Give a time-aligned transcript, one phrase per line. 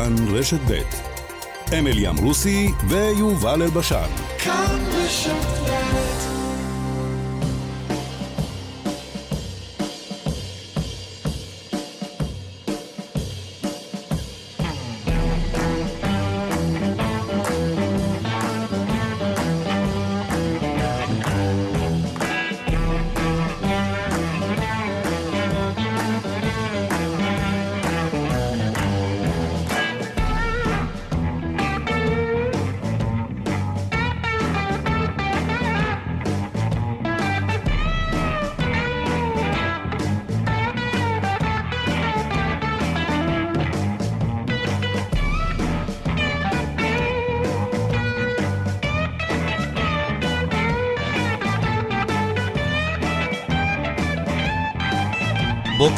[0.00, 0.82] כאן רשת ב'
[1.78, 4.08] אמילי אמרוסי ויובל אלבשן.
[4.38, 5.79] כאן רשת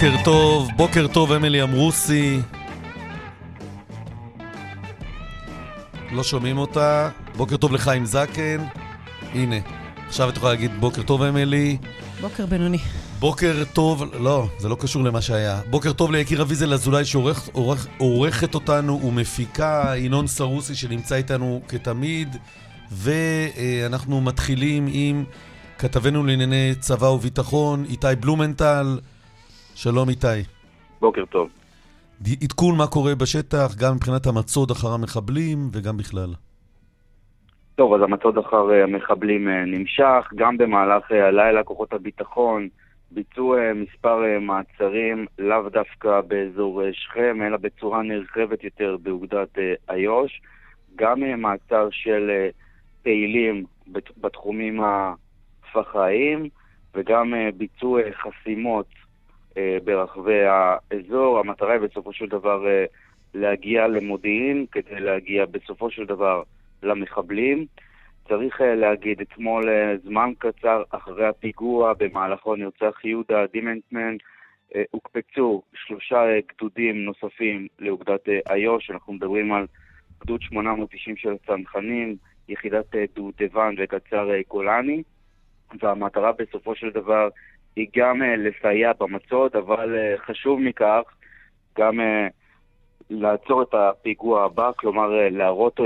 [0.02, 2.40] בוקר טוב, בוקר טוב, אמילי אמרוסי.
[6.12, 7.10] לא שומעים אותה.
[7.36, 8.64] בוקר טוב לחיים זקן.
[9.34, 9.56] הנה,
[10.06, 11.76] עכשיו את יכולה להגיד בוקר טוב, אמילי.
[12.20, 12.78] בוקר בינוני.
[13.18, 15.60] בוקר טוב, לא, זה לא קשור למה שהיה.
[15.70, 22.36] בוקר טוב ליקיר אביזל אזולאי שעורכת אותנו ומפיקה, ינון סרוסי שנמצא איתנו כתמיד,
[22.92, 25.24] ואנחנו מתחילים עם
[25.78, 28.98] כתבנו לענייני צבא וביטחון, איתי בלומנטל.
[29.84, 30.42] שלום איתי.
[31.00, 31.48] בוקר טוב.
[32.42, 36.30] עדכון מה קורה בשטח, גם מבחינת המצוד אחר המחבלים וגם בכלל.
[37.74, 42.68] טוב, אז המצוד אחר אה, המחבלים אה, נמשך, גם במהלך אה, הלילה כוחות הביטחון
[43.10, 49.58] ביצעו מספר מעצרים, לאו דווקא באזור שכם, אלא בצורה נרחבת יותר באוגדת
[49.90, 50.40] איו"ש.
[50.96, 52.30] גם מעצר של
[53.02, 53.64] פעילים
[54.20, 56.48] בתחומים הפח"עים,
[56.94, 59.01] וגם ביצעו חסימות
[59.84, 61.38] ברחבי האזור.
[61.38, 62.84] המטרה היא בסופו של דבר אה,
[63.34, 66.42] להגיע למודיעין כדי להגיע בסופו של דבר
[66.82, 67.66] למחבלים.
[68.28, 69.68] צריך אה, להגיד, אתמול
[70.04, 74.16] זמן קצר אחרי הפיגוע במהלכו נרצח יהודה דימנטמן,
[74.90, 79.66] הוקפצו שלושה גדודים נוספים לאוגדת איו"ש, אנחנו מדברים על
[80.20, 82.16] גדוד 890 של הצנחנים,
[82.48, 85.02] יחידת דובדבן וקצר גולני,
[85.80, 87.28] והמטרה בסופו של דבר
[87.76, 91.02] היא גם uh, לסייע במצוד, אבל uh, חשוב מכך,
[91.78, 92.32] גם uh,
[93.10, 95.80] לעצור את הפיגוע הבא, כלומר להראות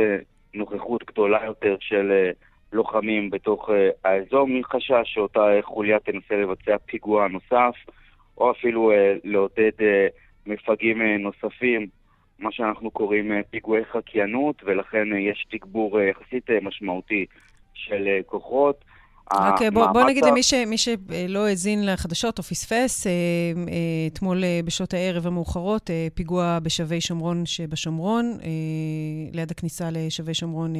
[0.54, 2.30] נוכחות גדולה יותר של
[2.72, 3.70] לוחמים בתוך
[4.04, 7.74] האזור, מחשש שאותה חוליה תנסה לבצע פיגוע נוסף,
[8.38, 8.92] או אפילו
[9.24, 9.70] לעודד
[10.46, 11.86] מפגעים נוספים,
[12.38, 17.26] מה שאנחנו קוראים פיגועי חקיינות, ולכן יש תגבור יחסית משמעותי
[17.74, 18.84] של כוחות.
[19.32, 23.72] רק אה, בוא, בוא נגיד למי ש, שלא האזין לחדשות או פספס, אה, אה,
[24.12, 28.38] אתמול בשעות הערב המאוחרות, פיגוע בשבי שומרון שבשומרון,
[29.32, 30.72] ליד הכניסה לשבי שומרון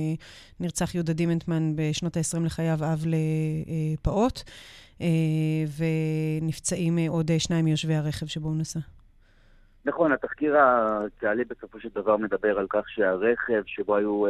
[0.61, 4.41] נרצח יהודה דימנטמן בשנות ה-20 לחייו, אב לפעוט,
[6.41, 8.81] ונפצעים עוד שניים מיושבי הרכב שבו הוא נסע.
[9.85, 14.25] נכון, התחקיר הצה"לי בסופו של דבר מדבר על כך שהרכב שבו היו...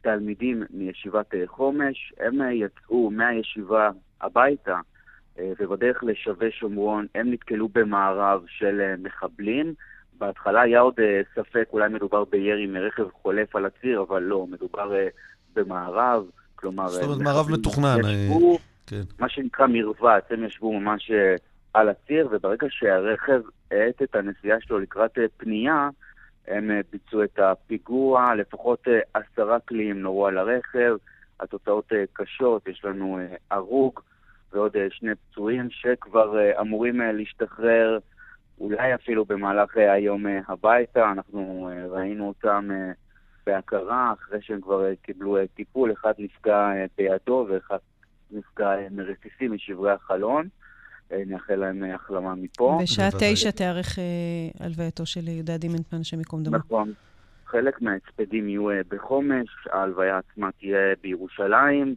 [0.00, 3.90] תלמידים מישיבת אה, חומש, הם אה, יצאו מהישיבה
[4.20, 4.80] הביתה
[5.38, 9.74] אה, ובדרך לשבי שומרון הם נתקלו במערב של מחבלים.
[10.18, 10.94] בהתחלה היה עוד
[11.34, 14.92] ספק, אולי מדובר בירי מרכב חולף על הציר, אבל לא, מדובר
[15.54, 16.24] במערב,
[16.56, 16.88] כלומר...
[16.88, 17.98] זאת אומרת, מערב מתוכנן.
[17.98, 19.02] ישבו, כן.
[19.18, 21.10] מה שנקרא מרבץ, הם ישבו ממש
[21.74, 23.40] על הציר, וברגע שהרכב
[23.70, 25.88] האט את הנסיעה שלו לקראת פנייה,
[26.48, 30.96] הם אה, ביצעו את הפיגוע, לפחות אה, עשרה קליעים נורו על הרכב,
[31.40, 33.18] התוצאות אה, קשות, יש לנו
[33.50, 34.00] הרוג
[34.52, 37.98] ועוד שני פצועים שכבר אמורים להשתחרר
[38.60, 42.68] אולי אפילו במהלך היום הביתה, אנחנו ראינו אותם
[43.46, 47.78] בהכרה אחרי שהם כבר קיבלו טיפול, אחד נפגע בידו ואחד
[48.30, 50.48] נפגע מרסיסים משברי החלון.
[51.26, 52.78] נאחל להם החלמה מפה.
[52.82, 56.56] בשעה תשע תיארך אה, הלווייתו של יהודה דימנטמן, השם ייקום דמו.
[56.56, 56.92] נכון.
[57.46, 61.94] חלק מההצפדים יהיו אה, בחומש, ההלוויה עצמה תהיה בירושלים,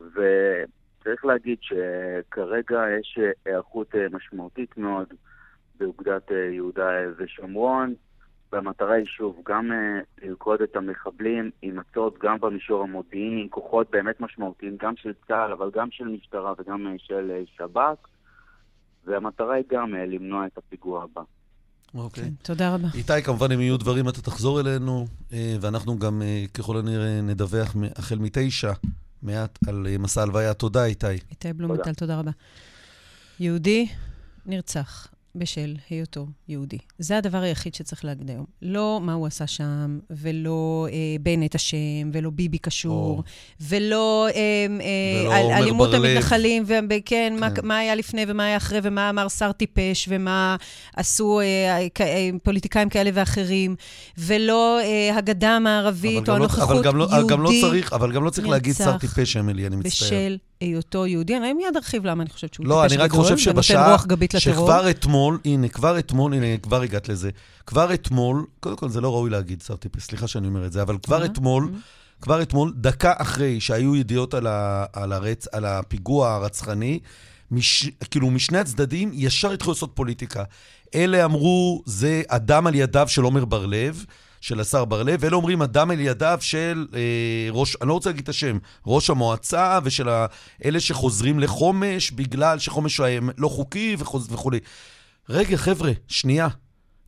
[0.00, 5.06] וצריך להגיד שכרגע יש אה, היערכות משמעותית מאוד
[5.78, 7.94] באוגדת יהודה ושומרון.
[8.52, 9.70] והמטרה היא שוב גם
[10.22, 15.70] ללכוד את המחבלים עם מצות גם במישור המודיעיני, כוחות באמת משמעותיים, גם של צה"ל, אבל
[15.74, 18.15] גם של משטרה וגם של שב"כ.
[19.06, 21.22] והמטרה היא גם אה, למנוע את הפיגוע הבא.
[21.94, 22.24] אוקיי.
[22.24, 22.88] כן, תודה רבה.
[22.94, 27.76] איתי, כמובן, אם יהיו דברים, אתה תחזור אלינו, אה, ואנחנו גם אה, ככל הנראה נדווח
[27.96, 28.72] החל מתשע
[29.22, 30.54] מעט על מסע הלוויה.
[30.54, 31.06] תודה, איתי.
[31.06, 32.30] איתי בלומטל, תודה רבה.
[33.40, 33.88] יהודי
[34.46, 36.78] נרצח בשל היותו יהודי.
[36.98, 38.44] זה הדבר היחיד שצריך להגיד היום.
[38.62, 43.22] לא מה הוא עשה שם, ולא אה, בנט אשם, ולא ביבי קשור, או.
[43.60, 44.40] ולא, אה,
[44.80, 47.36] אה, ולא על, אלימות המתנחלים, וכן, כן.
[47.40, 50.56] מה, מה היה לפני ומה היה אחרי, ומה אמר שר טיפש, ומה
[50.96, 53.76] עשו אה, אה, פוליטיקאים כאלה ואחרים,
[54.18, 57.28] ולא אה, הגדה המערבית, או הנוכחות אבל גם לא, יהודי.
[57.28, 60.08] גם לא צריך, אבל גם לא צריך להגיד שר טיפש, אמילי, אני מצטער.
[60.08, 61.36] בשל היותו יהודי.
[61.36, 62.98] אני מיד ארחיב למה אני חושבת שהוא לא, טיפש גדול.
[62.98, 63.96] לא, אני רק חושב שבשעה
[64.38, 67.30] שכבר אתמול, הנה, כבר אתמול, הנה, כבר הגעת לזה.
[67.66, 70.82] כבר אתמול, קודם כל זה לא ראוי להגיד שר טיפש, סליחה שאני אומר את זה,
[70.82, 71.72] אבל כבר אתמול,
[72.20, 76.98] כבר אתמול, דקה אחרי שהיו ידיעות על, ה, על, הרצ, על הפיגוע הרצחני,
[77.50, 80.44] מש, כאילו משני הצדדים ישר התחילו לעשות פוליטיקה.
[80.94, 84.04] אלה אמרו, זה אדם על ידיו של עומר בר-לב,
[84.46, 87.00] של השר בר-לב, ואלה אומרים אדם על ידיו של אה,
[87.50, 90.08] ראש, אני לא רוצה להגיד את השם, ראש המועצה ושל
[90.64, 93.00] אלה שחוזרים לחומש בגלל שחומש
[93.38, 94.58] לא חוקי וכולי.
[95.28, 96.48] רגע, חבר'ה, שנייה.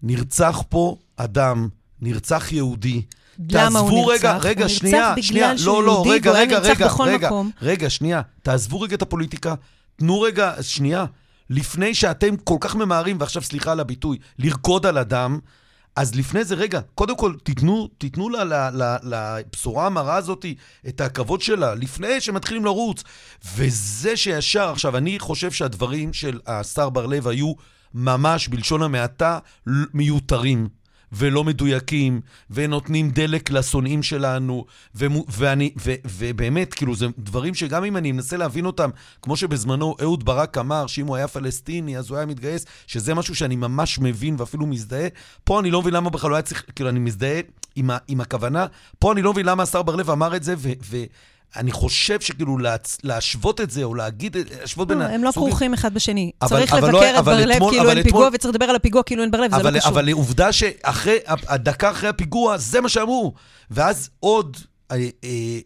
[0.02, 1.68] נרצח פה אדם,
[2.00, 3.02] נרצח יהודי.
[3.52, 4.24] למה הוא נרצח?
[4.24, 7.26] רגע, רגע, הוא שנייה, נרצח שנייה, בגלל לא, לא, רגע, רגע, רגע, רגע, בכל רגע,
[7.26, 7.50] מקום.
[7.62, 9.54] רגע, שנייה, תעזבו רגע את הפוליטיקה,
[9.96, 11.04] תנו רגע, שנייה,
[11.50, 15.38] לפני שאתם כל כך ממהרים, ועכשיו סליחה על הביטוי, לרקוד על אדם,
[15.98, 20.46] אז לפני זה, רגע, קודם כל, תיתנו, תיתנו לה, לה, לה, לבשורה המרה הזאת
[20.88, 23.02] את הכבוד שלה, לפני שמתחילים לרוץ.
[23.54, 27.52] וזה שישר, עכשיו, אני חושב שהדברים של השר בר-לב היו
[27.94, 29.38] ממש, בלשון המעטה,
[29.94, 30.68] מיותרים.
[31.12, 32.20] ולא מדויקים,
[32.50, 34.64] ונותנים דלק לשונאים שלנו,
[34.94, 38.90] ו- ואני, ו- ובאמת, כאילו, זה דברים שגם אם אני מנסה להבין אותם,
[39.22, 43.34] כמו שבזמנו אהוד ברק אמר, שאם הוא היה פלסטיני, אז הוא היה מתגייס, שזה משהו
[43.34, 45.08] שאני ממש מבין ואפילו מזדהה,
[45.44, 47.40] פה אני לא מבין למה בכלל הוא היה צריך, כאילו, אני מזדהה
[47.76, 48.66] עם, ה- עם הכוונה,
[48.98, 50.68] פה אני לא מבין למה השר בר-לב אמר את זה, ו...
[50.90, 51.04] ו-
[51.56, 52.98] אני חושב שכאילו להצ...
[53.04, 55.14] להשוות את זה, או להגיד, להשוות בין ה...
[55.14, 56.30] הם לא כרוכים אחד בשני.
[56.42, 58.02] אבל, צריך אבל לבקר לא, את בר-לב כאילו אין אתמול...
[58.02, 59.92] פיגוע, וצריך לדבר על הפיגוע כאילו אין בר-לב, זה לא קשור.
[59.92, 63.34] אבל עובדה שאחרי, הדקה אחרי הפיגוע, זה מה שאמרו.
[63.70, 64.56] ואז עוד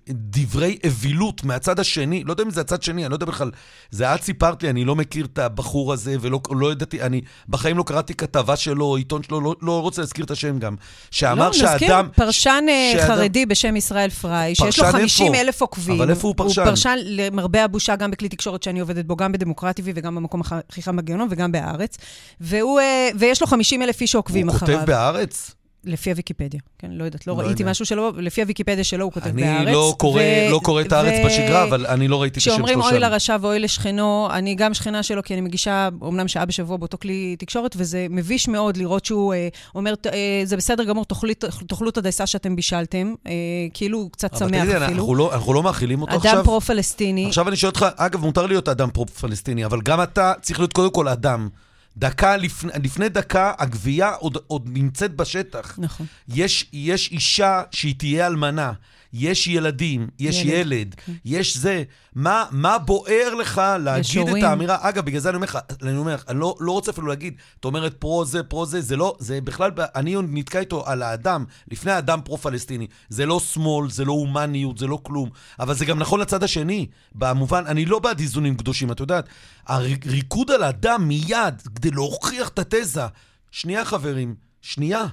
[0.09, 3.51] דברי אווילות מהצד השני, לא יודע אם זה הצד שני, אני לא יודע בכלל,
[3.91, 7.79] זה את סיפרת לי, אני לא מכיר את הבחור הזה, ולא לא ידעתי, אני בחיים
[7.79, 10.77] לא קראתי כתבה שלו, עיתון שלו, לא, לא רוצה להזכיר את השם גם,
[11.11, 11.71] שאמר לא, שאדם...
[11.71, 16.01] לא, נזכיר, פרשן אה, שאדם, חרדי בשם ישראל פריי, שיש לו 50 אלף עוקבים.
[16.01, 16.61] אבל איפה הוא פרשן?
[16.61, 20.83] הוא פרשן, למרבה הבושה, גם בכלי תקשורת שאני עובדת בו, גם בדמוקרטי וגם במקום הכי
[20.83, 21.97] חם בגיהנום וגם בהארץ,
[22.41, 22.81] והוא,
[23.19, 24.73] ויש לו 50 אלף איש שעוקבים אחריו.
[24.73, 25.55] הוא כותב בהארץ?
[25.85, 27.71] לפי הוויקיפדיה, כן, לא יודעת, לא, לא ראיתי יודע.
[27.71, 29.67] משהו שלא, לפי הוויקיפדיה שלו הוא כותב אני בהארץ.
[29.67, 32.37] אני לא קורא, ו- לא קורא את הארץ ו- בשגרה, אבל אני לא ראיתי את
[32.37, 32.65] השם שלו שם.
[32.65, 36.77] כשאומרים אוי לרשע ואוי לשכנו, אני גם שכנה שלו, כי אני מגישה אומנם שעה בשבוע
[36.77, 41.35] באותו כלי תקשורת, וזה מביש מאוד לראות שהוא אה, אומר, אה, זה בסדר גמור, תאכלו,
[41.69, 43.33] תאכלו את הדייסה שאתם בישלתם, אה,
[43.75, 44.87] כאילו הוא קצת שמח תגידי, אפילו.
[44.87, 46.35] אנחנו לא, אנחנו לא מאכילים אותו אדם עכשיו.
[46.35, 47.27] אדם פרו-פלסטיני.
[47.27, 50.91] עכשיו אני שואל אותך, אגב, מותר להיות אדם פרו-פלסטיני, אבל גם אתה צריך להיות קודם
[50.91, 51.49] כל אדם.
[51.97, 55.79] דקה לפני, לפני דקה, הגבייה עוד, עוד נמצאת בשטח.
[55.79, 56.07] נכון.
[56.29, 58.73] יש, יש אישה שהיא תהיה אלמנה,
[59.13, 61.13] יש ילדים, יש ילד, ילד כן.
[61.25, 61.83] יש זה.
[62.15, 64.77] מה, מה בוער לך להגיד את האמירה?
[64.81, 67.65] אגב, בגלל זה אני אומר לך, אני אומר אני לא, לא רוצה אפילו להגיד, את
[67.65, 71.93] אומרת פרו זה, פרו זה, זה לא, זה בכלל, אני נתקע איתו על האדם, לפני
[71.93, 72.87] האדם פרו-פלסטיני.
[73.09, 75.31] זה לא שמאל, זה לא הומניות, זה לא כלום.
[75.61, 76.87] אבל זה גם נכון לצד השני.
[77.15, 79.29] במובן, אני לא בעד איזונים קדושים, את יודעת.
[79.67, 83.07] הריקוד על האדם מיד, כדי להוכיח את התזה.
[83.51, 85.07] שנייה, חברים, שנייה.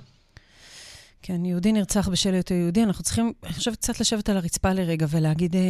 [1.29, 2.83] כן, יהודי נרצח בשל היותו יהודי.
[2.83, 5.61] אנחנו צריכים, אני חושבת, קצת לשבת על הרצפה לרגע ולהגיד, אה,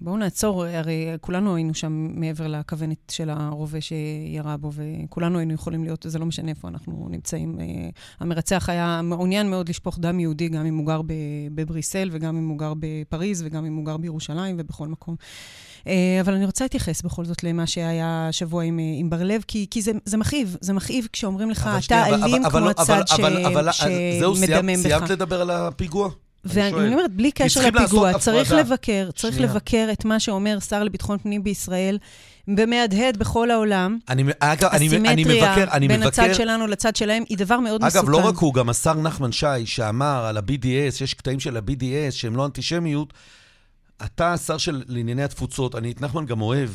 [0.00, 5.84] בואו נעצור, הרי כולנו היינו שם מעבר לכוונת של הרובה שירה בו, וכולנו היינו יכולים
[5.84, 7.60] להיות, זה לא משנה איפה אנחנו נמצאים.
[7.60, 7.64] אה,
[8.20, 11.00] המרצח היה מעוניין מאוד לשפוך דם יהודי, גם אם הוא גר
[11.54, 15.16] בבריסל, וגם אם הוא גר בפריז, וגם אם הוא גר בירושלים ובכל מקום.
[15.86, 19.82] אה, אבל אני רוצה להתייחס בכל זאת למה שהיה השבוע עם, עם בר-לב, כי, כי
[19.82, 24.81] זה, זה מכאיב, זה מכאיב כשאומרים לך, אתה אלים כמו הצד שמדמם.
[24.82, 26.10] סיימת לדבר על הפיגוע?
[26.44, 29.50] ואני אומרת, בלי קשר לפיגוע, צריך לבקר, צריך שנייה.
[29.50, 31.98] לבקר את מה שאומר שר לביטחון פנים בישראל,
[32.48, 33.98] ומהדהד בכל העולם.
[34.08, 36.22] אני, אגב, אני, אני מבקר, אני בין מבקר...
[36.22, 37.98] הצד שלנו לצד שלהם היא דבר מאוד אגב, מסוכן.
[37.98, 42.10] אגב, לא רק הוא, גם השר נחמן שי, שאמר על ה-BDS, יש קטעים של ה-BDS
[42.10, 43.12] שהם לא אנטישמיות,
[44.04, 46.70] אתה השר של לענייני התפוצות, אני את נחמן גם אוהב.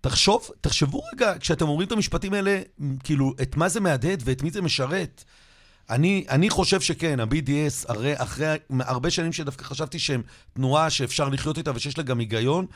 [0.00, 2.60] תחשוב, תחשבו רגע, כשאתם אומרים את המשפטים האלה,
[3.04, 5.24] כאילו, את מה זה מהדהד ואת מי זה משרת.
[5.90, 8.46] אני, אני חושב שכן, ה-BDS, הרי אחרי
[8.80, 10.22] הרבה שנים שדווקא חשבתי שהם
[10.54, 12.66] תנועה שאפשר לחיות איתה ושיש לה גם היגיון,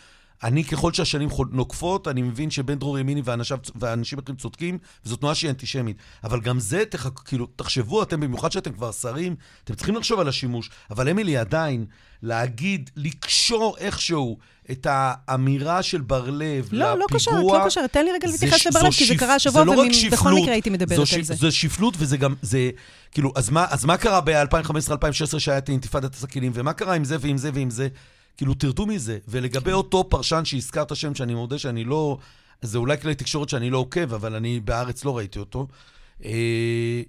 [0.42, 5.34] אני, ככל שהשנים נוקפות, אני מבין שבן דרור ימיני ואנשיו, ואנשים אחרים צודקים, וזו תנועה
[5.34, 5.96] שהיא אנטישמית.
[6.24, 10.28] אבל גם זה, תח, כאילו, תחשבו, אתם, במיוחד שאתם כבר שרים, אתם צריכים לחשוב על
[10.28, 10.70] השימוש.
[10.90, 11.86] אבל אמילי, עדיין,
[12.22, 14.38] להגיד, לקשור איכשהו
[14.70, 16.96] את האמירה של בר-לב לא, לפיגוע...
[16.96, 17.92] לא קשרת, לא קשרת.
[17.92, 21.16] תן לי רגע להתייחס לבר-לב, כי זה קרה השבוע, לא ובכל מקרה הייתי מדברת זו
[21.16, 21.34] על זה.
[21.34, 22.70] זה שפלות, וזה גם, זה,
[23.12, 27.16] כאילו, אז מה, אז מה קרה ב-2015-2016 שהיה את אינתיפאדת הסכינים, ומה קרה עם זה
[27.20, 27.88] ועם זה ועם זה?
[28.36, 29.18] כאילו, תרדו מזה.
[29.28, 32.18] ולגבי אותו פרשן שהזכרת שם, שאני מודה שאני לא...
[32.62, 35.66] זה אולי כלי תקשורת שאני לא עוקב, אבל אני בארץ לא ראיתי אותו.
[36.24, 37.02] אה,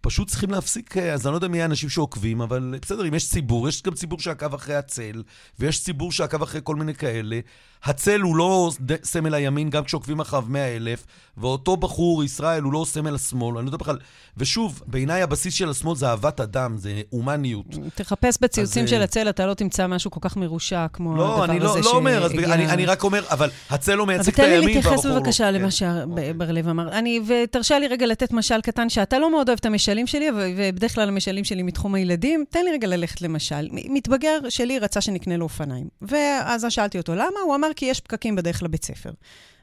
[0.00, 3.30] פשוט צריכים להפסיק, אה, אז אני לא יודע מי האנשים שעוקבים, אבל בסדר, אם יש
[3.30, 5.22] ציבור, יש גם ציבור שעקב אחרי הצל,
[5.58, 7.40] ויש ציבור שעקב אחרי כל מיני כאלה.
[7.84, 8.70] הצל הוא לא
[9.02, 11.06] סמל הימין, גם כשעוקבים אחריו 100 אלף,
[11.36, 13.56] ואותו בחור, ישראל, הוא לא סמל השמאל.
[13.56, 13.98] אני לא יודע בכלל...
[14.36, 17.66] ושוב, בעיניי הבסיס של השמאל זה אהבת אדם, זה הומניות.
[17.94, 18.90] תחפש בציוצים אז...
[18.90, 21.90] של הצל, אתה לא תמצא משהו כל כך מרושע כמו לא, הדבר לא, הזה לא
[21.90, 24.92] אומר, אז אני, אני רק אומר, אבל הצל לא מייצג את הימין, והבחור...
[24.92, 26.92] אבל תן לי להתייחס בבקשה למה שבר-לב אמר.
[26.92, 30.94] אני, ותרשה לי רגע לתת משל קטן, שאתה לא מאוד אוהב את המשלים שלי, ובדרך
[30.94, 32.44] כלל המשלים שלי מתחום הילדים.
[32.50, 33.68] תן לי רגע ללכת למשל.
[33.72, 35.88] מתבגר שלי רצה שנקנה לו אופניים.
[36.02, 37.40] ואז שאלתי אותו, למה?
[37.44, 39.10] הוא אמר, כי יש פקקים בדרך לבית ספר.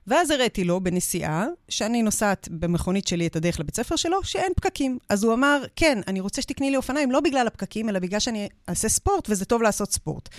[0.07, 4.98] ואז הראיתי לו בנסיעה, שאני נוסעת במכונית שלי את הדרך לבית ספר שלו, שאין פקקים.
[5.10, 8.50] אז הוא אמר, כן, אני רוצה שתקני לי אופניים, לא בגלל הפקקים, אלא בגלל שאני
[8.69, 10.29] אעשה ספורט, וזה טוב לעשות ספורט.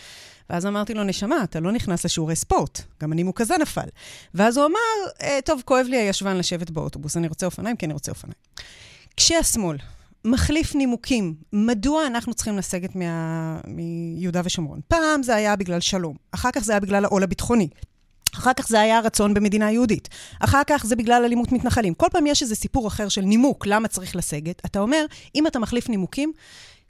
[0.51, 2.81] ואז אמרתי לו, נשמה, אתה לא נכנס לשיעורי ספורט.
[3.03, 3.89] גם הנימוק הזה נפל.
[4.35, 7.93] ואז הוא אמר, אה, טוב, כואב לי הישבן לשבת באוטובוס, אני רוצה אופניים, כי אני
[7.93, 8.37] רוצה אופניים.
[9.17, 9.77] כשהשמאל
[10.25, 13.59] מחליף נימוקים, מדוע אנחנו צריכים לסגת מה...
[13.67, 14.81] מיהודה ושומרון?
[14.89, 17.69] פעם זה היה בגלל שלום, אחר כך זה היה בגלל העול הביטחוני.
[18.35, 20.09] אחר כך זה היה רצון במדינה יהודית.
[20.41, 21.95] אחר כך זה בגלל אלימות מתנחלים.
[21.95, 24.63] כל פעם יש איזה סיפור אחר של נימוק, למה צריך לסגת.
[24.67, 26.33] אתה אומר, אם אתה מחליף נימוקים,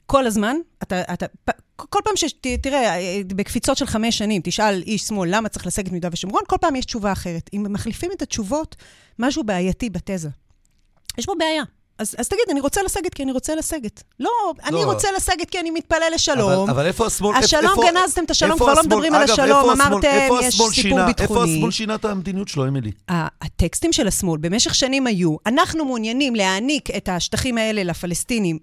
[0.06, 1.26] כל הזמן, אתה, אתה,
[1.76, 2.24] כל פעם ש...
[2.62, 6.76] תראה, בקפיצות של חמש שנים, תשאל איש שמאל למה צריך לסגת מיהודה ושומרון, כל פעם
[6.76, 7.50] יש תשובה אחרת.
[7.52, 8.76] אם מחליפים את התשובות,
[9.18, 10.28] משהו בעייתי בתזה.
[11.18, 11.62] יש פה בעיה.
[11.98, 14.02] אז, אז תגיד, אני רוצה לסגת כי אני רוצה לסגת.
[14.20, 16.52] לא, לא, אני רוצה לסגת כי אני מתפלל לשלום.
[16.52, 17.36] אבל, אבל איפה השמאל...
[17.36, 21.06] השלום, איפה, גנזתם את השלום, כבר לא מדברים אגב, על השלום, אמרתם, יש סיפור שינה,
[21.06, 21.40] ביטחוני.
[21.40, 22.90] איפה השמאל שינה את המדיניות שלו, אמילי?
[23.08, 28.58] הטקסטים של השמאל במשך שנים היו, אנחנו מעוניינים להעניק את השטחים האלה לפלסטינים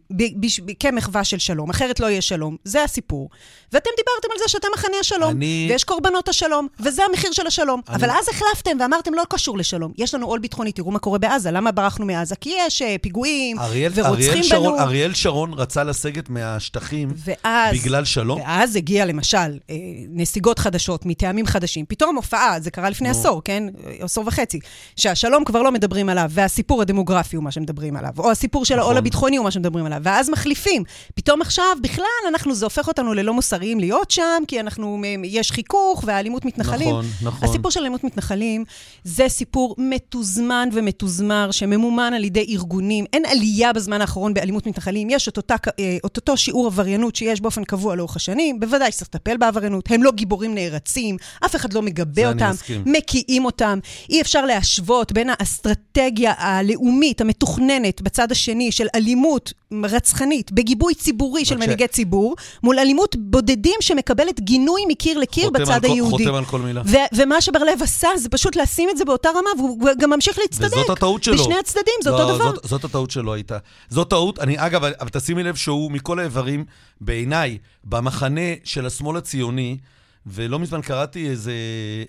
[0.79, 2.55] כמחווה של שלום, אחרת לא יהיה שלום.
[2.63, 3.29] זה הסיפור.
[3.71, 5.67] ואתם דיברתם על זה שאתם מחנה השלום, אני...
[5.69, 7.81] ויש קורבנות השלום, וזה המחיר של השלום.
[7.87, 7.95] אני...
[7.95, 9.91] אבל אז החלפתם ואמרתם, לא קשור לשלום.
[9.97, 12.35] יש לנו עול ביטחוני, תראו מה קורה בעזה, למה ברחנו מעזה?
[12.35, 14.83] כי יש אה, פיגועים אריאל, ורוצחים אריאל שרון, בנו.
[14.83, 18.41] אריאל שרון רצה לסגת מהשטחים ואז, בגלל שלום?
[18.41, 19.75] ואז הגיע למשל אה,
[20.09, 21.85] נסיגות חדשות מטעמים חדשים.
[21.85, 23.11] פתאום הופעה, זה קרה לפני no.
[23.11, 23.63] עשור, כן?
[23.99, 24.59] עשור וחצי.
[24.95, 28.85] שהשלום כבר לא מדברים עליו, והסיפור הדמוגרפי הוא מה שמדברים עליו, או הסיפור של נכון.
[28.85, 30.83] העול הביטחוני הוא מה שמדברים עליו, ואז מחליפים.
[31.15, 36.03] פתאום עכשיו, בכלל, אנחנו, זה הופך אותנו ללא מוסריים להיות שם, כי אנחנו, יש חיכוך
[36.07, 36.89] והאלימות מתנחלים.
[36.89, 37.49] נכון, נכון.
[37.49, 38.63] הסיפור של אלימות מתנחלים
[39.03, 43.05] זה סיפור מתוזמן ומתוזמר, שממומן על ידי ארגונים.
[43.13, 47.41] אין עלייה בזמן האחרון באלימות מתנחלים, יש את, אותה, אה, את אותו שיעור עבריינות שיש
[47.41, 51.81] באופן קבוע לאורך השנים, בוודאי שצריך לטפל בעבריינות, הם לא גיבורים נערצים, אף אחד לא
[51.81, 52.51] מגבה אותם,
[52.85, 53.79] מקיאים אותם.
[54.09, 59.53] אי אפשר להשוות בין האסטרטגיה הלאומית המתוכננת בצד השני של אלימות
[59.83, 65.91] רצחנית, בגיבוי ציבורי של מנהיגי ציבור, מול אלימות בודדים שמקבלת גינוי מקיר לקיר בצד על
[65.91, 66.23] היהודי.
[66.23, 66.81] חותם על כל מילה.
[67.13, 70.77] ומה שבר-לב עשה זה פשוט לשים את זה באותה רמה, והוא גם ממשיך להצטדק.
[70.77, 71.35] וזאת הטעות שלו.
[71.37, 72.51] בשני הצדדים, זה לא, אותו דבר.
[72.55, 73.57] זאת, זאת הטעות שלו הייתה.
[73.89, 76.65] זאת טעות, אני, אגב, אבל תשימי לב שהוא מכל האיברים,
[77.01, 79.77] בעיניי, במחנה של השמאל הציוני,
[80.25, 81.53] ולא מזמן קראתי איזה,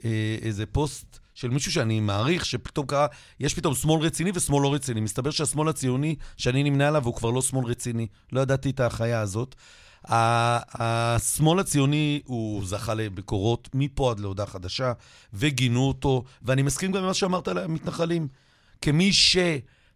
[0.05, 3.07] אה, איזה פוסט של מישהו שאני מעריך, שפתאום קרה,
[3.41, 5.01] יש פתאום שמאל רציני ושמאל לא רציני.
[5.01, 8.07] מסתבר שהשמאל הציוני, שאני נמנה עליו, הוא כבר לא שמאל רציני.
[8.33, 9.55] לא ידעתי את החיה הזאת.
[10.05, 14.93] השמאל הציוני, הוא זכה לביקורות מפה עד להודעה חדשה,
[15.35, 18.29] וגינו אותו, ואני מסכים גם עם מה שאמרת על המתנחלים.
[18.81, 19.37] כמי ש...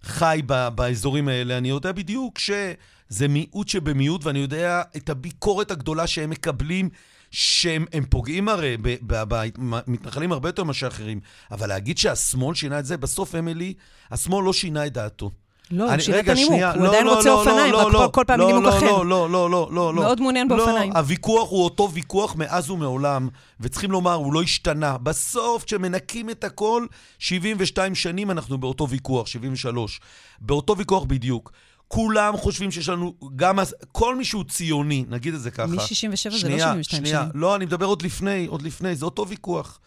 [0.06, 6.06] חי ב- באזורים האלה, אני יודע בדיוק שזה מיעוט שבמיעוט, ואני יודע את הביקורת הגדולה
[6.06, 6.88] שהם מקבלים,
[7.30, 11.20] שהם פוגעים הרי במתנחלים הרבה יותר מאשר אחרים.
[11.50, 13.74] אבל להגיד שהשמאל שינה את זה, בסוף, אמילי,
[14.10, 15.30] השמאל לא שינה את דעתו.
[15.70, 18.10] לא, הוא שינה את הנימוק, הוא לא, עדיין לא, רוצה לא, אופניים, לא, רק לא,
[18.12, 18.86] כל פעם מנימוק אחר.
[18.86, 20.02] לא, לא, לא, לא, לא, לא.
[20.02, 20.92] מאוד מעוניין באופניים.
[20.92, 23.28] לא, הוויכוח הוא אותו ויכוח מאז ומעולם,
[23.60, 24.98] וצריכים לומר, הוא לא השתנה.
[24.98, 26.86] בסוף, כשמנקים את הכל,
[27.18, 30.00] 72 שנים אנחנו באותו ויכוח, 73.
[30.40, 31.52] באותו ויכוח בדיוק.
[31.88, 33.58] כולם חושבים שיש לנו, גם
[33.92, 35.66] כל מי שהוא ציוני, נגיד את זה ככה.
[35.66, 35.76] מ-67
[36.20, 37.30] זה לא 72 שנייה, שנים.
[37.34, 39.78] לא, אני מדבר עוד לפני, עוד לפני, זה אותו ויכוח.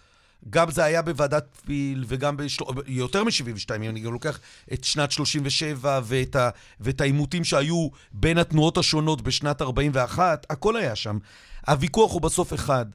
[0.50, 2.64] גם זה היה בוועדת פיל, וגם בשל...
[2.88, 4.40] יותר מ-72 ימים, אני גם לוקח
[4.74, 6.50] את שנת 37 ואת, ה...
[6.80, 11.18] ואת העימותים שהיו בין התנועות השונות בשנת 41, הכל היה שם.
[11.68, 12.86] הוויכוח הוא בסוף אחד.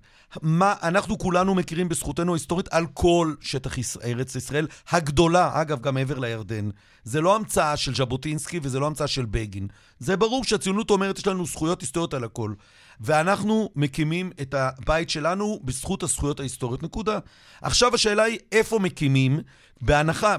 [0.42, 6.18] מה אנחנו כולנו מכירים בזכותנו ההיסטורית על כל שטח ארץ ישראל הגדולה, אגב, גם מעבר
[6.18, 6.70] לירדן.
[7.04, 9.68] זה לא המצאה של ז'בוטינסקי וזה לא המצאה של בגין.
[9.98, 12.52] זה ברור שהציונות אומרת, יש לנו זכויות היסטוריות על הכל.
[13.00, 17.18] ואנחנו מקימים את הבית שלנו בזכות הזכויות ההיסטוריות, נקודה.
[17.62, 19.40] עכשיו השאלה היא איפה מקימים,
[19.80, 20.36] בהנחה,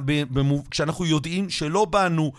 [0.72, 2.32] כשאנחנו יודעים שלא באנו,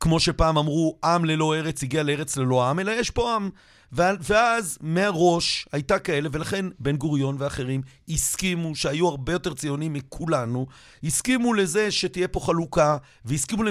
[0.00, 3.50] כמו שפעם אמרו, עם ללא ארץ הגיע לארץ ללא עם, אלא יש פה עם.
[3.92, 10.66] ואז מהראש הייתה כאלה, ולכן בן גוריון ואחרים הסכימו, שהיו הרבה יותר ציונים מכולנו,
[11.04, 13.62] הסכימו לזה שתהיה פה חלוקה, והסכימו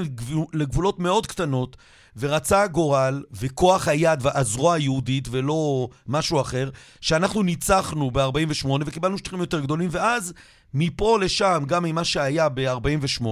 [0.54, 1.78] לגבולות מאוד קטנות,
[2.18, 6.70] ורצה הגורל וכוח היד והזרוע היהודית ולא משהו אחר,
[7.02, 10.34] שאנחנו ניצחנו ב-48' וקיבלנו שטחים יותר גדולים, ואז
[10.74, 13.26] מפה לשם, גם ממה שהיה ב-48',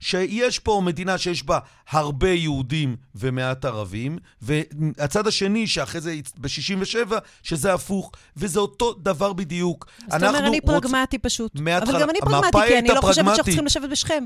[0.00, 1.58] שיש פה מדינה שיש בה
[1.90, 9.86] הרבה יהודים ומעט ערבים, והצד השני, שאחרי זה ב-67', שזה הפוך, וזה אותו דבר בדיוק.
[10.10, 11.24] אז אתה אומר, אני פרגמטי רוצ...
[11.24, 11.52] פשוט.
[11.60, 11.90] מהתחל...
[11.90, 14.24] אבל גם אני פרגמטי, כי אני לא חושבת שאנחנו צריכים לשבת בשכם.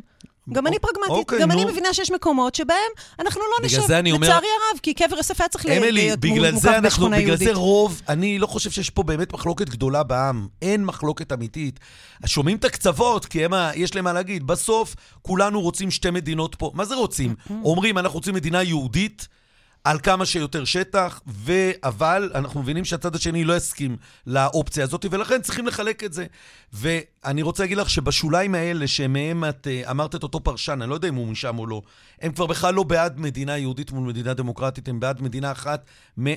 [0.52, 1.62] גם אני פרגמטית, אוקיי, גם נו.
[1.62, 2.76] אני מבינה שיש מקומות שבהם
[3.18, 4.30] אנחנו לא נשב, לצערי אומר...
[4.32, 7.40] הרב, כי קבר יוסף היה צריך אמילי, להיות מוקף בשכונה יהודית.
[7.40, 10.48] בגלל זה רוב, אני לא חושב שיש פה באמת מחלוקת גדולה בעם.
[10.62, 11.80] אין מחלוקת אמיתית.
[12.26, 14.46] שומעים את הקצוות, כי הם, יש להם מה להגיד.
[14.46, 16.70] בסוף, כולנו רוצים שתי מדינות פה.
[16.74, 17.34] מה זה רוצים?
[17.64, 19.28] אומרים, אנחנו רוצים מדינה יהודית.
[19.84, 21.52] על כמה שיותר שטח, ו...
[21.82, 26.26] אבל אנחנו מבינים שהצד השני לא יסכים לאופציה הזאת, ולכן צריכים לחלק את זה.
[26.72, 30.94] ואני רוצה להגיד לך שבשוליים האלה, שמהם את אה, אמרת את אותו פרשן, אני לא
[30.94, 31.82] יודע אם הוא משם או לא,
[32.20, 35.84] הם כבר בכלל לא בעד מדינה יהודית מול מדינה דמוקרטית, הם בעד מדינה אחת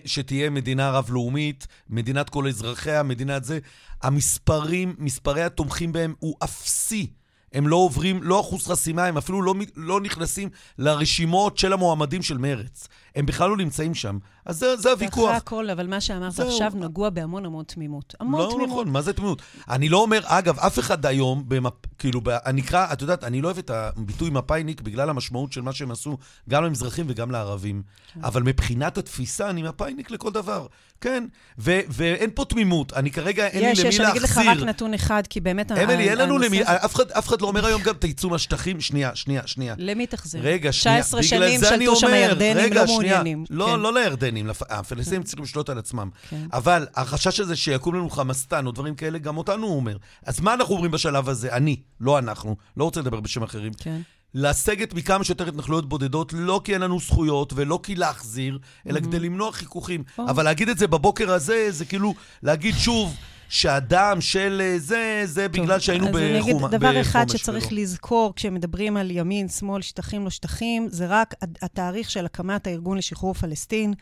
[0.05, 3.59] שתהיה מדינה רב-לאומית, מדינת כל אזרחיה, מדינת זה.
[4.03, 7.07] המספרים, מספרי התומכים בהם הוא אפסי.
[7.53, 12.37] הם לא עוברים, לא אחוז חסימה, הם אפילו לא, לא נכנסים לרשימות של המועמדים של
[12.37, 12.87] מרץ.
[13.17, 14.17] הם בכלל לא נמצאים שם.
[14.45, 15.25] אז זה, זה הוויכוח.
[15.25, 16.81] אחרי הכל, אבל מה שאמרת עכשיו הוא...
[16.81, 18.15] נגוע בהמון המון תמימות.
[18.19, 18.67] המון לא, תמימות.
[18.67, 19.41] לא נכון, מה זה תמימות?
[19.69, 21.73] אני לא אומר, אגב, אף אחד היום, במפ...
[21.99, 25.73] כאילו, אני אקרא, את יודעת, אני לא אוהב את הביטוי מפאיניק בגלל המשמעות של מה
[25.73, 26.17] שהם עשו,
[26.49, 27.81] גם למזרחים וגם לערבים.
[28.13, 28.19] כן.
[28.23, 30.67] אבל מבחינת התפיסה, אני מפאיניק לכל דבר.
[31.01, 31.23] כן,
[31.59, 32.93] ו- ואין פה תמימות.
[32.93, 34.23] אני כרגע, אין יש, לי למי יש, להחזיר.
[34.23, 35.71] יש, יש, אני אגיד לך רק נתון אחד, כי באמת...
[35.71, 36.63] אמילי, אין לנו למי...
[36.63, 38.81] אף אחד, אף אחד לא אומר היום גם, תצאו מהשטחים.
[38.81, 39.75] שנייה, שנייה, שנייה.
[39.77, 40.41] למי תחזיר?
[40.43, 41.01] רגע, שנייה.
[41.01, 43.06] 19 שנים שלטו שם הירדנים, לא מעוניינים.
[43.49, 43.79] לא, כן.
[43.79, 45.27] לא לירדנים, הפלסטינים כן.
[45.27, 46.09] צריכים לשלוט על עצמם.
[46.29, 46.47] כן.
[46.53, 49.97] אבל החשש הזה שיקום לנו חמאסטן או דברים כאלה, גם אותנו הוא אומר.
[50.25, 51.53] אז מה אנחנו אומרים בשלב הזה?
[51.53, 53.71] אני, לא אנחנו, לא רוצה לדבר בשם אחרים.
[53.73, 54.01] כן.
[54.33, 59.03] לסגת מכמה שיותר התנחלויות בודדות, לא כי אין לנו זכויות ולא כי להחזיר, אלא mm-hmm.
[59.03, 60.03] כדי למנוע חיכוכים.
[60.19, 60.21] Oh.
[60.21, 63.15] אבל להגיד את זה בבוקר הזה, זה כאילו להגיד שוב...
[63.49, 66.23] שהדם של אה, זה, זה טוב, בגלל שהיינו בחומש.
[66.23, 67.81] אז אני אגיד דבר אחד שצריך ולא.
[67.81, 73.33] לזכור כשמדברים על ימין, שמאל, שטחים, לא שטחים, זה רק התאריך של הקמת הארגון לשחרור
[73.33, 73.93] פלסטין,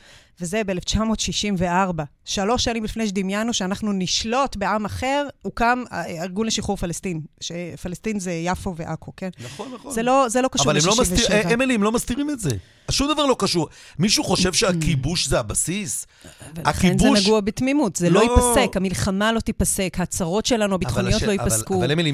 [0.42, 2.02] וזה ב-1964.
[2.26, 7.22] שלוש שנים לפני שדמיינו שאנחנו נשלוט בעם אחר, הוקם הארגון לשחרור פלסטין.
[7.42, 9.30] שפלסטין זה יפו ועכו, כן?
[9.46, 9.92] נכון, נכון.
[9.92, 10.80] זה לא, זה לא קשור ל-67.
[10.80, 12.50] אבל לא מסתיר, אמילי, הם לא מסתירים את זה.
[12.92, 13.68] שום דבר לא קשור.
[14.00, 16.08] מישהו חושב שהכיבוש זה הבסיס?
[16.56, 17.20] ולכן הכיבוש...
[17.20, 21.74] זה נגוע בתמימות, זה לא, לא ייפסק, המלחמה לא תיפסק, הצרות שלנו הביטחוניות לא ייפסקו.
[21.76, 22.14] אבל, אבל אמילי,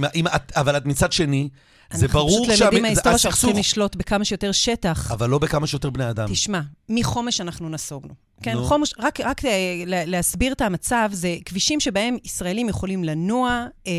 [0.55, 1.49] אבל את מצד שני...
[1.93, 2.49] זה ברור שהסכסוך...
[2.49, 5.11] אנחנו פשוט למדים מההיסטוריה שאנחנו צריכים לשלוט בכמה שיותר שטח.
[5.11, 6.27] אבל לא בכמה שיותר בני אדם.
[6.29, 8.13] תשמע, מחומש אנחנו נסוגנו.
[8.43, 8.59] כן, no.
[8.59, 13.93] חומש, רק, רק אה, להסביר את המצב, זה כבישים שבהם ישראלים יכולים לנוע, אה,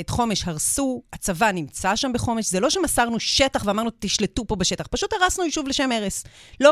[0.00, 4.86] את חומש הרסו, הצבא נמצא שם בחומש, זה לא שמסרנו שטח ואמרנו, תשלטו פה בשטח,
[4.86, 6.24] פשוט הרסנו יישוב לשם הרס.
[6.60, 6.70] לא,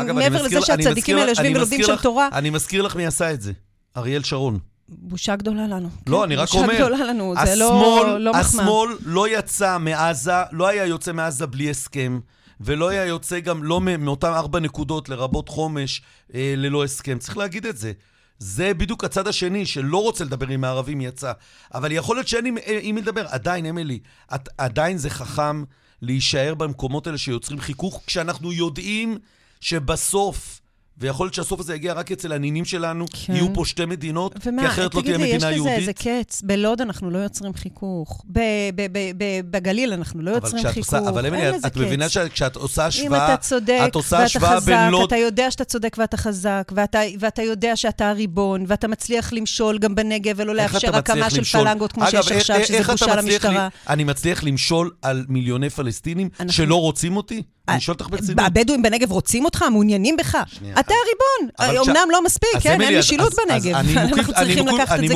[0.00, 2.28] אגב, מעבר לזה שהצדיקים האלה יושבים ולומדים שם תורה.
[2.32, 3.52] אני מזכיר לך מי עשה את זה,
[3.96, 4.58] אריאל שרון.
[4.88, 5.88] בושה גדולה לנו.
[6.06, 6.66] לא, כן, אני רק אומר.
[6.66, 8.40] בושה גדולה לנו, זה לא, לא מחמאה.
[8.40, 12.20] השמאל לא יצא מעזה, לא היה יוצא מעזה בלי הסכם,
[12.60, 16.02] ולא היה יוצא גם לא מאותן ארבע נקודות, לרבות חומש,
[16.34, 17.18] אה, ללא הסכם.
[17.18, 17.92] צריך להגיד את זה.
[18.38, 21.32] זה בדיוק הצד השני, שלא רוצה לדבר עם הערבים, יצא.
[21.74, 23.26] אבל יכול להיות שאין עם מי לדבר.
[23.28, 23.98] עדיין, אמילי,
[24.34, 25.64] את, עדיין זה חכם
[26.02, 29.18] להישאר במקומות האלה שיוצרים חיכוך, כשאנחנו יודעים
[29.60, 30.60] שבסוף...
[30.98, 33.34] ויכול להיות שהסוף הזה יגיע רק אצל הנינים שלנו, כן.
[33.34, 35.74] יהיו פה שתי מדינות, ומה, כי אחרת לא תהיה מדינה יהודית.
[35.74, 36.42] תגיד לי, יש לזה איזה קץ.
[36.42, 38.24] בלוד אנחנו לא יוצרים חיכוך.
[39.50, 40.94] בגליל אנחנו לא יוצרים חיכוך.
[40.94, 44.46] עושה, אבל אמילי, את, את מבינה שכשאת עושה השוואה, אם אתה צודק את עושה ואתה
[44.46, 45.06] חזק, לוד...
[45.06, 49.94] אתה יודע שאתה צודק ואתה חזק, ואתה, ואתה יודע שאתה הריבון, ואתה מצליח למשול גם
[49.94, 53.68] בנגב, ולא לאפשר הקמה של פלנגות כמו אגב, שיש איך, עכשיו, איך, שזה בושה למשטרה.
[53.88, 56.28] אני מצליח למשול על מיליוני פלסטינים.
[56.48, 57.42] שלא רוצים אותי?
[57.68, 58.46] אני שואל אותך ברצינות.
[58.46, 59.62] הבדואים בנגב רוצים אותך?
[59.62, 60.34] מעוניינים בך?
[60.80, 61.88] אתה הריבון.
[61.88, 62.80] אמנם לא מספיק, כן?
[62.80, 63.74] אין משילות בנגב.
[63.74, 65.14] אנחנו צריכים לקחת את זה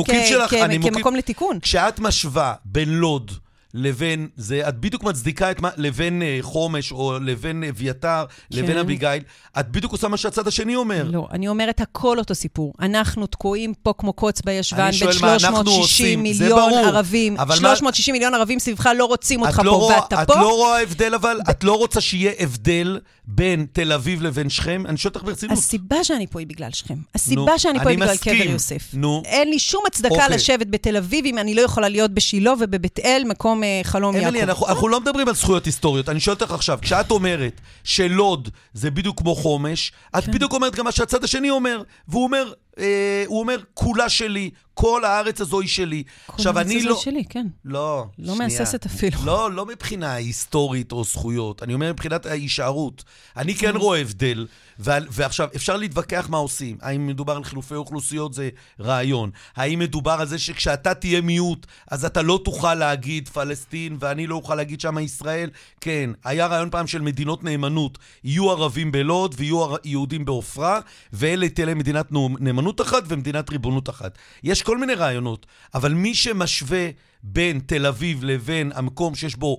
[0.81, 1.59] כמקום לתיקון.
[1.59, 3.31] כשאת משווה בין לוד
[3.73, 8.57] לבין, זה, את בדיוק מצדיקה את מה, לבין uh, חומש או לבין אביתר, כן.
[8.57, 9.23] לבין אביגיל,
[9.59, 11.03] את בדיוק עושה מה שהצד השני אומר.
[11.11, 12.73] לא, אני אומרת הכל אותו סיפור.
[12.79, 17.37] אנחנו תקועים פה כמו קוץ בישבן בין 360 מיליון ערבים.
[17.55, 18.15] 360 מה...
[18.15, 20.33] מיליון ערבים סביבך לא רוצים אותך לא פה, רואה, ואתה את פה.
[20.33, 21.37] את לא רואה הבדל אבל?
[21.45, 21.49] ב...
[21.49, 24.83] את לא רוצה שיהיה הבדל בין תל אביב לבין שכם?
[24.85, 25.57] אני שואל אותך ברצינות.
[25.57, 26.97] הסיבה שאני פה היא בגלל שכם.
[27.15, 28.89] הסיבה נו, שאני פה היא בגלל קבר יוסף.
[28.93, 29.21] נו.
[29.25, 30.35] אין לי שום הצדקה אוקיי.
[30.35, 34.27] לשבת בתל אביב אם אני לא יכולה להיות בשילה ובבית אל, מקום uh, חלום יעקב.
[34.27, 36.09] אמילי, אנחנו, אנחנו לא מדברים על זכויות היסטוריות.
[36.09, 40.31] אני שואל אותך עכשיו, כשאת אומרת שלוד זה בדיוק כמו חומש, את כן.
[40.31, 41.81] בדיוק אומרת גם מה שהצד השני אומר.
[42.07, 46.03] והוא אומר, אה, הוא אומר, כולה שלי, כל הארץ הזו היא שלי.
[46.27, 46.81] עכשיו, אני לא...
[46.81, 47.47] כל הארץ הזו שלי, כן.
[47.65, 49.17] לא, לא מהססת אפילו.
[49.25, 53.03] לא, לא מבחינה היסטורית או זכויות, אני אומר מבחינת ההישארות.
[53.37, 54.47] אני כן רואה הבדל,
[54.79, 56.77] ועכשיו, אפשר להתווכח מה עושים.
[56.81, 59.29] האם מדובר על חילופי אוכלוסיות זה רעיון.
[59.55, 64.35] האם מדובר על זה שכשאתה תהיה מיעוט, אז אתה לא תוכל להגיד פלסטין, ואני לא
[64.35, 65.49] אוכל להגיד שם ישראל?
[65.81, 67.97] כן, היה רעיון פעם של מדינות נאמנות.
[68.23, 70.79] יהיו ערבים בלוד ויהיו יהודים בעופרה,
[71.13, 72.05] ואלה תהיה להם מדינת
[72.39, 74.17] נאמנות אחת ומדינת ריבונות אחת.
[74.43, 76.89] יש כל מיני רעיונות, אבל מי שמשווה...
[77.23, 79.57] בין תל אביב לבין המקום שיש בו,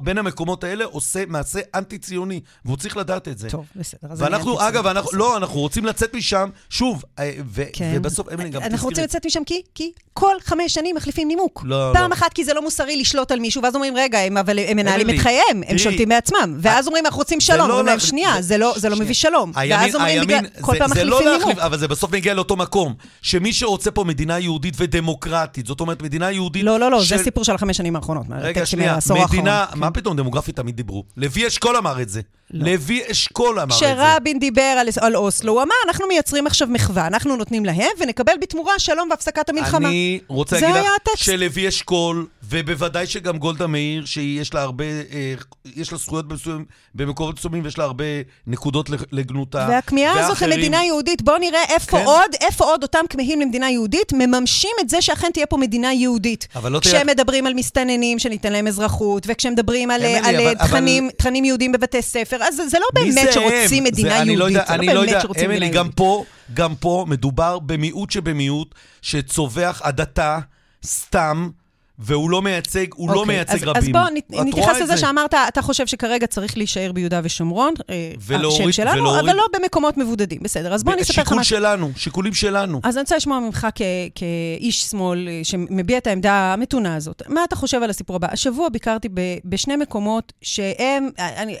[0.00, 3.50] בין המקומות האלה, עושה מעשה אנטי-ציוני, והוא צריך לדעת את זה.
[3.50, 4.08] טוב, בסדר.
[4.16, 7.92] ואנחנו, אגב, אנחנו, לא, אנחנו רוצים לצאת משם, שוב, אה, ו, כן.
[7.96, 11.62] ובסוף, אמילי, גם אנחנו רוצים לצאת משם כי, כי כל חמש שנים מחליפים נימוק.
[11.66, 12.14] לא, פעם לא.
[12.14, 15.10] אחת כי זה לא מוסרי לשלוט על מישהו, ואז אומרים, רגע, הם, אבל הם מנהלים
[15.10, 16.58] את חייהם, הם שולטים בעצמם.
[16.60, 17.70] ואז אומרים, אנחנו רוצים שלום.
[17.70, 19.52] אומרים להם, שנייה, זה לא, לא מביא שלום.
[19.54, 20.28] ואז אומרים,
[20.60, 21.58] כל פעם לא מחליפים נימוק.
[21.58, 26.30] אבל זה בסוף מגיע לאותו מקום, שמי שרוצה פה מדינה יהודית ודמוקרטית, זאת אומרת, מדינה
[26.30, 26.64] יהודית...
[26.64, 28.26] לא, לא, לא, זה סיפור של החמש שנים האחרונות.
[28.40, 29.92] רגע, שנייה, מדינה, מה כן.
[30.00, 31.04] פתאום, דמוגרפית תמיד דיברו.
[31.16, 32.20] לוי אשכול אמר את זה.
[32.50, 32.70] לא.
[32.70, 33.94] לוי אשכול אמר את זה.
[33.94, 38.32] כשרבין דיבר על, על אוסלו, הוא אמר, אנחנו מייצרים עכשיו מחווה, אנחנו נותנים להם, ונקבל
[38.40, 39.88] בתמורה שלום והפסקת המלחמה.
[39.88, 45.34] אני רוצה להגיד לך שלוי אשכול, ובוודאי שגם גולדה מאיר, שיש לה הרבה, אה,
[45.76, 46.64] יש לה זכויות במסוים,
[46.94, 48.04] במקומות מסוימים, ויש לה הרבה
[48.46, 49.66] נקודות לגנותה.
[49.70, 52.04] והכמיהה הזאת למדינה יהודית, בואו נראה איפה כן.
[52.04, 56.48] עוד, איפה עוד אותם כמהים למדינה יהודית מממשים את זה שאכן תהיה פה מדינה יהודית.
[56.56, 57.06] אבל לא כשהם.
[57.06, 61.12] מדברים על מסתננים, שניתן להם אזרחות, וכשהם מדברים על, על אבל, תכנים, אבל...
[61.12, 64.38] תכנים יהודים בבתי ספר, אז זה לא באמת שרוצים מדינה יהודית.
[64.38, 65.80] לא יודע, זה לא באמת שרוצים מדינה יהודית.
[65.80, 70.38] גם פה, גם פה מדובר במיעוט שבמיעוט, שצובח הדתה
[70.86, 71.50] סתם.
[71.98, 73.96] והוא לא מייצג, הוא okay, לא אוקיי, מייצג אז, רבים.
[73.96, 78.72] אז בוא נתייחס לזה שאמרת, אתה חושב שכרגע צריך להישאר ביהודה ושומרון, אה, ולהוריד, השם
[78.72, 79.24] שלנו, ולהוריד...
[79.24, 80.38] אבל לא במקומות מבודדים.
[80.42, 81.44] בסדר, אז בוא אני אספר לך מה...
[81.44, 82.80] שיקול שלנו, שיקולים שלנו.
[82.82, 83.82] אז אני רוצה לשמוע ממך כ-
[84.14, 87.22] כאיש שמאל אה, שמביע את העמדה המתונה הזאת.
[87.28, 88.28] מה אתה חושב על הסיפור הבא?
[88.30, 91.56] השבוע ביקרתי ב- בשני מקומות שהם, אה, אני,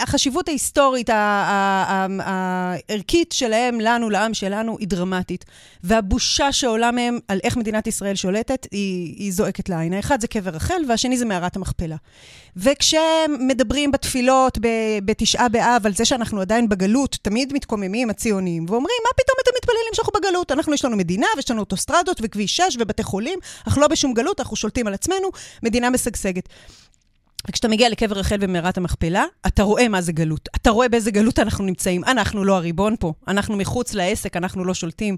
[0.00, 1.10] החשיבות ההיסטורית,
[2.22, 5.44] הערכית שלהם, לנו, לעם שלנו, היא דרמטית.
[5.84, 9.55] והבושה שעולה מהם על איך מדינת ישראל שולטת, היא, היא זועקת.
[9.56, 9.92] זועקת לעין.
[9.92, 11.96] האחד זה קבר רחל, והשני זה מערת המכפלה.
[12.56, 14.58] וכשמדברים בתפילות
[15.04, 19.92] בתשעה באב על זה שאנחנו עדיין בגלות, תמיד מתקוממים הציונים, ואומרים, מה פתאום אתם מתפללים
[19.94, 20.52] שאנחנו בגלות?
[20.52, 24.40] אנחנו, יש לנו מדינה, ויש לנו אוטוסטרדות וכביש 6 ובתי חולים, אנחנו לא בשום גלות,
[24.40, 25.28] אנחנו שולטים על עצמנו,
[25.62, 26.48] מדינה משגשגת.
[27.48, 30.48] וכשאתה מגיע לקבר רחל ומערת המכפלה, אתה רואה מה זה גלות.
[30.56, 32.04] אתה רואה באיזה גלות אנחנו נמצאים.
[32.04, 35.16] אנחנו לא הריבון פה, אנחנו מחוץ לעסק, אנחנו לא שולטים.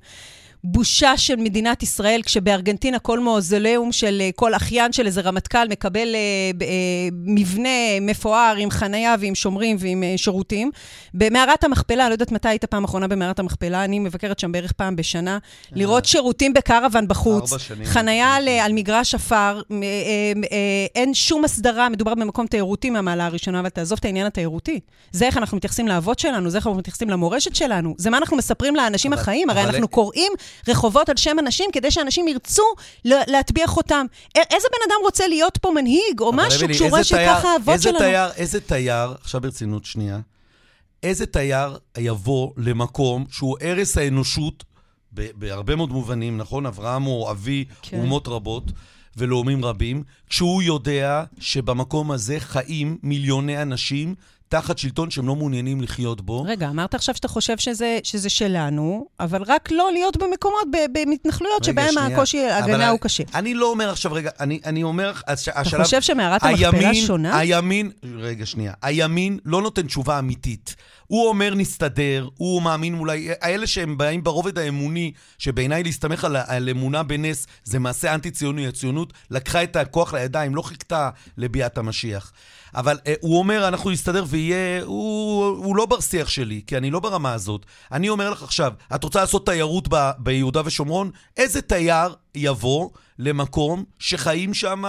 [0.64, 6.14] בושה של מדינת ישראל, כשבארגנטינה כל מאוזוליאום של אה, כל אחיין של איזה רמטכ"ל מקבל
[6.14, 6.21] אה,
[6.66, 7.68] אה, מבנה
[8.01, 10.71] מפואר עם חנייה ועם שומרים ועם אה, שירותים.
[11.14, 14.73] במערת המכפלה, אני לא יודעת מתי היית פעם אחרונה במערת המכפלה, אני מבקרת שם בערך
[14.73, 15.38] פעם בשנה, אה.
[15.73, 17.53] לראות שירותים בקרוון בחוץ,
[17.85, 23.27] חנייה על, על מגרש עפר, אה, אה, אה, אין שום הסדרה, מדובר במקום תיירותי מהמעלה
[23.27, 24.81] הראשונה, אבל תעזוב את העניין התיירותי.
[25.11, 28.37] זה איך אנחנו מתייחסים לאבות שלנו, זה איך אנחנו מתייחסים למורשת שלנו, זה מה אנחנו
[28.37, 30.33] מספרים לאנשים אבל, החיים, הרי אנחנו קוראים
[30.68, 32.62] רחובות על שם אנשים, כדי שאנשים ירצו
[33.04, 34.06] להטביע חותם.
[34.34, 37.98] איזה בן אדם רוצה להיות פה מנהיג, או משהו, כשהוא רואה שככה האבות שלנו...
[37.98, 40.18] תייר, איזה תייר, עכשיו ברצינות שנייה,
[41.02, 44.64] איזה תייר יבוא למקום שהוא ערש האנושות,
[45.12, 46.66] בהרבה מאוד מובנים, נכון?
[46.66, 47.98] אברהם הוא אבי כן.
[48.00, 48.64] אומות רבות.
[49.18, 54.14] ולאומים רבים, כשהוא יודע שבמקום הזה חיים מיליוני אנשים
[54.48, 56.42] תחת שלטון שהם לא מעוניינים לחיות בו.
[56.42, 61.98] רגע, אמרת עכשיו שאתה חושב שזה, שזה שלנו, אבל רק לא להיות במקומות, במתנחלויות שבהם
[61.98, 63.22] הקושי, ההגנה הוא קשה.
[63.34, 65.74] אני לא אומר עכשיו, רגע, אני, אני אומר, השלב...
[65.74, 67.38] אתה חושב שמערת המכפלה שונה?
[67.38, 68.72] הימין, רגע, שנייה.
[68.82, 70.76] הימין לא נותן תשובה אמיתית.
[71.09, 76.68] הוא אומר נסתדר, הוא מאמין אולי, האלה שהם באים ברובד האמוני, שבעיניי להסתמך על, על
[76.68, 82.33] אמונה בנס זה מעשה אנטי-ציוני, הציונות לקחה את הכוח לידיים, לא חיכתה לביאת המשיח.
[82.75, 84.83] אבל אה, הוא אומר, אנחנו נסתדר ויהיה...
[84.85, 87.66] הוא, הוא לא בר שיח שלי, כי אני לא ברמה הזאת.
[87.92, 91.11] אני אומר לך עכשיו, את רוצה לעשות תיירות ב, ביהודה ושומרון?
[91.37, 94.85] איזה תייר יבוא למקום שחיים שם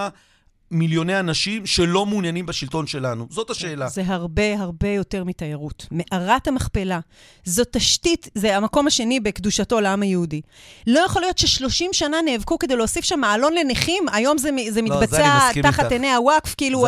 [0.70, 3.26] מיליוני אנשים שלא מעוניינים בשלטון שלנו?
[3.30, 3.88] זאת השאלה.
[3.88, 5.86] זה הרבה הרבה יותר מתיירות.
[5.90, 7.00] מערת המכפלה,
[7.44, 10.40] זו תשתית, זה המקום השני בקדושתו לעם היהודי.
[10.86, 14.86] לא יכול להיות ש-30 שנה נאבקו כדי להוסיף שם מעלון לנכים, היום זה, זה לא,
[14.86, 15.92] מתבצע זה תחת.
[15.92, 16.86] עיני הוואקף, כאילו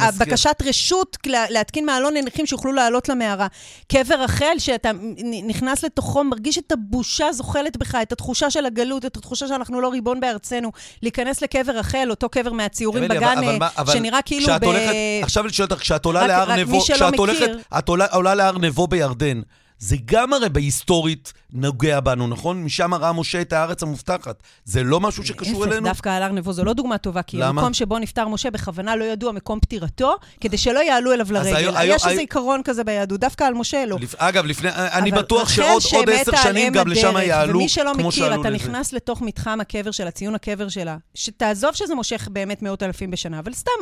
[0.00, 3.46] הבקשת רשות להתקין מעלון לנכים שיוכלו לעלות למערה.
[3.92, 4.90] קבר רחל, שאתה
[5.46, 9.88] נכנס לתוכו, מרגיש את הבושה זוחלת בך, את התחושה של הגלות, את התחושה שאנחנו לא
[9.88, 10.72] ריבון בארצנו.
[11.02, 13.38] להיכנס לקבר רחל, אותו קבר מהציורים בגן,
[13.92, 14.66] שנראה כאילו ב...
[15.22, 19.40] עכשיו אני שואל אותך, כשאת עולה להר נבו, כשאת הולכת, את עולה להר נבו בירדן,
[19.78, 22.64] זה גם הרי בהיסטורית נוגע בנו, נכון?
[22.64, 24.42] משם ראה משה את הארץ המובטחת.
[24.64, 25.88] זה לא משהו שקשור אלינו?
[25.88, 27.48] דווקא על הר נבו זו לא דוגמה טובה, כי למה?
[27.48, 31.56] המקום שבו נפטר משה בכוונה לא ידוע מקום פטירתו, כדי שלא יעלו אליו לרגל.
[31.56, 33.96] היו, היו, יש איזה עיקרון כזה ביהדות, דווקא על משה לא.
[34.00, 34.14] לפ...
[34.14, 38.50] אגב, לפני, אני בטוח שעוד עוד עשר שנים גם לשם יעלו, ומי שלא מכיר, אתה
[38.50, 43.38] נכנס לתוך מתחם הקבר שלה, ציון הקבר שלה, שתעזוב שזה מושך באמת מאות אלפים בשנה,
[43.38, 43.72] אבל סתם,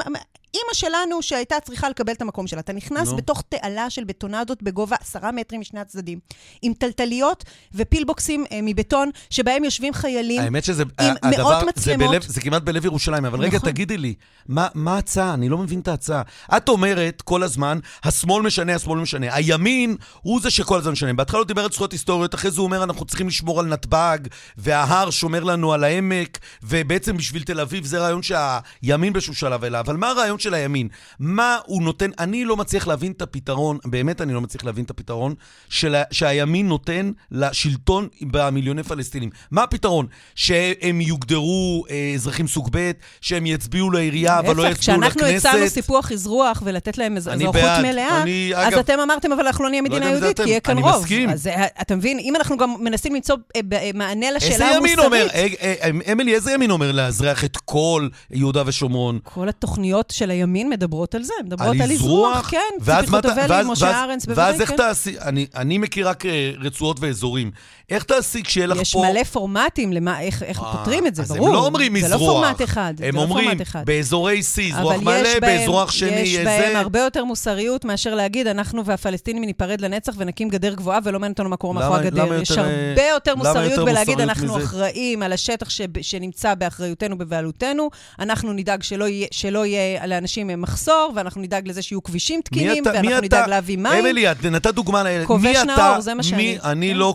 [0.54, 3.16] אימא שלנו שהייתה צריכה לקבל את המקום שלה, אתה נכנס no.
[3.16, 6.18] בתוך תעלה של בטונדות בגובה עשרה מטרים משני הצדדים,
[6.62, 7.44] עם טלטליות
[7.74, 12.00] ופילבוקסים אה, מבטון, שבהם יושבים חיילים האמת שזה, עם הדבר, מאות מצלמות.
[12.00, 13.44] זה, בלב, זה כמעט בלב ירושלים, אבל נכון.
[13.44, 14.14] רגע, תגידי לי,
[14.48, 15.34] מה, מה ההצעה?
[15.34, 16.22] אני לא מבין את ההצעה.
[16.56, 19.34] את אומרת כל הזמן, השמאל משנה, השמאל משנה.
[19.34, 21.12] הימין הוא זה שכל הזמן משנה.
[21.12, 24.18] בהתחלה הוא דיבר על זכויות היסטוריות, אחרי זה הוא אומר, אנחנו צריכים לשמור על נתב"ג,
[24.56, 29.80] וההר שומר לנו על העמק, ובעצם בשביל תל אביב זה רעיון שהימין באיזשהו שלב אליו.
[29.80, 30.88] אבל מה הרעיון של הימין?
[31.18, 32.10] מה הוא נותן?
[32.18, 35.34] אני לא מצליח להבין את הפתרון, באמת אני לא מצליח להבין את הפתרון
[35.68, 37.10] של, שהימין נותן
[37.50, 39.30] לשלטון במיליוני פלסטינים.
[39.50, 40.06] מה הפתרון?
[40.34, 45.16] שהם יוגדרו אה, אזרחים סוג ב', שהם יצביעו לעירייה, אבל לא יצביעו לכנסת?
[45.16, 49.64] כשאנחנו הצענו סיפוח אזרוח ולתת להם אזרחות מלאה, אני, אז אגב, אתם אמרתם, אבל אנחנו
[49.64, 50.92] לא נהיה מדינה לא יהודית, כי יהיה כאן רוב.
[50.92, 51.30] אני מסכים.
[51.30, 53.60] אז אה, אתה מבין, אם אנחנו גם מנסים למצוא אה,
[53.94, 54.98] מענה לשאלה המוסרית...
[54.98, 55.26] אומר,
[56.12, 59.18] אמילי, איזה ימין אומר לאזרח את כל יהודה ושומרון?
[59.22, 64.26] כל התוכניות של הימין מדברות על זה, מדברות על אזרוח, כן, ציפי חוטובלי, משה ארנס,
[64.26, 64.52] בוודאי, כן.
[64.52, 65.14] ואז איך תעשי,
[65.56, 66.24] אני מכיר רק
[66.60, 67.39] רצועות ואזורים.
[67.90, 68.82] איך תעשי כשיהיה לך פה...
[68.82, 71.48] יש מלא פורמטים למה, איך, איך פותרים את זה, אז ברור.
[71.48, 72.08] אז הם לא אומרים מזרוח.
[72.10, 72.94] זה לא פורמט אחד.
[73.02, 76.40] הם לא אומרים, באזורי C, זרוח מלא, באזרוח שני יש זה...
[76.40, 81.18] יש בהם הרבה יותר מוסריות מאשר להגיד, אנחנו והפלסטינים ניפרד לנצח ונקים גדר גבוהה ולא
[81.18, 82.34] מעניין אותנו מה קורה מאחורי הגדר.
[82.34, 85.68] יש הרבה יותר מוסריות בלהגיד, אנחנו אחראים על השטח
[86.00, 88.82] שנמצא באחריותנו, בבעלותנו, אנחנו נדאג
[89.30, 94.00] שלא יהיה לאנשים מחסור, ואנחנו נדאג לזה שיהיו כבישים תקינים, ואנחנו נדאג להביא מים.
[94.00, 95.04] אמילי, את נתת דוגמה.
[95.26, 96.58] כובש נאור, זה מה שאני.
[96.64, 97.14] אני לא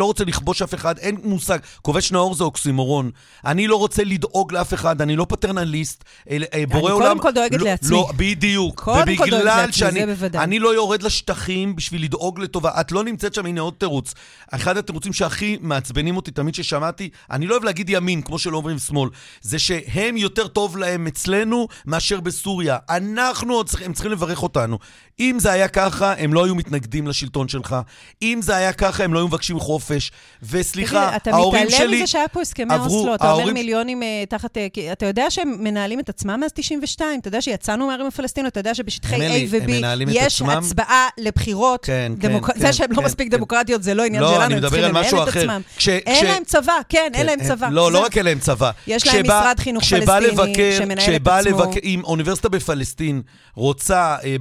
[0.00, 1.58] רוצה לכבוש אף אחד, אין מושג.
[1.82, 3.10] כובש נאור זה אוקסימורון.
[3.44, 6.04] אני לא רוצה לדאוג לאף אחד, אני לא פטרנליסט.
[6.30, 7.06] אה, בורא עולם...
[7.06, 7.96] אני קודם כל דואגת לא, לעצמי.
[7.96, 8.80] לא, בדיוק.
[8.80, 10.44] קודם כל דואגת לעצמי, זה בוודאי.
[10.44, 12.80] אני לא יורד לשטחים בשביל לדאוג לטובה.
[12.80, 14.14] את לא נמצאת שם, הנה עוד תירוץ.
[14.50, 18.78] אחד התירוצים שהכי מעצבנים אותי תמיד ששמעתי, אני לא אוהב להגיד ימין, כמו שלא אומרים
[18.78, 19.10] שמאל,
[19.42, 22.78] זה שהם יותר טוב להם אצלנו מאשר בסוריה.
[22.90, 24.78] אנחנו, הם צריכים לברך אותנו.
[25.20, 27.76] אם זה היה ככה, הם לא היו מתנגדים לשלטון שלך.
[28.22, 30.12] אם זה היה ככה, הם לא היו מבקשים חופש.
[30.42, 31.76] וסליחה, ההורים שלי...
[31.76, 34.56] אתה מתעלם מזה שהיה פה הסכמי אוסלו, אתה אומר מיליונים uh, תחת...
[34.56, 34.60] Uh,
[34.92, 37.20] אתה יודע שהם מנהלים את עצמם מאז 92?
[37.20, 38.52] אתה יודע שיצאנו מהערים הפלסטיניות?
[38.52, 39.70] אתה יודע שבשטחי A ו-B
[40.08, 41.84] יש הצבעה לבחירות?
[41.84, 42.50] כן, דמוק...
[42.50, 42.58] כן.
[42.60, 43.36] זה כן, שהם לא כן, לא מספיק כן.
[43.36, 45.60] דמוקרטיות זה לא עניין לא, שלנו, הם צריכים לנהל את עצמם.
[45.76, 47.68] כש, אין להם צבא, כן, אין להם כן, צבא.
[47.68, 48.70] לא, לא רק אין להם צבא.
[48.86, 51.72] יש להם משרד חינוך פלסטיני שמנהל את עצמו.
[51.84, 53.22] אם אוניברסיטה בפלסטין
[53.54, 54.36] רוצה, אה,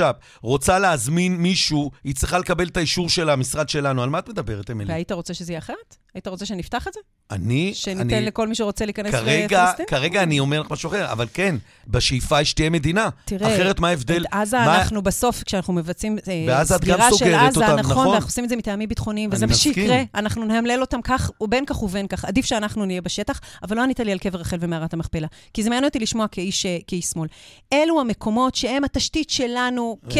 [0.00, 4.02] ברש"פ, רוצה להזמין מישהו, היא צריכה לקבל את האישור של המשרד שלנו.
[4.02, 4.92] על מה את מדברת, אמילי?
[4.92, 5.96] והיית רוצה שזה יהיה אחרת?
[6.14, 7.00] היית רוצה שנפתח את זה?
[7.30, 7.70] אני...
[7.74, 9.86] שניתן אני, לכל מי שרוצה להיכנס כרגע, לפלסטין?
[9.86, 11.56] כרגע אני אומר לך משהו אחר, אבל כן,
[11.88, 13.08] בשאיפה יש תהיה מדינה.
[13.24, 14.22] תראה, אחרת מה ההבדל?
[14.22, 14.78] את עזה מה...
[14.78, 18.56] אנחנו בסוף, כשאנחנו מבצעים אה, סגירה של עזה, אותם, נכון, נכון, ואנחנו עושים את זה
[18.56, 20.02] מטעמים ביטחוניים, וזה מה שיקרה.
[20.14, 22.24] אנחנו נאמלל אותם כך, ובין כך ובין כך.
[22.24, 25.26] עדיף שאנחנו נהיה בשטח, אבל לא ענית לי על קבר רחל ומערת המכפלה.
[25.54, 27.28] כי זה מעניין אותי לשמוע כאיש, אה, כאיש שמאל.
[27.72, 30.16] אלו המקומות שהם התשתית שלנו כ...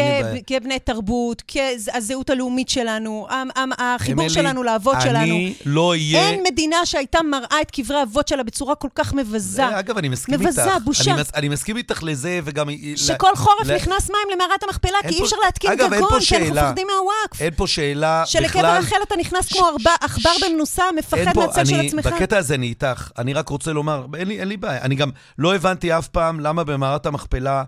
[0.47, 3.27] כבני תרבות, כזהות הלאומית שלנו,
[3.77, 5.21] החיבור שלנו לאבות שלנו.
[5.21, 6.29] אני לא אהיה...
[6.29, 9.79] אין מדינה שהייתה מראה את קברי האבות שלה בצורה כל כך מבזה.
[9.79, 10.45] אגב, אני מסכים איתך.
[10.45, 11.13] מבזה, בושה.
[11.13, 12.69] אני, אני מסכים איתך לזה, וגם...
[12.95, 13.75] שכל חורף ל...
[13.75, 17.41] נכנס מים למערת המכפלה, כי אי אפשר להתקין גגון, כי אנחנו מפחדים מהוואקף.
[17.41, 18.41] אין פה שאלה בכלל...
[18.41, 19.53] שלקבר רחל אתה נכנס ש...
[19.53, 19.67] כמו
[20.01, 22.05] עכבר במנוסה, מפחד מהצל של עצמך.
[22.05, 23.11] בקטע הזה אני איתך.
[23.17, 24.81] אני רק רוצה לומר, אין לי, אין לי בעיה.
[24.81, 27.63] אני גם לא הבנתי אף פעם למה במערת המכפלה...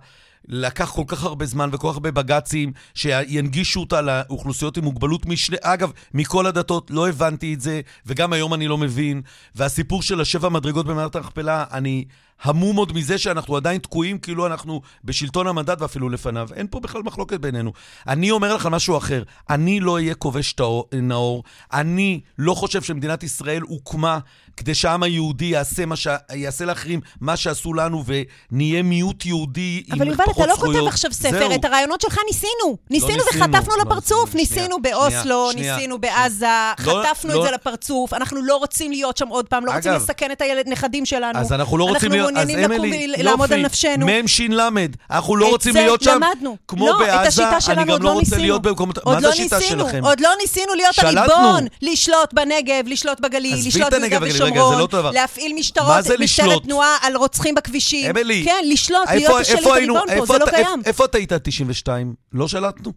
[0.47, 5.58] לקח כל כך הרבה זמן וכל כך הרבה בג"צים שינגישו אותה לאוכלוסיות עם מוגבלות משני...
[5.62, 9.21] אגב, מכל הדתות, לא הבנתי את זה, וגם היום אני לא מבין.
[9.56, 12.06] והסיפור של השבע מדרגות במערכת המכפלה, אני
[12.43, 16.49] המום עוד מזה שאנחנו עדיין תקועים כאילו אנחנו בשלטון המנדט ואפילו לפניו.
[16.56, 17.71] אין פה בכלל מחלוקת בינינו.
[18.08, 20.56] אני אומר לך משהו אחר, אני לא אהיה כובש
[20.93, 24.19] נאור, אני לא חושב שמדינת ישראל הוקמה
[24.58, 26.08] כדי שהעם היהודי יעשה, ש...
[26.34, 28.03] יעשה לאחרים מה שעשו לנו
[28.51, 30.19] ונהיה מיעוט יהודי עם פחות זכויות.
[30.19, 31.56] אבל יובל, אתה לא כותב עכשיו ספר, זהו.
[31.56, 32.51] את הרעיונות שלך ניסינו.
[32.63, 34.36] לא ניסינו לא וחטפנו לא לפרצוף.
[34.36, 36.15] ניסינו, ניסינו באוסלו, שנייה, ניסינו שנייה.
[36.15, 36.45] בעזה,
[36.86, 38.13] לא, חטפנו לא, את זה לפרצוף.
[38.13, 41.39] אנחנו לא רוצים להיות שם עוד פעם, לא אגב, רוצים לסכן את הנכדים שלנו.
[41.39, 42.33] אז אנחנו לא רוצים להיות...
[42.34, 42.86] מעוניינים לקום
[43.19, 44.06] ולעמוד על נפשנו.
[44.06, 44.96] מ"ש למד.
[45.12, 46.19] אנחנו לא רוצים להיות שם
[46.67, 47.43] כמו לא, בעזה.
[47.69, 49.06] אני גם לא רוצה להיות במקומות...
[49.06, 50.04] מה זה השיטה שלכם?
[50.04, 56.63] עוד לא ניסינו להיות הריבון, לשלוט בנגב, לשלוט בגליל, לשלוט ביהודה ושומרון, להפעיל משטרות, משטרת
[56.63, 58.10] תנועה על רוצחים בכבישים.
[58.10, 58.43] אמילי.
[58.46, 60.82] כן, לשלוט, להיות השלט הריבון פה, זה לא קיים.
[60.86, 62.13] איפה אתה היית 92?
[62.34, 62.91] לא שלטנו?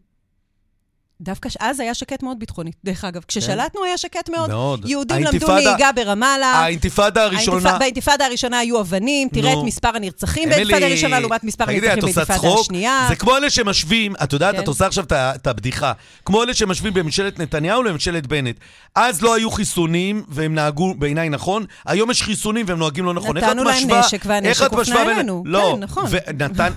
[1.21, 3.23] דווקא אז היה שקט מאוד ביטחוני, דרך אגב.
[3.29, 4.51] כששלטנו היה שקט מאוד.
[4.51, 4.89] מאוד.
[4.89, 6.47] יהודים למדו נהיגה ברמאללה.
[6.47, 7.79] האינתיפאדה הראשונה...
[7.79, 13.07] באינתיפאדה הראשונה היו אבנים, תראה את מספר הנרצחים באינתיפאדה הראשונה לעומת מספר הנרצחים באינתיפאדה השנייה.
[13.09, 14.63] זה כמו אלה שמשווים, את יודעת, כן.
[14.63, 15.93] את עושה עכשיו את הבדיחה,
[16.25, 18.57] כמו אלה שמשווים בממשלת נתניהו לממשלת בנט.
[18.95, 23.37] אז לא היו חיסונים, והם נהגו בעיניי נכון, היום יש חיסונים והם נוהגים לא נכון.
[23.39, 25.43] נתנו להם נשק, והנשק הופנה אלינו.
[25.47, 26.01] לא, כן.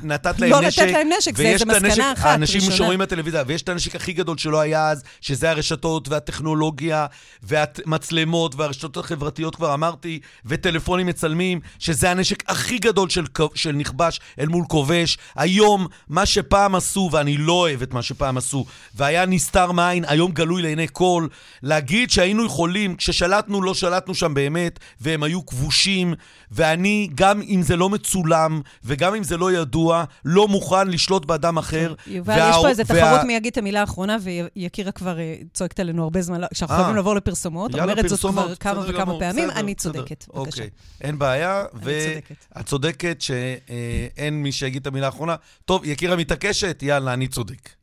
[0.03, 0.81] ונתת להם נשק.
[0.81, 4.59] לתת להם נשק, זה מסקנה אחת, האנשים שרואים בטלוויזיה, ויש את הנשק הכי גדול שלא
[4.59, 7.05] היה אז, שזה הרשתות והטכנולוגיה
[7.43, 14.47] והמצלמות והרשתות החברתיות, כבר אמרתי, וטלפונים מצלמים, שזה הנשק הכי גדול של, של נכבש אל
[14.47, 15.17] מול כובש.
[15.35, 18.65] היום, מה שפעם עשו, ואני לא אוהב את מה שפעם עשו,
[18.95, 21.27] והיה נסתר מעין, היום גלוי לעיני כל,
[21.63, 26.13] להגיד שהיינו יכולים, כששלטנו, לא שלטנו שם באמת, והם היו כבושים,
[26.51, 31.57] ואני, גם אם זה לא מצולם, וגם אם זה לא ידוע, לא מוכן לשלוט באדם
[31.57, 31.93] אחר.
[32.07, 32.49] יובל, וה...
[32.49, 33.23] יש פה איזה תחרות וה...
[33.23, 37.15] מי יגיד את המילה האחרונה, ויקירה כבר אה, צועקת עלינו הרבה זמן, שאנחנו חייבים לעבור
[37.15, 37.75] לפרסומות.
[37.75, 40.25] אומרת זאת כבר כמה וכמה פעמים, אני צודקת.
[40.29, 40.69] אוקיי,
[41.01, 45.35] אין בעיה, ואת צודקת שאין מי שיגיד את המילה האחרונה.
[45.65, 47.78] טוב, יקירה מתעקשת, יאללה, אני צודק.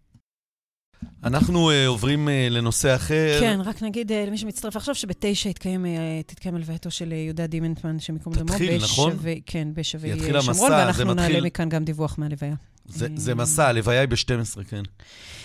[1.24, 3.36] אנחנו uh, עוברים uh, לנושא אחר.
[3.40, 5.88] כן, רק נגיד uh, למי שמצטרף עכשיו, שבתשע תתקיים, uh,
[6.26, 8.46] תתקיים הלווייתו של uh, יהודה דימנטמן, שמקום דמו.
[8.46, 9.12] תתחיל, נכון?
[9.46, 11.44] כן, בשבי שומרון, המסע, ואנחנו נעלה מתחיל...
[11.44, 12.54] מכאן גם דיווח מהלוויה.
[12.86, 14.82] זה, זה מסע, הלוויה היא ב-12, כן.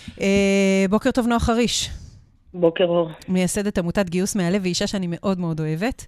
[0.08, 0.20] Uh,
[0.90, 1.90] בוקר טוב, נועה חריש.
[2.54, 3.10] בוקר אור.
[3.28, 6.06] מייסדת עמותת גיוס מהלב, ואישה שאני מאוד מאוד אוהבת.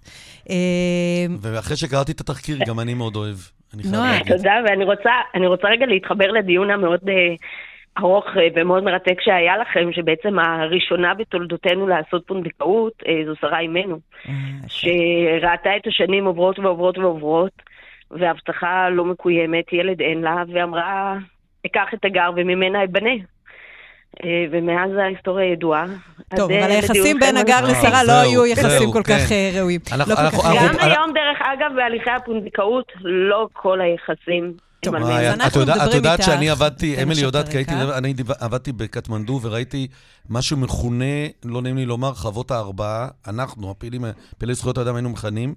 [1.41, 3.37] ואחרי שקראתי את התחקיר, גם אני מאוד אוהב.
[3.73, 4.19] נועה.
[4.27, 6.99] תודה, ואני רוצה רגע להתחבר לדיון המאוד...
[7.97, 13.99] ארוך אה, ומאוד מרתק שהיה לכם, שבעצם הראשונה בתולדותינו לעשות פונדקאות אה, זו שרה אימנו,
[14.29, 14.33] אה,
[14.67, 17.61] שראתה את השנים עוברות ועוברות ועוברות,
[18.11, 21.17] והבטחה לא מקוימת, ילד אין לה, ואמרה,
[21.65, 23.15] אקח את הגר וממנה אבנה.
[24.51, 25.85] ומאז ההיסטוריה ידועה.
[26.35, 29.51] טוב, אבל היחסים בין הגר לשרה לא היו יחסים כל כך כן.
[29.59, 29.79] ראויים.
[29.97, 34.53] לא גם היום, דרך אגב, בהליכי הפונדקאות, לא כל היחסים
[34.85, 35.89] טוב, אז אנחנו מדברים איתך.
[35.89, 37.57] את יודעת שאני עבדתי, אמילי יודעת, כי
[37.97, 39.87] אני עבדתי בקטמנדו וראיתי
[40.29, 41.05] משהו מכונה,
[41.45, 43.07] לא נעים לי לומר, חוות הארבעה.
[43.27, 44.05] אנחנו, הפעילים,
[44.37, 45.55] פעילי זכויות האדם היינו מכנים,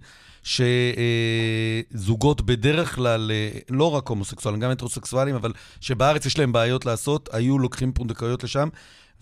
[1.93, 7.29] שזוגות בדרך כלל, אה, לא רק הומוסקסואלים, גם הטרוסקסואלים, אבל שבארץ יש להם בעיות לעשות,
[7.33, 8.69] היו לוקחים פונדקאיות לשם.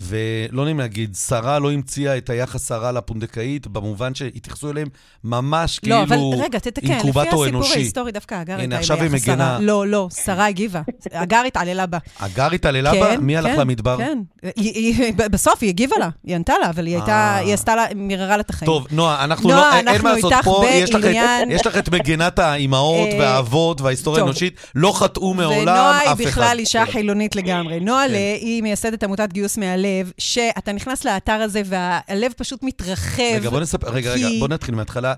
[0.01, 4.89] ולא נעים להגיד, שרה לא המציאה את היחס הרע לפונדקאית, במובן שהתייחסו אליהם
[5.25, 7.59] ממש לא, כאילו אבל רגע, תתקן, אינקובטור אנושי.
[7.59, 9.59] לפי הסיפור ההיסטורי, דווקא הגר הייתה עם היחס הרע.
[9.61, 10.83] לא, לא, שרה הגיבה.
[11.13, 11.99] הגר התעללה בה.
[12.21, 13.17] הגר התעללה כן, בה?
[13.17, 13.97] מי הלך כן, למדבר?
[13.99, 14.19] כן,
[14.57, 17.37] היא, היא, בסוף היא הגיבה לה, היא ענתה לה, אבל היא הייתה, אה.
[17.37, 18.67] היא עשתה לה, מיררה לה את החיים.
[18.67, 21.05] טוב, נועה, אנחנו נועה, לא, אנחנו אין מה לעשות פה, יש לך,
[21.49, 25.73] יש לך את מגנת האימהות אה, והאבות וההיסטוריה האנושית, לא חטאו מעולם אף אחד.
[25.73, 27.81] ונועה היא בכלל אישה חילונית לגמרי.
[27.81, 28.05] נועה
[28.41, 30.12] היא מייסדת עמותת גיוס מהלב,
[30.59, 33.22] אתה נכנס לאתר הזה והלב פשוט מתרחב.
[33.37, 35.14] רגע, בוא נספר, רגע, רגע, בוא נתחיל מההתחלה.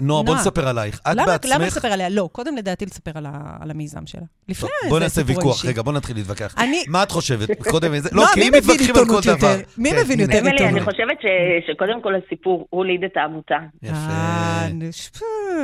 [0.00, 1.00] נועה, בוא נספר עלייך.
[1.12, 1.52] את בעצמך...
[1.54, 2.08] למה לספר עליה?
[2.08, 3.26] לא, קודם לדעתי לספר על,
[3.60, 4.22] על המיזם שלה.
[4.48, 6.54] לפני זה בוא נעשה ויכוח, רגע, בוא נתחיל להתווכח.
[6.58, 6.84] אני...
[6.88, 7.48] מה את חושבת?
[7.70, 8.08] קודם איזה...
[8.12, 9.56] לא, כי אם מתווכחים על כל דבר.
[9.78, 10.60] מי כן, מבין יותר עיתונות?
[10.60, 11.18] אני חושבת
[11.66, 13.58] שקודם כל הסיפור הוליד את העמותה.
[13.82, 13.94] יפה.
[13.94, 14.68] אה,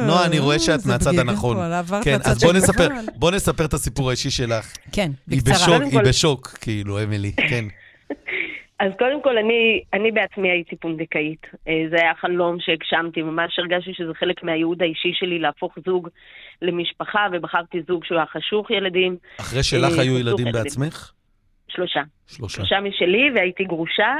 [0.07, 1.57] נועה, אני רואה שאת מהצד הנכון.
[2.03, 2.45] כן, אז
[3.17, 4.73] בוא נספר את הסיפור האישי שלך.
[4.93, 5.79] כן, בקצרה.
[5.85, 7.65] היא בשוק, כאילו, אמילי, כן.
[8.79, 11.47] אז קודם כל, אני, אני בעצמי הייתי פונדקאית.
[11.69, 16.09] אה, זה היה חלום שהגשמתי, ממש הרגשתי שזה חלק מהייעוד האישי שלי להפוך זוג
[16.63, 19.17] למשפחה, ובחרתי זוג שהוא היה חשוך ילדים.
[19.41, 21.13] אחרי שלך אה, היו ילדים בעצמך?
[21.69, 22.03] שלושה.
[22.27, 22.57] שלושה.
[22.57, 24.15] שלושה משלי, והייתי גרושה.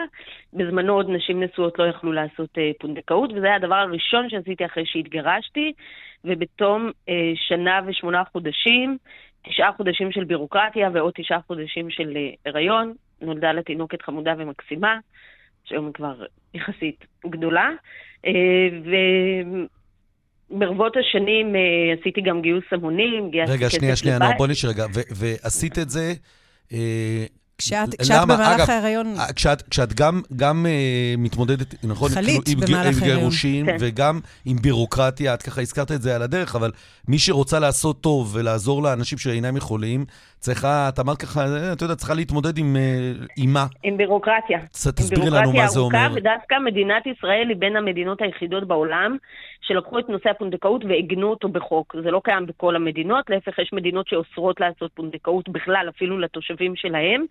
[0.53, 4.87] בזמנו עוד נשים נשואות לא יכלו לעשות אה, פונדקאות, וזה היה הדבר הראשון שעשיתי אחרי
[4.87, 5.73] שהתגרשתי,
[6.25, 8.99] ובתום אה, שנה ושמונה חודשים,
[9.49, 14.99] תשעה חודשים של בירוקרטיה ועוד תשעה חודשים של אה, הריון, נולדה לה תינוקת חמודה ומקסימה,
[15.65, 16.25] שהיום היא כבר
[16.55, 17.71] יחסית גדולה,
[18.27, 18.33] אה,
[20.51, 23.63] ברבות השנים uh, עשיתי גם גיוס המונים, גייסתי כסף לבית.
[23.63, 24.87] רגע, שנייה, שנייה, נועה, בוא נשאר רגע.
[25.17, 26.13] ועשית את זה...
[27.59, 29.15] כשאת, כשאת במהלך ההיריון...
[29.19, 32.11] אה, כשאת, כשאת גם, גם uh, מתמודדת, נכון?
[32.11, 33.11] חלית כאילו, במהלך ההיריון.
[33.11, 33.77] עם גירושים כן.
[33.81, 36.71] וגם עם בירוקרטיה, את ככה הזכרת את זה על הדרך, אבל
[37.09, 40.05] מי שרוצה לעשות טוב ולעזור לאנשים שאינם יכולים,
[40.39, 42.77] צריכה, את אמרת ככה, אה, אתה יודע, צריכה להתמודד עם,
[43.37, 43.67] עם מה?
[43.83, 44.59] עם בירוקרטיה.
[44.71, 46.09] תסבירי לנו מה זה אומר.
[46.15, 49.17] ודווקא מדינת ישראל היא בין המדינות היחידות בעולם
[49.67, 51.97] שלקחו את נושא הפונדקאות ועיגנו אותו בחוק.
[52.03, 57.25] זה לא קיים בכל המדינות, להפך, יש מדינות שאוסרות לעשות פונדקאות בכלל, אפילו לתושבים שלהם.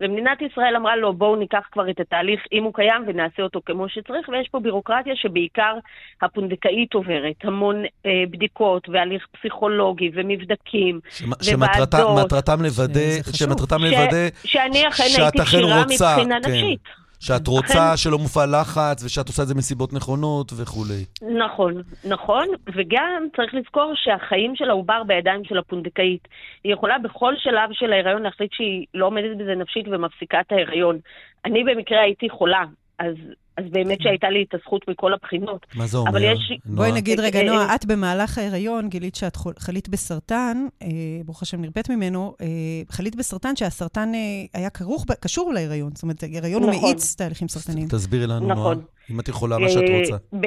[0.00, 3.88] ומדינת ישראל אמרה לו, בואו ניקח כבר את התהליך, אם הוא קיים, ונעשה אותו כמו
[3.88, 5.74] שצריך, ויש פה בירוקרטיה שבעיקר
[6.22, 7.36] הפונדקאית עוברת.
[7.44, 11.42] המון אה, בדיקות והליך פסיכולוגי ומבדקים וועדות.
[11.42, 16.50] שמטרתם לוודא, שמטרתם לוודא, שאני אכן הייתי כשירה מבחינה כן.
[16.50, 17.05] נפשית.
[17.20, 17.96] שאת רוצה אכן...
[17.96, 21.04] שלא מופעל לחץ, ושאת עושה את זה מסיבות נכונות וכולי.
[21.38, 26.28] נכון, נכון, וגם צריך לזכור שהחיים של העובר בידיים של הפונדקאית.
[26.64, 30.98] היא יכולה בכל שלב של ההיריון להחליט שהיא לא עומדת בזה נפשית ומפסיקה את ההיריון.
[31.44, 32.64] אני במקרה הייתי חולה,
[32.98, 33.14] אז
[33.56, 35.66] אז באמת שהייתה לי את הזכות מכל הבחינות.
[35.74, 36.22] מה זה אומר?
[36.22, 36.52] יש...
[36.64, 40.88] בואי נגיד רגע, נועה, את במהלך ההיריון גילית שאת חלית בסרטן, אה,
[41.24, 42.46] ברוך השם נרפאת ממנו, אה,
[42.90, 45.90] חלית בסרטן שהסרטן אה, היה כרוך, קשור להיריון.
[45.94, 46.84] זאת אומרת, ההיריון הוא נכון.
[46.84, 47.88] מאיץ תהליכים סרטניים.
[47.88, 48.74] תסבירי לנו, נועה.
[49.10, 50.16] אם את יכולה, מה שאת רוצה.
[50.40, 50.46] ב...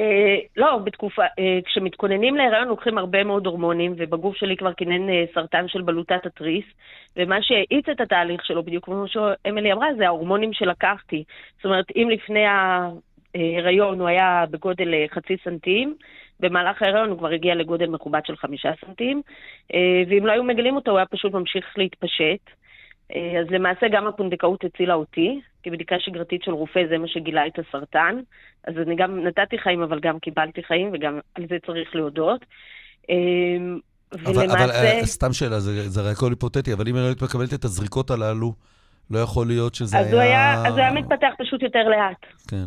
[0.56, 1.22] לא, בתקופה,
[1.64, 6.64] כשמתכוננים להיריון לוקחים הרבה מאוד הורמונים, ובגוף שלי כבר כינן סרטן של בלוטת התריס,
[7.16, 11.24] ומה שהאיץ את התהליך שלו, בדיוק כמו שאמילי אמרה, זה ההורמונים שלקחתי.
[11.56, 12.44] זאת אומרת, אם לפני
[13.34, 15.94] ההיריון הוא היה בגודל אה, חצי סנטים,
[16.40, 19.22] במהלך ההיריון הוא כבר הגיע לגודל מכובד של חמישה סנטים,
[19.74, 22.59] אה, ואם לא היו מגלים אותו, הוא היה פשוט ממשיך להתפשט.
[23.14, 27.46] אה, אז למעשה גם הפונדקאות הצילה אותי, כי בדיקה שגרתית של רופא זה מה שגילה
[27.46, 28.20] את הסרטן.
[28.64, 32.44] אז אני גם נתתי חיים, אבל גם קיבלתי חיים, וגם על זה צריך להודות.
[34.12, 34.54] ולמעשה...
[34.54, 37.54] אבל, אבל סתם שאלה, זה, זה הרי הכל היפותטי, אבל אם אני לא היית מקבלת
[37.54, 38.52] את הזריקות הללו,
[39.10, 40.22] לא יכול להיות שזה אז היה...
[40.22, 40.66] היה...
[40.66, 42.26] אז הוא היה מתפתח פשוט יותר לאט.
[42.48, 42.64] כן.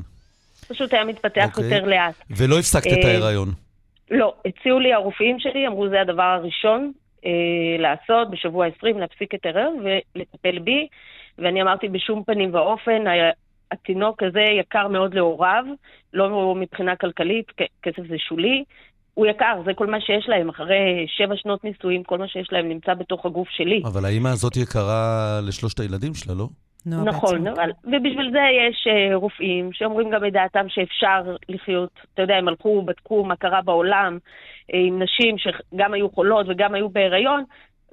[0.67, 1.45] פשוט היה מתפתח.
[1.45, 1.63] אוקיי.
[1.63, 2.15] יותר לאט.
[2.37, 3.49] ולא הפסקת את אה, ההיריון?
[4.11, 7.02] לא, הציעו לי הרופאים שלי, אמרו זה הדבר הראשון אה,
[7.79, 10.87] לעשות, בשבוע 20 להפסיק את ההיריון ולטפל בי,
[11.37, 13.03] ואני אמרתי בשום פנים ואופן,
[13.71, 15.63] התינוק הזה יקר מאוד להוריו,
[16.13, 17.45] לא מבחינה כלכלית,
[17.83, 18.63] כסף זה שולי,
[19.13, 20.49] הוא יקר, זה כל מה שיש להם.
[20.49, 23.81] אחרי שבע שנות נישואים, כל מה שיש להם נמצא בתוך הגוף שלי.
[23.85, 26.47] אבל האימא הזאת יקרה לשלושת הילדים שלה, לא?
[26.87, 32.21] No, נכון, אבל, ובשביל זה יש uh, רופאים שאומרים גם את דעתם שאפשר לחיות, אתה
[32.21, 36.89] יודע, הם הלכו, בדקו מה קרה בעולם uh, עם נשים שגם היו חולות וגם היו
[36.89, 37.43] בהיריון,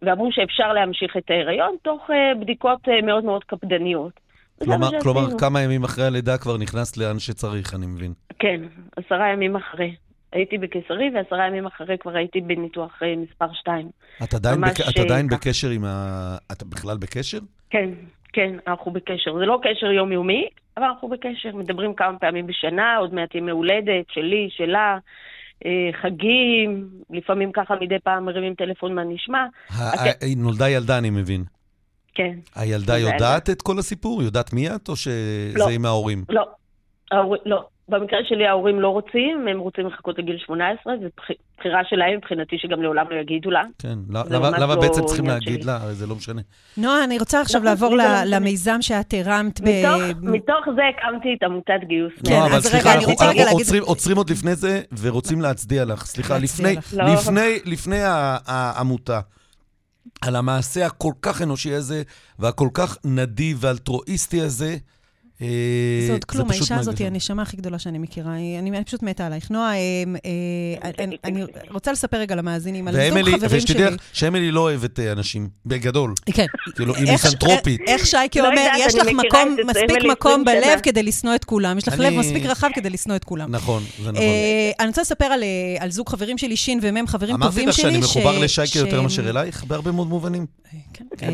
[0.02, 4.20] ואמרו שאפשר להמשיך את ההיריון תוך uh, בדיקות uh, מאוד מאוד קפדניות.
[4.64, 8.12] כלומר, כלומר כמה ימים אחרי הלידה כבר נכנסת לאן שצריך, אני מבין.
[8.38, 8.60] כן,
[8.96, 9.94] עשרה ימים אחרי.
[10.32, 13.90] הייתי בקיסרי, ועשרה ימים אחרי כבר הייתי בניתוח מספר 2.
[14.24, 14.80] את עדיין, בק...
[14.90, 16.36] את עדיין בקשר עם ה...
[16.52, 17.38] את בכלל בקשר?
[17.70, 17.90] כן,
[18.32, 19.38] כן, אנחנו בקשר.
[19.38, 21.56] זה לא קשר יומיומי, אבל אנחנו בקשר.
[21.56, 24.98] מדברים כמה פעמים בשנה, עוד מעט ימי הולדת, שלי, שלה.
[25.66, 29.46] אה, חגים, לפעמים ככה מדי פעם מרימים טלפון מה נשמע.
[30.20, 31.44] היא נולדה ילדה, אני מבין.
[32.14, 32.38] כן.
[32.54, 34.22] הילדה יודעת את כל הסיפור?
[34.22, 35.68] יודעת מי את, או שזה לא.
[35.68, 36.24] עם ההורים?
[36.28, 36.44] לא,
[37.46, 37.64] לא.
[37.90, 41.06] במקרה שלי ההורים לא רוצים, הם רוצים לחכות לגיל 18, זו
[41.58, 43.62] בחירה שלהם, מבחינתי שגם לעולם לא יגידו לה.
[43.78, 45.76] כן, למה, למה לא בעצם צריכים להגיד לה?
[45.76, 46.40] הרי זה לא משנה.
[46.76, 49.68] נועה, אני רוצה עכשיו לעבור לא למיזם שאת הרמת ב...
[50.22, 52.12] מתוך זה הקמתי את עמותת גיוס.
[52.26, 53.12] כן, לא, אבל סליחה, אנחנו
[53.80, 56.04] עוצרים עוד לפני זה ורוצים להצדיע לך.
[56.04, 56.38] סליחה,
[57.64, 57.98] לפני
[58.46, 59.20] העמותה.
[60.22, 62.02] על המעשה הכל כך אנושי הזה,
[62.38, 64.76] והכל כך נדיב ואלטרואיסטי הזה,
[66.06, 68.36] זה עוד כלום, האישה הזאת היא הנשמה הכי גדולה שאני מכירה.
[68.58, 69.50] אני פשוט מתה עלייך.
[69.50, 69.78] נועה, אה,
[70.84, 73.56] אה, אני רוצה לספר רגע למאזינים על זוג חברים שלי.
[73.56, 76.14] ושתדעי שאמילי לא אוהבת אנשים, בגדול.
[76.32, 76.46] כן.
[76.76, 77.80] כאילו, היא מיסנטרופית.
[77.86, 79.06] איך שייקי לא אומר, יש לך
[79.66, 81.78] מספיק מקום בלב כדי לשנוא את כולם.
[81.78, 83.50] יש לך לב מספיק רחב כדי לשנוא את כולם.
[83.50, 84.24] נכון, זה נכון.
[84.80, 85.30] אני רוצה לספר
[85.78, 87.64] על זוג חברים שלי, שין ומם, חברים טובים שלי.
[87.64, 90.46] אמרתי לך שאני מחובר לשייקי יותר מאשר אלייך, בהרבה מאוד מובנים.
[90.92, 91.30] כן.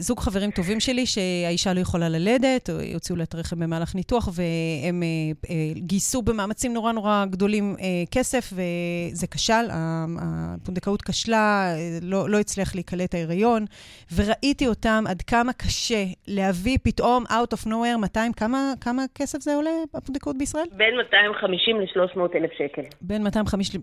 [0.00, 5.08] זוג חברים טובים שלי, שהאישה לא יכולה ללדת, הוציאו לה הרחם במהלך ניתוח, והם אה,
[5.50, 12.74] אה, גייסו במאמצים נורא נורא גדולים אה, כסף, וזה כשל, הפונדקאות כשלה, לא, לא הצליח
[12.74, 13.64] להיקלט ההיריון,
[14.16, 19.54] וראיתי אותם עד כמה קשה להביא פתאום, out of nowhere, 200, כמה, כמה כסף זה
[19.54, 20.66] עולה, הפונדקאות בישראל?
[20.72, 22.82] בין 250 ל-300 אלף שקל.
[23.00, 23.80] בין 250,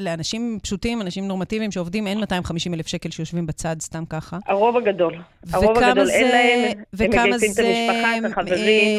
[0.00, 4.38] לאנשים פשוטים, אנשים נורמטיביים שעובדים, אין 250 אלף שקל שיושבים בצד סתם ככה.
[4.46, 5.14] הרוב הגדול.
[5.52, 8.54] הרוב הגדול, זה, אין להם, הם מגייסים את המשפחה, את החברים.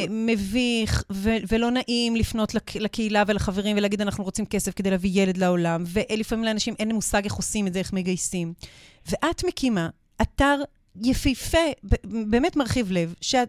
[0.10, 5.38] מביך ו- ולא נעים לפנות לק- לקהילה ולחברים ולהגיד, אנחנו רוצים כסף כדי להביא ילד
[5.38, 8.54] לעולם, ולפעמים לאנשים אין מושג איך עושים את זה, איך מגייסים.
[9.10, 9.90] ואת מקימה
[10.22, 10.56] אתר
[11.04, 11.58] יפהפה,
[12.04, 13.46] באמת מרחיב לב, שמה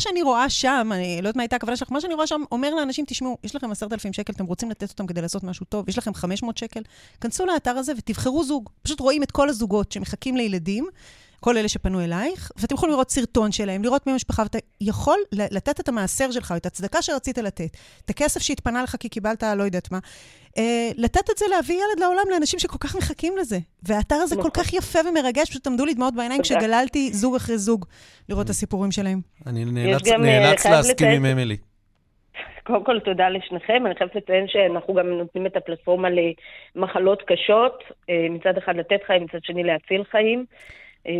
[0.00, 2.74] שאני רואה שם, אני לא יודעת מה הייתה הכוונה שלך, מה שאני רואה שם אומר
[2.74, 5.88] לאנשים, תשמעו, יש לכם עשרת אלפים שקל, אתם רוצים לתת אותם כדי לעשות משהו טוב,
[5.88, 6.82] יש לכם 500 שקל,
[7.20, 8.68] כנסו לאתר הזה ותבחרו זוג.
[8.82, 10.86] פשוט רואים את כל הזוגות שמחכים לילדים,
[11.44, 15.80] כל אלה שפנו אלייך, ואתם יכולים לראות סרטון שלהם, לראות מי המשפחה, ואתה יכול לתת
[15.80, 19.92] את המעשר שלך, את הצדקה שרצית לתת, את הכסף שהתפנה לך כי קיבלת לא יודעת
[19.92, 19.98] מה,
[20.58, 23.58] אה, לתת את זה להביא ילד לעולם לאנשים שכל כך מחכים לזה.
[23.82, 27.84] והאתר הזה כל כך יפה ומרגש, פשוט עמדו לי דמעות בעיניים כשגללתי זוג אחרי זוג
[28.28, 29.20] לראות את הסיפורים שלהם.
[29.46, 31.56] אני נאלץ אה, להסכים עם אמילי.
[32.64, 33.86] קודם כל, תודה לשניכם.
[33.86, 36.08] אני חייבת לציין שאנחנו גם נותנים את הפלטפורמה
[36.76, 37.82] למחלות קשות.
[38.10, 40.44] אה, מצד אחד לתת חיים, מצד שני להציל חיים.
[41.06, 41.12] אה,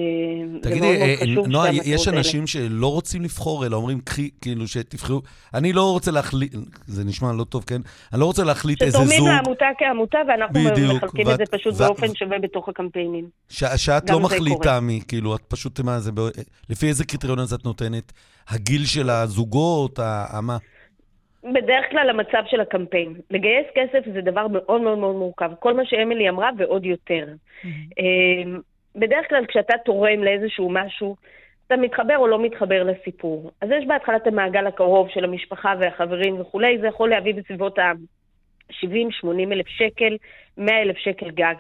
[0.63, 1.15] תגידי, אה,
[1.47, 5.21] נועה, יש אנשים שלא רוצים לבחור, אלא אומרים, קחי, כאילו, שתבחרו.
[5.55, 6.55] אני לא רוצה להחליט,
[6.87, 7.81] זה נשמע לא טוב, כן?
[8.13, 9.07] אני לא רוצה להחליט איזה זוג...
[9.13, 10.61] שתורמים לעמותה כעמותה, ואנחנו
[10.95, 13.29] מחלקים את זה פשוט באופן שווה בתוך הקמפיינים.
[13.49, 16.11] שאת לא מחליטה מי, כאילו, את פשוט, מה זה,
[16.71, 18.13] לפי איזה קריטריון אז את נותנת?
[18.49, 19.99] הגיל של הזוגות,
[20.43, 20.57] מה?
[21.45, 23.15] בדרך כלל המצב של הקמפיין.
[23.31, 25.51] לגייס כסף זה דבר מאוד מאוד מאוד מורכב.
[25.59, 27.27] כל מה שאמילי אמרה ועוד יותר.
[28.97, 31.17] בדרך כלל כשאתה תורם לאיזשהו משהו,
[31.67, 33.51] אתה מתחבר או לא מתחבר לסיפור.
[33.61, 37.93] אז יש בהתחלה את המעגל הקרוב של המשפחה והחברים וכולי, זה יכול להביא בסביבות ה...
[38.73, 40.17] 70-80 אלף שקל,
[40.59, 41.55] 100 אלף שקל גג.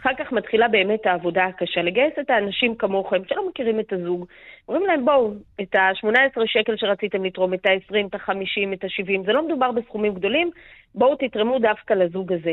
[0.00, 4.26] אחר כך מתחילה באמת העבודה הקשה, לגייס את האנשים כמוכם, שלא מכירים את הזוג.
[4.68, 5.32] אומרים להם, בואו,
[5.62, 10.14] את ה-18 שקל שרציתם לתרום, את ה-20, את ה-50, את ה-70, זה לא מדובר בסכומים
[10.14, 10.50] גדולים,
[10.94, 12.52] בואו תתרמו דווקא לזוג הזה.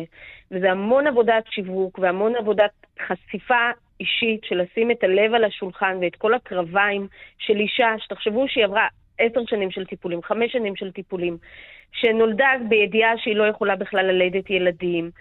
[0.51, 2.71] וזה המון עבודת שיווק והמון עבודת
[3.07, 3.69] חשיפה
[4.03, 7.07] אישית של לשים את הלב על השולחן ואת כל הקרביים
[7.39, 8.87] של אישה, שתחשבו שהיא עברה
[9.19, 11.37] עשר שנים של טיפולים, חמש שנים של טיפולים,
[11.91, 15.11] שנולדה בידיעה שהיא לא יכולה בכלל ללדת ילדים.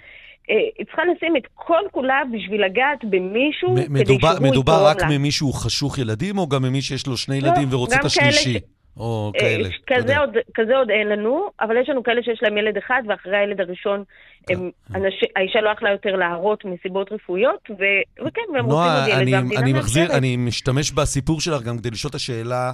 [0.50, 4.50] אה, היא צריכה לשים את כל כולה בשביל לגעת במישהו, כדי שהוא יתרום לה.
[4.50, 8.04] מדובר רק ממישהו חשוך ילדים, או גם ממי שיש לו שני לא, ילדים ורוצה את
[8.04, 8.58] השלישי?
[8.58, 8.62] ש...
[8.96, 9.68] או אה, כאלה.
[9.86, 13.36] כזה עוד, כזה עוד אין לנו, אבל יש לנו כאלה שיש להם ילד אחד, ואחרי
[13.36, 14.04] הילד הראשון,
[14.46, 14.70] כן, הם.
[14.94, 17.82] אנש, האישה לא יכלה יותר להרות מסיבות רפואיות, ו,
[18.26, 22.10] וכן, והם רוצים עוד ילד, והמדינה אני מחזיר, אני משתמש בסיפור שלך גם כדי לשאול
[22.10, 22.72] את השאלה,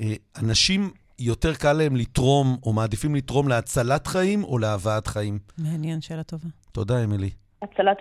[0.00, 0.06] אה,
[0.42, 0.80] אנשים
[1.18, 5.38] יותר קל להם לתרום, או מעדיפים לתרום להצלת חיים או להבאת חיים?
[5.58, 6.48] מעניין, שאלה טובה.
[6.72, 7.30] תודה, אמילי.
[7.62, 7.96] הצלת,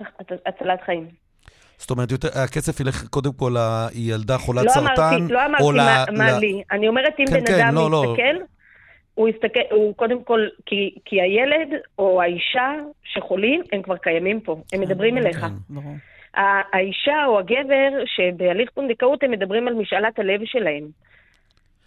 [0.45, 1.07] הצלת חיים.
[1.80, 3.55] זאת אומרת, יותר, הכסף ילך קודם כל
[3.93, 6.17] לילדה חולת לא סרטן, אמרתי, לא אמרתי מה, ל...
[6.17, 6.63] מה לי.
[6.71, 8.03] אני אומרת, אם כן, בן כן, אדם לא.
[8.03, 8.45] מסתכל, לא.
[9.13, 12.71] הוא יסתכל, הוא קודם כל, כי, כי הילד או האישה
[13.03, 15.45] שחולים, הם כבר קיימים פה, הם מדברים כן, אליך.
[15.69, 15.95] ברור.
[16.73, 20.84] האישה או הגבר שבהליך פונדקאות, הם מדברים על משאלת הלב שלהם.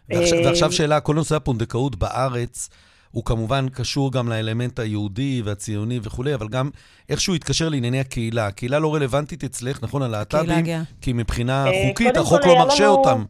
[0.08, 2.70] ועכשיו, ועכשיו שאלה, כל נושא הפונדקאות בארץ,
[3.12, 6.70] הוא כמובן קשור גם לאלמנט היהודי והציוני וכולי, אבל גם
[7.10, 8.46] איכשהו התקשר לענייני הקהילה.
[8.46, 10.64] הקהילה לא רלוונטית אצלך, נכון, הלהט"בים?
[11.00, 12.92] כי מבחינה אה, חוקית החוק לא מרשה לנו...
[12.92, 13.24] אותם.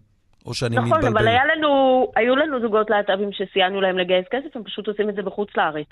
[0.47, 1.09] או שאני נכון, מתבלבל.
[1.09, 1.69] נכון, אבל היה לנו,
[2.17, 5.87] היו לנו זוגות להט"בים שסייענו להם לגייס כסף, הם פשוט עושים את זה בחוץ לארץ.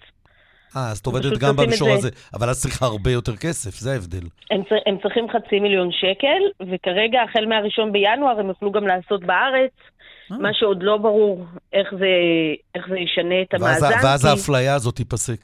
[0.77, 4.27] אה, אז את עובדת גם במישור הזה, אבל אז צריך הרבה יותר כסף, זה ההבדל.
[4.51, 9.25] הם, צר, הם צריכים חצי מיליון שקל, וכרגע, החל מה-1 בינואר, הם יוכלו גם לעשות
[9.25, 9.73] בארץ.
[10.31, 12.07] מה שעוד לא ברור איך זה,
[12.75, 13.87] איך זה ישנה את המאזן.
[13.87, 14.31] ואז, ואז כי...
[14.31, 15.41] האפליה הזאת תיפסק,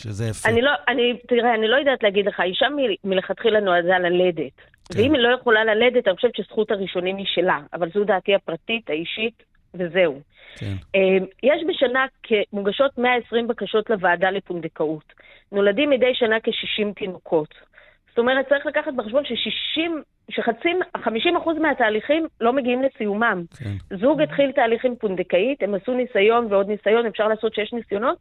[0.00, 0.48] שזה יפה.
[0.48, 2.66] אני לא, אני, תראה, אני לא יודעת להגיד לך, אישה
[3.04, 4.52] מלכתחילה נועדה ללדת.
[4.92, 4.98] כן.
[4.98, 8.90] ואם היא לא יכולה ללדת, אני חושבת שזכות הראשונים היא שלה, אבל זו דעתי הפרטית,
[8.90, 9.42] האישית,
[9.74, 10.20] וזהו.
[10.58, 10.74] כן.
[10.94, 12.06] אמ, יש בשנה,
[12.52, 15.12] מוגשות 120 בקשות לוועדה לפונדקאות.
[15.52, 17.54] נולדים מדי שנה כ-60 תינוקות.
[18.18, 19.80] זאת אומרת, צריך לקחת בחשבון ש-60,
[20.30, 23.42] שחצי, 50% מהתהליכים לא מגיעים לסיומם.
[23.58, 23.96] כן.
[23.96, 28.18] זוג התחיל תהליך עם פונדקאית, הם עשו ניסיון ועוד ניסיון, אפשר לעשות שש ניסיונות,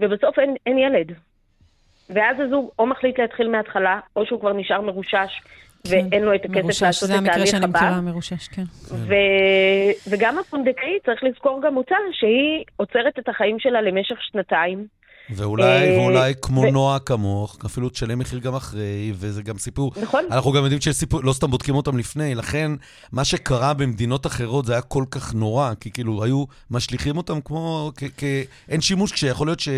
[0.00, 1.12] ובסוף אין, אין ילד.
[2.10, 5.40] ואז הזוג או מחליט להתחיל מההתחלה, או שהוא כבר נשאר מרושש,
[5.84, 5.90] כן.
[5.90, 7.40] ואין לו את הכסף מרושש, לעשות את התהליך הבא.
[7.40, 8.62] מרושש, זה המקרה שאני מכירה, מרושש, כן.
[9.08, 9.14] ו...
[10.10, 14.99] וגם הפונדקאית, צריך לזכור גם אותה, שהיא עוצרת את החיים שלה למשך שנתיים.
[15.34, 16.70] ואולי, אה, ואולי כמו ו...
[16.70, 19.92] נועה כמוך, אפילו תשלם מחיר גם אחרי, וזה גם סיפור.
[20.02, 20.24] נכון.
[20.30, 22.70] אנחנו גם יודעים שיש סיפור, לא סתם בודקים אותם לפני, לכן
[23.12, 27.90] מה שקרה במדינות אחרות זה היה כל כך נורא, כי כאילו היו משליכים אותם כמו,
[27.96, 28.04] כ...
[28.16, 28.24] כ...
[28.68, 29.68] אין שימוש, כשיכול להיות ש...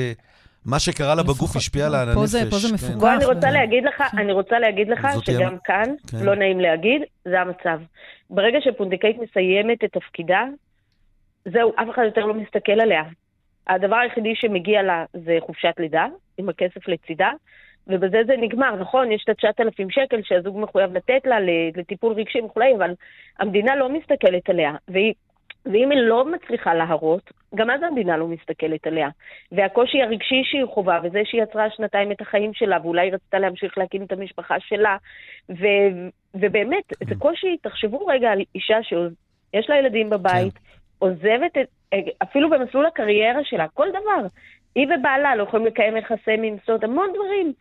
[0.66, 2.20] מה שקרה לה בגוף השפיע לה על הנפש.
[2.20, 2.74] פה זה, פה זה כן.
[2.74, 2.94] מפוקח.
[2.94, 6.24] בוא, אני רוצה להגיד לך, אני רוצה להגיד לך שגם כאן, כן.
[6.24, 7.80] לא נעים להגיד, זה המצב.
[8.30, 10.44] ברגע שפונדקאית מסיימת את תפקידה,
[11.44, 13.02] זהו, אף אחד יותר לא מסתכל עליה.
[13.66, 16.06] הדבר היחידי שמגיע לה זה חופשת לידה,
[16.38, 17.30] עם הכסף לצידה,
[17.86, 18.76] ובזה זה נגמר.
[18.76, 21.36] נכון, יש את ה-9,000 שקל שהזוג מחויב לתת לה
[21.76, 22.94] לטיפול רגשי וכולי, אבל
[23.38, 25.14] המדינה לא מסתכלת עליה, והיא
[25.66, 29.08] ואם היא לא מצליחה להרות, גם אז המדינה לא מסתכלת עליה.
[29.52, 33.78] והקושי הרגשי שהיא חווה, וזה שהיא יצרה שנתיים את החיים שלה, ואולי היא רצתה להמשיך
[33.78, 34.96] להקים את המשפחה שלה,
[35.50, 35.66] ו,
[36.34, 40.60] ובאמת, זה קושי, תחשבו רגע על אישה שיש לה ילדים בבית, כן.
[40.98, 41.68] עוזבת את,
[42.22, 44.26] אפילו במסלול הקריירה שלה, כל דבר.
[44.74, 47.52] היא ובעלה לא יכולים לקיים יחסי מין, זאת אומרת, המון דברים.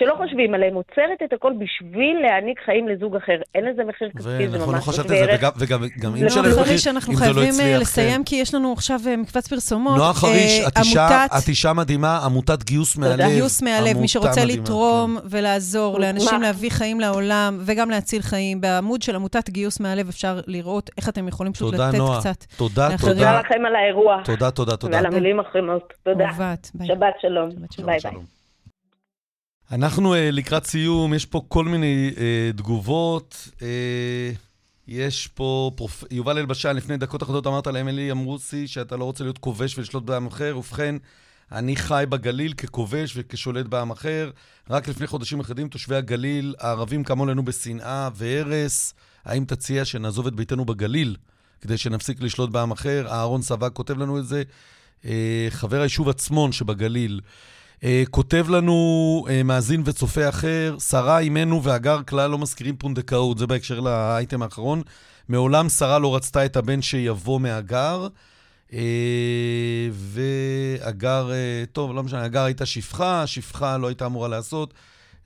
[0.00, 3.36] שלא חושבים עליהם, עוצרת את הכל בשביל להעניק חיים לזוג אחר.
[3.54, 5.40] אין לזה מחיר כספי, זה ממש לא שווה ערך.
[5.58, 5.82] וגם
[6.16, 8.24] אם נשלם מחיר, חריש, אנחנו חייבים אה, לסיים, כן.
[8.24, 9.96] כי יש לנו עכשיו אה, מקבץ פרסומות.
[9.96, 10.60] נועה חריש,
[10.96, 13.26] אה, את אישה מדהימה, עמותת גיוס מהלב.
[13.26, 15.26] גיוס מהלב, מי שרוצה לתרום כן.
[15.30, 18.60] ולעזור לאנשים להביא חיים לעולם, וגם להציל חיים.
[18.60, 22.44] בעמוד של עמותת גיוס מהלב אפשר לראות איך אתם יכולים פשוט לתת קצת.
[22.56, 22.98] תודה, נועה.
[22.98, 24.22] תודה לכם על האירוע.
[24.24, 24.96] תודה, תודה, תודה.
[24.96, 25.92] ועל המילים החמות.
[26.02, 26.28] תודה.
[26.84, 27.50] שבת שלום.
[27.84, 28.39] ביי ביי.
[29.72, 33.48] אנחנו אה, לקראת סיום, יש פה כל מיני אה, תגובות.
[33.58, 33.62] אה,
[34.88, 36.04] יש פה פרופ...
[36.10, 40.26] יובל אלבשן, לפני דקות אחדות אמרת לאמילי עמרוסי שאתה לא רוצה להיות כובש ולשלוט בעם
[40.26, 40.54] אחר.
[40.58, 40.96] ובכן,
[41.52, 44.30] אני חי בגליל ככובש וכשולט בעם אחר.
[44.70, 48.94] רק לפני חודשים אחדים תושבי הגליל, הערבים קמו לנו בשנאה והרס.
[49.24, 51.16] האם תציע שנעזוב את ביתנו בגליל
[51.60, 53.06] כדי שנפסיק לשלוט בעם אחר?
[53.10, 54.42] אהרון סבג כותב לנו את זה.
[55.02, 55.06] Uh,
[55.50, 57.20] חבר היישוב עצמון שבגליל.
[57.80, 63.46] Uh, כותב לנו uh, מאזין וצופה אחר, שרה אימנו והגר כלל לא מזכירים פונדקאות, זה
[63.46, 64.82] בהקשר לאייטם האחרון.
[65.28, 68.08] מעולם שרה לא רצתה את הבן שיבוא מהגר.
[68.70, 68.72] Uh,
[69.92, 71.30] והגר,
[71.72, 74.74] טוב, לא משנה, הגר הייתה שפחה, שפחה לא הייתה אמורה לעשות.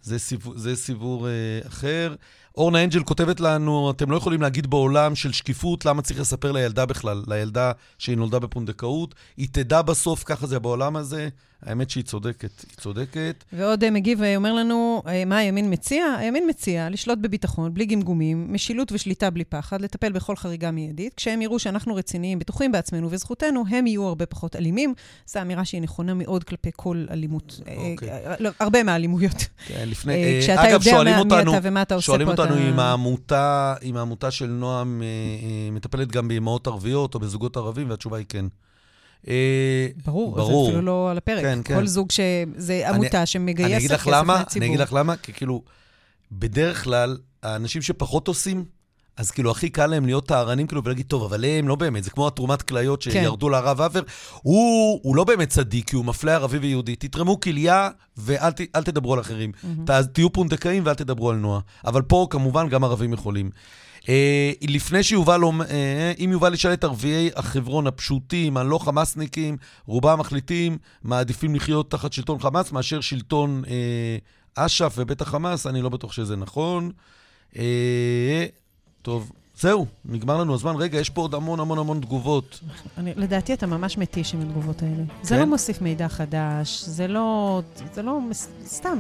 [0.03, 2.15] זה, סיפור, זה סיפור uh, אחר.
[2.57, 6.87] אורנה אנג'ל כותבת לנו, אתם לא יכולים להגיד בעולם של שקיפות למה צריך לספר לילדה
[6.87, 9.15] בכלל, לילדה שהיא נולדה בפונדקאות.
[9.37, 11.29] היא תדע בסוף, ככה זה בעולם הזה.
[11.65, 13.45] האמת שהיא צודקת, היא צודקת.
[13.53, 16.05] ועוד אה, מגיב אומר לנו, אה, מה הימין מציע?
[16.19, 21.15] הימין מציע לשלוט בביטחון, בלי גמגומים, משילות ושליטה בלי פחד, לטפל בכל חריגה מיידית.
[21.15, 24.95] כשהם יראו שאנחנו רציניים, בטוחים בעצמנו וזכותנו, הם יהיו הרבה פחות אלימים.
[25.27, 27.61] זו אמירה שהיא נכונה מאוד כלפי כל אלימות.
[27.77, 28.11] אוקיי.
[28.41, 29.47] לא, הרבה מהאלימויות.
[29.67, 30.39] כן, לפני...
[30.41, 32.13] כשאתה אגב, יודע מי אתה ומה אתה עושה פה.
[32.13, 35.03] שואלים אותנו אם העמותה, אם העמותה של נועם
[35.73, 38.47] מטפלת גם באמהות ערביות או בזוגות ערבים, והתשובה היא כן.
[39.29, 41.43] אה, ברור, ברור, זה אפילו לא על הפרק.
[41.43, 41.75] כן, כן.
[41.75, 44.57] כל זוג שזה עמותה שמגייסת כסף מהציבור.
[44.57, 45.63] אני אגיד לך למה, כי כאילו,
[46.33, 48.65] בדרך כלל, האנשים שפחות עושים,
[49.17, 52.11] אז כאילו, הכי קל להם להיות טהרנים, כאילו, ולהגיד, טוב, אבל הם לא באמת, זה
[52.11, 53.11] כמו התרומת כליות כן.
[53.11, 53.53] שירדו כן.
[53.53, 54.01] לרב אבר.
[54.43, 56.97] הוא, הוא לא באמת צדיק, כי הוא מפלה ערבי ויהודי.
[56.97, 59.53] תתרמו כליה ואל ת, תדברו על אחרים.
[59.55, 59.93] Mm-hmm.
[60.13, 61.61] תהיו פונדקאים ואל תדברו על נועה.
[61.87, 63.51] אבל פה, כמובן, גם ערבים יכולים.
[64.09, 70.79] אה, לפני שיובל, אה, אם יובל ישאל את ערביי החברון הפשוטים, הלא חמאסניקים, רובם מחליטים,
[71.03, 76.37] מעדיפים לחיות תחת שלטון חמאס מאשר שלטון אה, אש"ף ובית החמאס, אני לא בטוח שזה
[76.37, 76.91] נכון.
[77.57, 78.47] אה,
[79.03, 80.77] טוב, זהו, נגמר לנו הזמן.
[80.77, 82.61] רגע, יש פה עוד המון המון המון תגובות.
[82.99, 84.97] אני, לדעתי אתה ממש מתיש עם התגובות האלה.
[84.97, 85.25] כן?
[85.25, 87.63] זה לא מוסיף מידע חדש, זה לא...
[87.93, 88.19] זה לא...
[88.65, 88.99] סתם,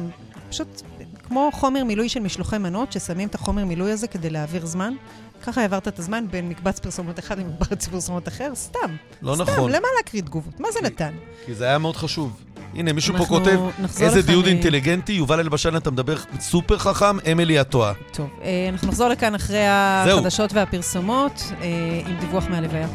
[0.49, 0.83] פשוט
[1.29, 4.95] כמו חומר מילוי של משלוחי מנות, ששמים את החומר מילוי הזה כדי להעביר זמן.
[5.43, 8.97] ככה העברת את הזמן בין מקבץ פרסומות אחד למקבץ פרסומות אחר, סתם.
[9.23, 9.71] לא סתם, נכון.
[9.71, 10.61] למה להקריא תגובות?
[10.61, 11.15] מה זה נתן?
[11.47, 12.41] כי זה היה מאוד חשוב.
[12.75, 13.61] הנה, מישהו פה כותב,
[14.01, 17.93] איזה דיוד אינטליגנטי, יובל אלבשן, אתה מדבר סופר חכם, אמילי הטועה.
[18.13, 21.67] טוב, אה, אנחנו נחזור לכאן אחרי החדשות והפרסומות, אה,
[22.07, 22.89] עם דיווח מהלוויה.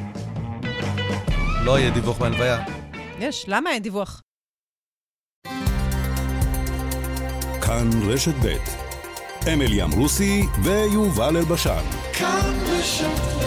[1.63, 2.63] לא יהיה דיווח מהלוויה.
[3.19, 4.21] יש, למה אין דיווח?
[7.69, 8.57] כאן רשת ב'
[9.53, 11.83] אמילי אמרוסי ויובל אלבשן.
[12.13, 13.38] כאן רשת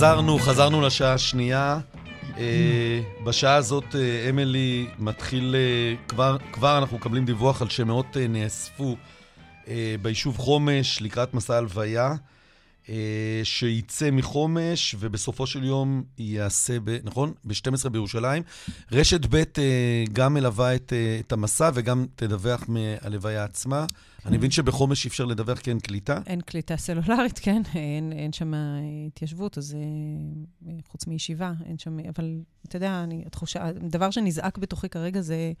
[0.00, 1.78] חזרנו, חזרנו לשעה השנייה.
[2.38, 8.96] אה, בשעה הזאת אה, אמילי מתחיל, אה, כבר, כבר אנחנו מקבלים דיווח על שמאות נאספו
[10.02, 12.14] ביישוב חומש לקראת מסע הלוויה.
[12.90, 17.32] אה, שייצא מחומש, ובסופו של יום ייעשה, ב, נכון?
[17.44, 18.42] ב-12 בירושלים.
[18.92, 23.86] רשת ב' אה, גם מלווה את, אה, את המסע וגם תדווח מהלוויה עצמה.
[24.26, 26.18] אני מבין שבחומש אי אפשר לדווח כי אין קליטה?
[26.26, 27.62] אין קליטה סלולרית, כן.
[27.74, 28.52] אין, אין שם
[29.06, 29.76] התיישבות, אז
[30.88, 31.98] חוץ מישיבה, אין שם...
[32.08, 35.52] אבל אתה יודע, אני, התחושה, הדבר שנזעק בתוכי כרגע זה...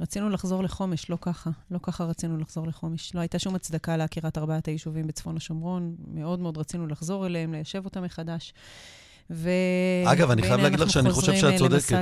[0.00, 1.50] רצינו לחזור לחומש, לא ככה.
[1.70, 3.14] לא ככה רצינו לחזור לחומש.
[3.14, 5.94] לא הייתה שום הצדקה לעקירת ארבעת היישובים בצפון השומרון.
[6.14, 8.54] מאוד מאוד רצינו לחזור אליהם, ליישב אותם מחדש.
[9.30, 9.50] ו...
[10.06, 11.92] אגב, אני חייב להגיד לך שאני חושב שאת צודקת.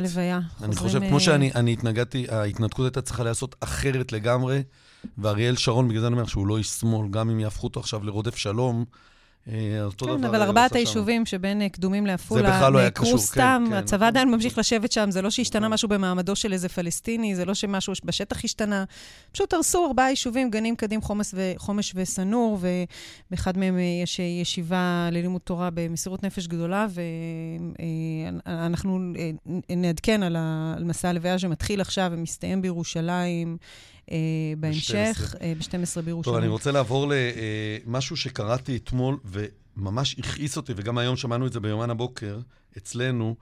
[0.62, 4.62] אני חושב, כמו שאני התנגדתי, ההתנתקות הייתה צריכה להיעשות אחרת לגמרי,
[5.18, 8.04] ואריאל שרון, בגלל זה אני אומר שהוא לא איש שמאל, גם אם יהפכו אותו עכשיו
[8.04, 9.11] לרודף שלום, אה,
[9.46, 14.04] כן, דבר אבל ארבעת היישובים שבין אה, קדומים לעפולה לא נעקרו סתם, כן, הצבא כן.
[14.04, 15.72] עדיין ממשיך לשבת שם, זה לא שהשתנה נכון.
[15.72, 18.84] משהו במעמדו של איזה פלסטיני, זה לא שמשהו בשטח השתנה.
[19.32, 21.00] פשוט הרסו ארבעה יישובים, גנים, קדים,
[21.56, 26.86] חומש ושא-נור, ובאחד מהם אה, יש ישיבה ללימוד תורה במסירות נפש גדולה,
[28.46, 28.98] ואנחנו
[29.70, 33.56] נעדכן על מסע הלוויה שמתחיל עכשיו ומסתיים בירושלים.
[34.10, 34.16] אה,
[34.56, 36.22] בהמשך, ב-12 אה, בירושלים.
[36.22, 37.12] טוב, אני רוצה לעבור
[37.86, 42.40] למשהו שקראתי אתמול, וממש הכעיס אותי, וגם היום שמענו את זה ביומן הבוקר,
[42.78, 43.36] אצלנו,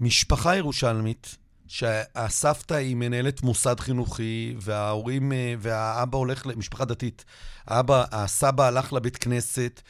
[0.00, 1.36] משפחה ירושלמית,
[1.66, 7.24] שהסבתא היא מנהלת מוסד חינוכי, וההורים, אה, והאבא הולך, למשפחה דתית,
[7.66, 9.82] האבא, הסבא הלך לבית כנסת,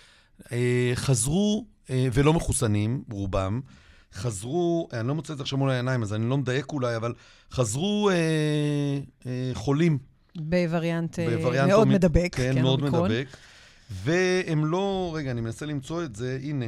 [0.94, 3.60] חזרו, ולא מחוסנים, רובם,
[4.14, 7.14] חזרו, אני לא מוצא את זה עכשיו מול העיניים, אז אני לא מדייק אולי, אבל
[7.52, 8.14] חזרו אה,
[9.26, 9.98] אה, חולים
[10.36, 11.94] בווריאנט, אה, בווריאנט מאוד אומי...
[11.94, 12.28] מדבק.
[12.32, 13.10] כן, כן מאוד אומיקרון.
[13.10, 13.26] מדבק.
[13.90, 16.66] והם לא, רגע, אני מנסה למצוא את זה, הנה,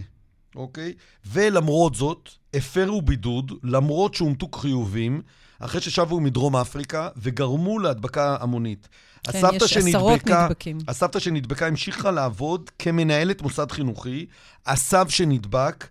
[0.56, 0.94] אוקיי?
[1.26, 5.22] ולמרות זאת, הפרו בידוד, למרות שאומתו חיובים,
[5.58, 8.88] אחרי ששבו מדרום אפריקה, וגרמו להדבקה המונית.
[9.24, 10.78] כן, יש שנדבקה, עשרות נדבקים.
[10.88, 14.26] הסבתא שנדבקה המשיכה לעבוד כמנהלת מוסד חינוכי,
[14.66, 15.88] הסב שנדבק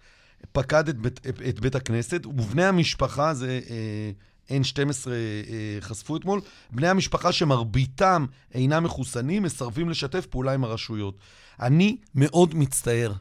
[0.51, 1.19] פקד את בית,
[1.49, 4.11] את בית הכנסת, ובני המשפחה, זה אה,
[4.51, 6.41] N12 אה, חשפו אתמול,
[6.71, 11.17] בני המשפחה שמרביתם אינם מחוסנים, מסרבים לשתף פעולה עם הרשויות.
[11.59, 13.13] אני מאוד מצטער.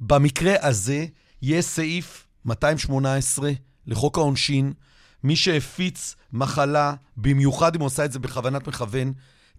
[0.00, 1.06] במקרה הזה
[1.42, 3.50] יש סעיף 218
[3.86, 4.72] לחוק העונשין,
[5.24, 9.12] מי שהפיץ מחלה, במיוחד אם הוא עושה את זה בכוונת מכוון,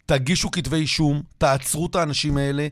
[0.05, 2.67] תגישו כתבי אישום, תעצרו את האנשים האלה,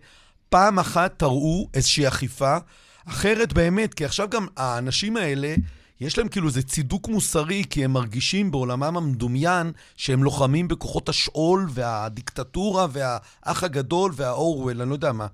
[0.49, 2.57] פעם אחת תראו איזושהי אכיפה,
[3.05, 5.55] אחרת באמת, כי עכשיו גם האנשים האלה...
[6.01, 11.67] יש להם כאילו איזה צידוק מוסרי, כי הם מרגישים בעולמם המדומיין שהם לוחמים בכוחות השאול
[11.69, 15.27] והדיקטטורה והאח הגדול והאורוול, אני לא יודע מה.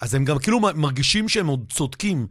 [0.00, 2.26] אז הם גם כאילו מרגישים שהם עוד צודקים.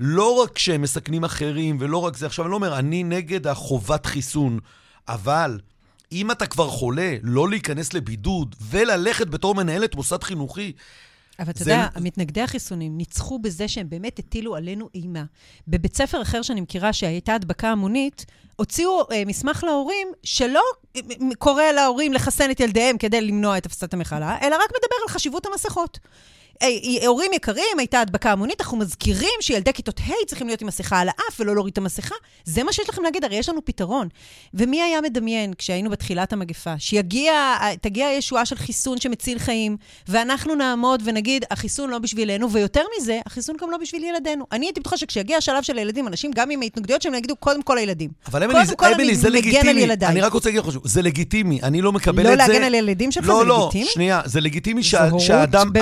[0.00, 2.26] לא רק שהם מסכנים אחרים, ולא רק זה.
[2.26, 4.58] עכשיו, אני לא אומר, אני נגד החובת חיסון,
[5.08, 5.60] אבל
[6.12, 10.72] אם אתה כבר חולה, לא להיכנס לבידוד וללכת בתור מנהלת מוסד חינוכי,
[11.40, 15.24] אבל אתה יודע, מתנגדי החיסונים ניצחו בזה שהם באמת הטילו עלינו אימה.
[15.68, 18.26] בבית ספר אחר שאני מכירה, שהייתה הדבקה המונית,
[18.56, 20.62] הוציאו אה, מסמך להורים שלא
[20.96, 21.00] אה,
[21.38, 25.46] קורא להורים לחסן את ילדיהם כדי למנוע את הפצת המחלה, אלא רק מדבר על חשיבות
[25.46, 25.98] המסכות.
[27.06, 31.08] הורים יקרים, הייתה הדבקה המונית, אנחנו מזכירים שילדי כיתות ה' צריכים להיות עם מסכה על
[31.08, 32.14] האף ולא להוריד את המסכה.
[32.44, 34.08] זה מה שיש לכם להגיד, הרי יש לנו פתרון.
[34.54, 39.76] ומי היה מדמיין, כשהיינו בתחילת המגפה, שתגיע הישועה של חיסון שמציל חיים,
[40.08, 44.46] ואנחנו נעמוד ונגיד, החיסון לא בשבילנו, ויותר מזה, החיסון גם לא בשביל ילדינו.
[44.52, 47.78] אני הייתי בטוחה שכשיגיע השלב של הילדים, אנשים, גם עם ההתנגדויות שהם יגידו, קודם כל
[47.78, 48.10] הילדים.
[48.26, 49.86] אבל אמילי, זה, אמילי, זה לגיטימי.
[50.02, 52.46] אני רק רוצה להגיד לך משהו, זה לגיטימי, אני לא מקבל לא את זה.
[52.46, 53.90] לא להגן על ילדים שלך, לא, זה לא, לגיטימי?
[53.90, 55.72] שנייה, זה לגיטימי שהאדם...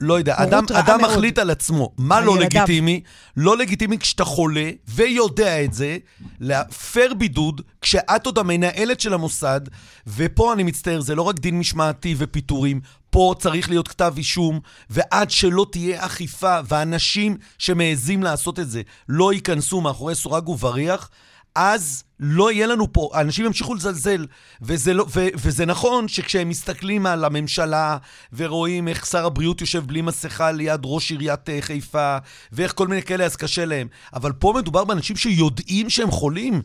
[0.00, 1.92] לא יודע, אדם, אדם מחליט על עצמו.
[1.98, 2.38] מה לא.
[2.38, 3.00] לגיטימי?
[3.36, 5.98] לא לגיטימי כשאתה חולה ויודע את זה,
[6.40, 9.60] להפר בידוד כשאת עוד המנהלת של המוסד,
[10.06, 12.80] ופה אני מצטער, זה לא רק דין משמעתי ופיטורים,
[13.10, 19.32] פה צריך להיות כתב אישום, ועד שלא תהיה אכיפה ואנשים שמעזים לעשות את זה לא
[19.32, 21.10] ייכנסו מאחורי סורג ובריח,
[21.54, 24.26] אז לא יהיה לנו פה, אנשים ימשיכו לזלזל.
[24.62, 27.96] וזה, לא, ו, וזה נכון שכשהם מסתכלים על הממשלה
[28.32, 32.18] ורואים איך שר הבריאות יושב בלי מסכה ליד ראש עיריית אה, חיפה,
[32.52, 33.88] ואיך כל מיני כאלה, אז קשה להם.
[34.14, 36.62] אבל פה מדובר באנשים שיודעים שהם חולים.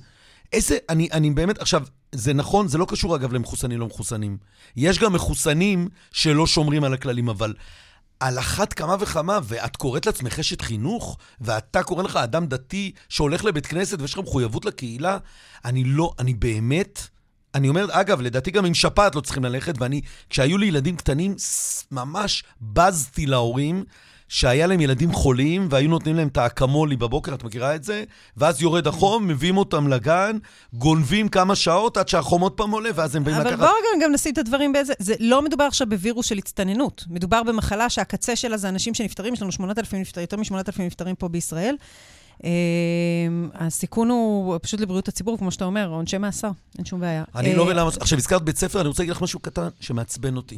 [0.54, 4.38] איזה, אני, אני באמת, עכשיו, זה נכון, זה לא קשור אגב למחוסנים לא מחוסנים.
[4.76, 7.54] יש גם מחוסנים שלא שומרים על הכללים, אבל
[8.24, 13.46] על אחת כמה וכמה, ואת קוראת לעצמך אשת חינוך, ואתה קורא לך אדם דתי שהולך
[13.46, 15.18] לבית כנסת ויש לך מחויבות לקהילה,
[15.66, 17.08] אני לא, אני באמת...
[17.56, 21.36] אני אומר, אגב, לדעתי גם עם שפעת לא צריכים ללכת, ואני, כשהיו לי ילדים קטנים,
[21.92, 23.84] ממש בזתי להורים
[24.34, 28.04] שהיה להם ילדים חולים, והיו נותנים להם את האקמולי בבוקר, את מכירה את זה?
[28.38, 30.38] ואז יורד החום, מביאים אותם לגן,
[30.74, 33.48] גונבים כמה שעות עד שהחום עוד פעם עולה, ואז הם באים לקחת...
[33.48, 34.94] אבל בואו רגע גם נשים את הדברים באיזה...
[35.00, 37.04] זה לא מדובר עכשיו בווירוס של הצטננות.
[37.10, 41.28] מדובר במחלה שהקצה שלה זה אנשים שנפטרים, יש לנו 8,000 נפטרים, יותר מ-8,000 נפטרים פה
[41.28, 41.76] בישראל.
[42.38, 42.46] Uh,
[43.54, 47.24] הסיכון הוא פשוט לבריאות הציבור, כמו שאתה אומר, עונשי מאסר, אין שום בעיה.
[47.36, 47.90] אני לא מבין למה...
[48.00, 50.58] עכשיו, הזכרת בית ספר, אני רוצה להגיד לך משהו קטן שמעצבן אותי.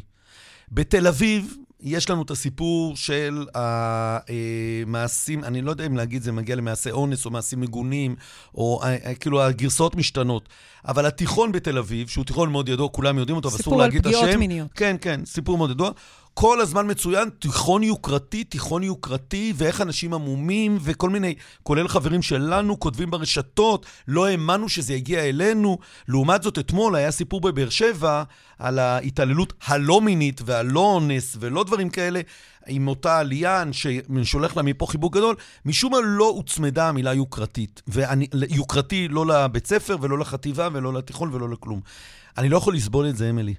[0.72, 1.56] בתל אביב,
[1.86, 7.26] יש לנו את הסיפור של המעשים, אני לא יודע אם להגיד זה מגיע למעשי אונס
[7.26, 8.16] או מעשים מגונים,
[8.56, 8.82] או
[9.20, 10.50] כאילו הגרסאות משתנות.
[10.88, 14.12] אבל התיכון בתל אביב, שהוא תיכון מאוד ידוע, כולם יודעים אותו, ואסור להגיד את השם.
[14.14, 14.68] סיפור על פגיעות מיניות.
[14.74, 15.92] כן, כן, סיפור מאוד ידוע.
[16.38, 22.80] כל הזמן מצוין, תיכון יוקרתי, תיכון יוקרתי, ואיך אנשים עמומים, וכל מיני, כולל חברים שלנו,
[22.80, 25.78] כותבים ברשתות, לא האמנו שזה יגיע אלינו.
[26.08, 28.24] לעומת זאת, אתמול היה סיפור בבאר שבע
[28.60, 32.22] על ההתעללות הלא מינית והלא אונס ולא דברים כאלה,
[32.68, 37.82] עם אותה עליין, ששולח לה מפה חיבוק גדול, משום מה לא הוצמדה המילה יוקרתית.
[37.88, 41.82] ואני, יוקרתי לא לבית ספר ולא לחטיבה ולא לתיכון ולא לכלום.
[42.38, 43.54] אני לא יכול לסבול את זה, אמילי.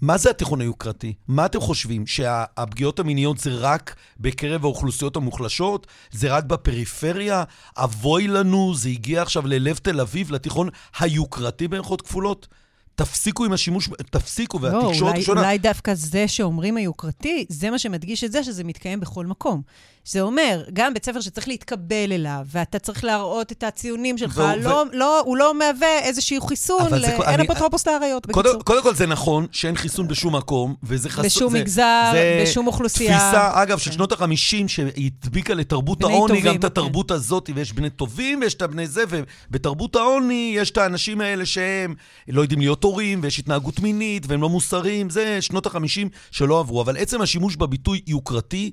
[0.00, 1.14] מה זה התיכון היוקרתי?
[1.28, 2.06] מה אתם חושבים?
[2.06, 5.86] שהפגיעות המיניות זה רק בקרב האוכלוסיות המוחלשות?
[6.10, 7.44] זה רק בפריפריה?
[7.76, 10.68] אבוי לנו, זה הגיע עכשיו ללב תל אביב, לתיכון
[10.98, 12.48] היוקרתי במירכאות כפולות?
[12.94, 17.78] תפסיקו עם השימוש, תפסיקו, לא, והתקשורת לא, אולי, אולי דווקא זה שאומרים היוקרתי, זה מה
[17.78, 19.62] שמדגיש את זה שזה מתקיים בכל מקום.
[20.08, 24.62] זה אומר, גם בית ספר שצריך להתקבל אליו, ואתה צריך להראות את הציונים שלך, והוא,
[24.62, 24.96] לא, ו...
[24.96, 27.00] לא, הוא לא מהווה איזשהו חיסון, ל...
[27.00, 28.42] זה, אין אפוטרופוס לאריות, בקיצור.
[28.42, 31.24] קודם, קודם כל זה נכון שאין חיסון בשום מקום, וזה חסון...
[31.24, 33.18] בשום זה, מגזר, זה בשום אוכלוסייה.
[33.18, 33.94] תפיסה, אגב, של כן.
[33.94, 36.66] שנות ה-50, שהדביקה לתרבות העוני, גם את כן.
[36.66, 37.14] התרבות כן.
[37.14, 41.94] הזאת, ויש בני טובים ויש את הבני זה, ובתרבות העוני יש את האנשים האלה שהם
[42.28, 46.82] לא יודעים להיות הורים, ויש התנהגות מינית, והם לא מוסריים, זה שנות ה-50 שלא עברו.
[46.82, 48.70] אבל עצם השימוש בביטוי יוקרתי,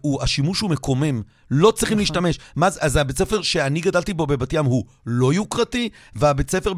[0.00, 2.02] הוא, השימוש הוא מקומם, לא צריכים נכון.
[2.02, 2.38] להשתמש.
[2.56, 6.72] מה, אז הבית ספר שאני גדלתי בו בבת ים הוא לא יוקרתי, והבית ספר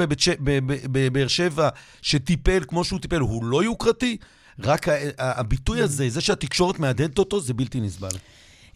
[0.92, 1.68] בבאר שבע
[2.02, 4.16] שטיפל כמו שהוא טיפל הוא לא יוקרתי?
[4.60, 4.86] רק
[5.18, 8.08] הביטוי הזה, זה שהתקשורת מהדהדת אותו, זה בלתי נסבל.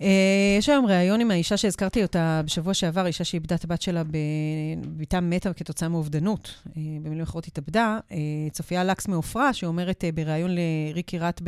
[0.03, 4.03] אה, יש היום ריאיון עם האישה שהזכרתי אותה בשבוע שעבר, אישה שאיבדה את הבת שלה,
[4.05, 6.55] בביתה מתה כתוצאה מאובדנות.
[6.67, 7.99] אה, במילים אחרות התאבדה.
[8.13, 8.17] אה,
[8.53, 10.51] צופיה לקס מעופרה, שאומרת בריאיון
[10.91, 11.41] לריקי רט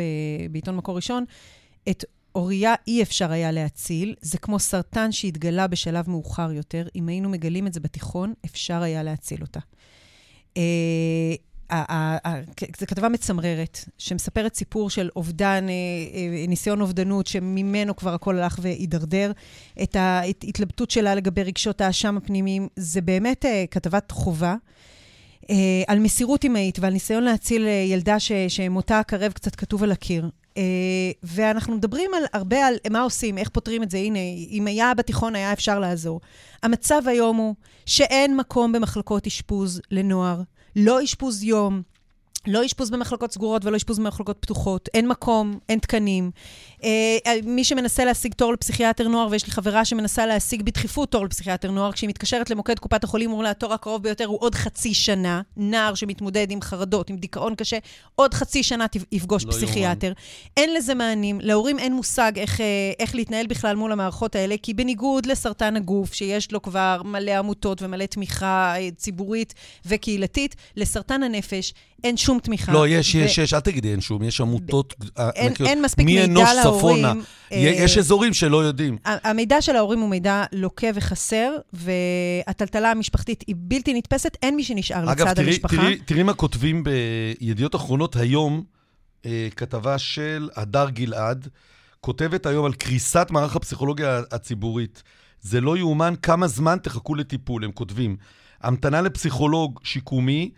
[0.50, 1.24] בעיתון מקור ראשון,
[1.90, 2.04] את
[2.34, 6.86] אוריה אי אפשר היה להציל, זה כמו סרטן שהתגלה בשלב מאוחר יותר.
[6.96, 9.60] אם היינו מגלים את זה בתיכון, אפשר היה להציל אותה.
[12.80, 15.72] זו כתבה מצמררת, שמספרת סיפור של אובדן, אה,
[16.14, 19.32] אה, ניסיון אובדנות, שממנו כבר הכל הלך והידרדר.
[19.82, 24.54] את ההתלבטות שלה לגבי רגשות האשם הפנימיים, זה באמת אה, כתבת חובה.
[25.86, 30.28] על מסירות אמהית ועל ניסיון להציל ילדה ש, שמותה הקרב קצת כתוב על הקיר.
[31.22, 33.98] ואנחנו מדברים על, הרבה על מה עושים, איך פותרים את זה.
[33.98, 34.18] הנה,
[34.50, 36.20] אם היה בתיכון, היה אפשר לעזור.
[36.62, 37.54] המצב היום הוא
[37.86, 40.40] שאין מקום במחלקות אשפוז לנוער
[40.76, 41.82] לא אשפוז יום,
[42.46, 44.88] לא אשפוז במחלקות סגורות ולא אשפוז במחלקות פתוחות.
[44.94, 46.30] אין מקום, אין תקנים.
[46.84, 46.90] אה,
[47.26, 51.70] אה, מי שמנסה להשיג תור לפסיכיאטר נוער, ויש לי חברה שמנסה להשיג בדחיפות תור לפסיכיאטר
[51.70, 55.40] נוער, כשהיא מתקשרת למוקד קופת החולים, אומרים לה, התור הקרוב ביותר הוא עוד חצי שנה.
[55.56, 57.78] נער שמתמודד עם חרדות, עם דיכאון קשה,
[58.14, 60.06] עוד חצי שנה יפגוש לא פסיכיאטר.
[60.06, 60.18] יומן.
[60.56, 61.40] אין לזה מענים.
[61.40, 62.66] להורים אין מושג איך, אה,
[62.98, 67.82] איך להתנהל בכלל מול המערכות האלה, כי בניגוד לסרטן הגוף, שיש לו כבר מלא עמותות
[67.82, 69.54] ומלא תמיכה ציבורית
[69.86, 71.72] וקהילתית, לסרטן הנפש
[72.04, 72.72] אין שום תמיכה.
[72.72, 73.18] לא, יש, ו...
[73.18, 74.94] יש, יש, אל תגידי אין שום, יש עמותות...
[75.34, 76.73] אין, אין מספיק מידע להורים.
[76.78, 77.12] צפונה.
[77.52, 78.98] אה, יש אזורים שלא יודעים.
[79.04, 85.12] המידע של ההורים הוא מידע לוקה וחסר, והטלטלה המשפחתית היא בלתי נתפסת, אין מי שנשאר
[85.12, 85.76] אגב, לצד תראי, המשפחה.
[85.76, 88.64] אגב, תראי, תראי מה כותבים בידיעות אחרונות היום,
[89.26, 91.48] אה, כתבה של הדר גלעד,
[92.00, 95.02] כותבת היום על קריסת מערך הפסיכולוגיה הציבורית.
[95.40, 98.16] זה לא יאומן כמה זמן תחכו לטיפול, הם כותבים.
[98.60, 100.50] המתנה לפסיכולוג שיקומי,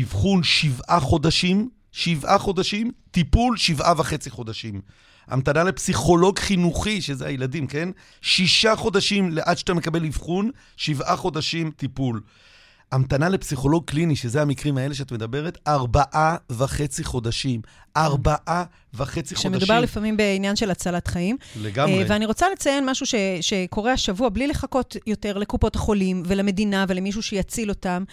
[0.00, 4.80] אבחון שבעה חודשים, שבעה חודשים, טיפול שבעה וחצי חודשים.
[5.28, 7.88] המתנה לפסיכולוג חינוכי, שזה הילדים, כן?
[8.20, 12.20] שישה חודשים עד שאתה מקבל אבחון, שבעה חודשים טיפול.
[12.92, 17.60] המתנה לפסיכולוג קליני, שזה המקרים האלה שאת מדברת, ארבעה וחצי חודשים.
[17.96, 18.64] ארבעה
[18.94, 19.52] וחצי חודשים.
[19.52, 21.36] שמדובר לפעמים בעניין של הצלת חיים.
[21.62, 22.04] לגמרי.
[22.04, 27.22] Uh, ואני רוצה לציין משהו ש, שקורה השבוע, בלי לחכות יותר לקופות החולים ולמדינה ולמישהו
[27.22, 28.04] שיציל אותם.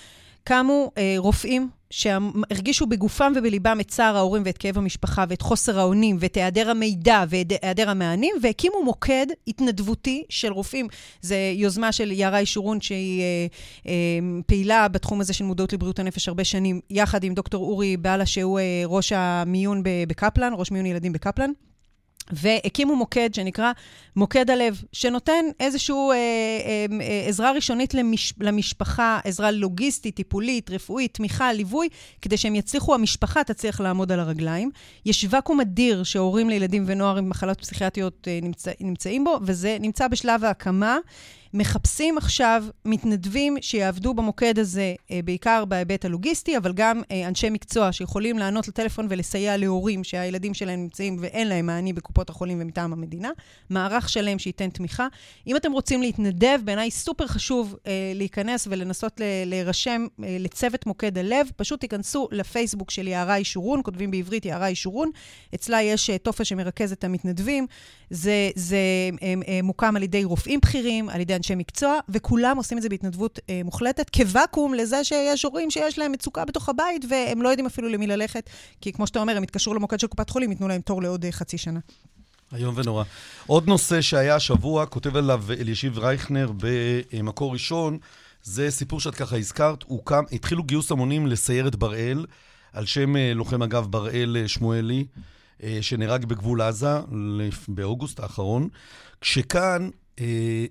[0.43, 6.17] קמו אה, רופאים שהרגישו בגופם ובליבם את צער ההורים ואת כאב המשפחה ואת חוסר האונים
[6.19, 10.87] ואת היעדר המידע ואת היעדר המענים, והקימו מוקד התנדבותי של רופאים.
[11.21, 13.47] זו יוזמה של יערה ישורון, שהיא אה,
[13.87, 13.93] אה,
[14.45, 18.59] פעילה בתחום הזה של מודעות לבריאות הנפש הרבה שנים, יחד עם דוקטור אורי באלה, שהוא
[18.59, 21.51] אה, ראש המיון בקפלן, ראש מיון ילדים בקפלן.
[22.31, 23.71] והקימו מוקד שנקרא
[24.15, 31.13] מוקד הלב, שנותן איזושהי אה, אה, אה, עזרה ראשונית למש, למשפחה, עזרה לוגיסטית, טיפולית, רפואית,
[31.13, 31.89] תמיכה, ליווי,
[32.21, 34.71] כדי שהם יצליחו, המשפחה תצליח לעמוד על הרגליים.
[35.05, 40.07] יש ואקום אדיר שהורים לילדים ונוער עם מחלות פסיכיאטריות אה, נמצא, נמצאים בו, וזה נמצא
[40.07, 40.97] בשלב ההקמה.
[41.53, 47.91] מחפשים עכשיו מתנדבים שיעבדו במוקד הזה, אה, בעיקר בהיבט הלוגיסטי, אבל גם אה, אנשי מקצוע
[47.91, 53.29] שיכולים לענות לטלפון ולסייע להורים שהילדים שלהם נמצאים ואין להם מענים בקופות החולים ומטעם המדינה.
[53.69, 55.07] מערך שלם שייתן תמיכה.
[55.47, 61.47] אם אתם רוצים להתנדב, בעיניי סופר חשוב אה, להיכנס ולנסות להירשם לצוות מוקד הלב.
[61.55, 65.11] פשוט תיכנסו לפייסבוק של יערה אישורון, כותבים בעברית יערה אישורון.
[65.55, 67.67] אצלה יש טופס שמרכז את המתנדבים.
[68.09, 68.79] זה, זה
[69.63, 73.61] מוקם על ידי רופאים בכירים, על ידי אנשי מקצוע, וכולם עושים את זה בהתנדבות אה,
[73.63, 78.07] מוחלטת, כוואקום לזה שיש הורים שיש להם מצוקה בתוך הבית, והם לא יודעים אפילו למי
[78.07, 78.49] ללכת,
[78.81, 81.31] כי כמו שאתה אומר, הם יתקשרו למוקד של קופת חולים, ייתנו להם תור לעוד אה,
[81.31, 81.79] חצי שנה.
[82.55, 83.03] איום ונורא.
[83.47, 87.97] עוד נושא שהיה השבוע, כותב עליו אלישיב רייכנר במקור ראשון,
[88.43, 92.25] זה סיפור שאת ככה הזכרת, הוקם, התחילו גיוס המונים לסיירת בראל,
[92.73, 95.05] על שם אה, לוחם אגב בראל אה, שמואלי,
[95.63, 96.99] אה, שנהרג בגבול עזה
[97.67, 98.69] באוגוסט האחרון,
[99.21, 99.89] כשכאן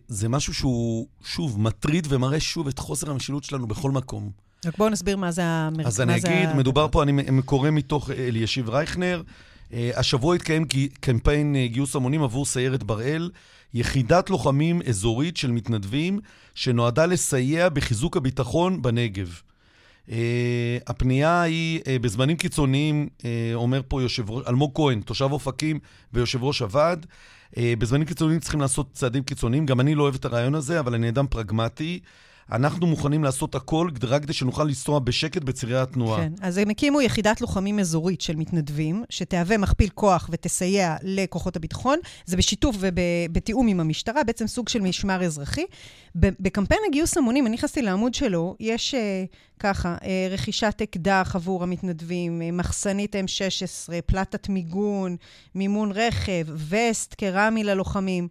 [0.09, 4.31] זה משהו שהוא, שוב, מטריד ומראה שוב את חוסר המשילות שלנו בכל מקום.
[4.67, 5.87] רק בואו נסביר מה זה המרכז.
[5.87, 9.23] אז אני אגיד, מדובר פה, אני קורא מתוך אלישיב רייכנר.
[9.73, 10.65] אה, השבוע התקיים
[11.01, 13.31] קמפיין אה, גיוס המונים עבור סיירת בראל,
[13.75, 16.21] יחידת לוחמים אזורית של מתנדבים
[16.55, 19.41] שנועדה לסייע בחיזוק הביטחון בנגב.
[20.09, 20.11] Uh,
[20.87, 23.25] הפנייה היא uh, בזמנים קיצוניים, uh,
[23.55, 25.79] אומר פה יושב ראש, אלמוג כהן, תושב אופקים
[26.13, 27.07] ויושב ראש הוועד,
[27.57, 29.67] בזמנים קיצוניים צריכים לעשות צעדים קיצוניים.
[29.67, 32.01] גם אני לא אוהב את הרעיון הזה, אבל אני אדם פרגמטי.
[32.53, 36.21] אנחנו מוכנים לעשות הכל רק כדי שנוכל לנסוע בשקט בצירי התנועה.
[36.21, 41.99] כן, אז הם הקימו יחידת לוחמים אזורית של מתנדבים, שתהווה מכפיל כוח ותסייע לכוחות הביטחון.
[42.25, 45.65] זה בשיתוף ובתיאום עם המשטרה, בעצם סוג של משמר אזרחי.
[46.15, 48.99] בקמפיין הגיוס המונים, אני נכנסתי לעמוד שלו, יש uh,
[49.59, 55.17] ככה, uh, רכישת אקדח עבור המתנדבים, uh, מחסנית M16, פלטת מיגון,
[55.55, 58.29] מימון רכב, וסט קרמי ללוחמים.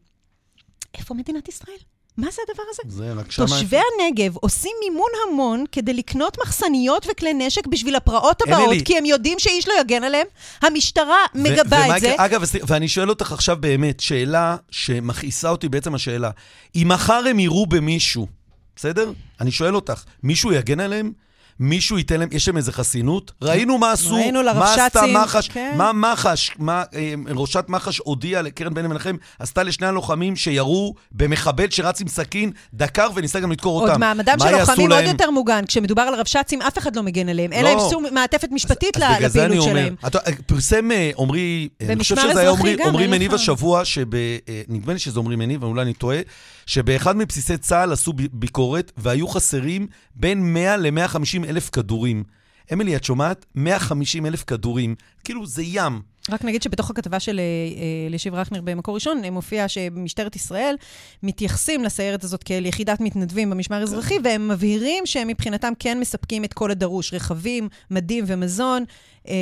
[0.98, 1.78] איפה מדינת ישראל?
[2.18, 2.96] מה זה הדבר הזה?
[2.98, 3.46] זה רק שמה...
[3.46, 8.84] תושבי הנגב עושים מימון המון כדי לקנות מחסניות וכלי נשק בשביל הפרעות הבאות, אמילי.
[8.86, 10.28] כי הם יודעים שאיש לא יגן עליהם.
[10.62, 12.14] המשטרה מגבה את זה.
[12.18, 16.32] אגב, ואני שואל אותך עכשיו באמת, שאלה שמכעיסה אותי בעצם השאלה.
[16.76, 18.28] אם מחר הם יראו במישהו,
[18.76, 19.12] בסדר?
[19.42, 21.12] אני שואל אותך, מישהו יגן עליהם?
[21.60, 23.32] מישהו ייתן להם, יש להם איזה חסינות?
[23.42, 25.74] ראינו מה עשו, ראינו מה עשתה מח"ש, כן.
[25.78, 31.70] מה מח"ש, מה אה, ראשת מח"ש הודיעה לקרן בן מנחם, עשתה לשני הלוחמים שירו במחבל
[31.70, 33.92] שרץ עם סכין, דקר וניסה גם לדקור אותם.
[33.92, 35.66] עוד מעמדם של לוחמים עוד יותר מוגן.
[35.68, 37.54] כשמדובר על רבש"צים, אף אחד לא מגן עליהם.
[37.54, 37.90] אין להם לא.
[37.90, 39.96] שום מעטפת משפטית לפעילות שלהם.
[40.46, 42.52] פרסם עמרי, אני חושב שזה היה
[42.86, 43.84] עמרי מניב השבוע,
[44.14, 46.18] אה, נדמה לי שזה עמרי מניב, אולי אני טועה.
[46.68, 52.24] שבאחד מבסיסי צה"ל עשו ביקורת והיו חסרים בין 100 ל-150 אלף כדורים.
[52.74, 53.46] אמילי, את שומעת?
[53.56, 54.96] 150 אלף כדורים.
[55.24, 56.02] כאילו, זה ים.
[56.30, 57.42] רק נגיד שבתוך הכתבה של
[58.08, 60.76] אלישיב אה, רכנר במקור ראשון, מופיע שבמשטרת ישראל
[61.24, 66.54] מתייחסים לסיירת הזאת כאל יחידת מתנדבים במשמר האזרחי, והם מבהירים שהם מבחינתם כן מספקים את
[66.54, 68.84] כל הדרוש, רכבים, מדים ומזון,
[69.28, 69.34] אה,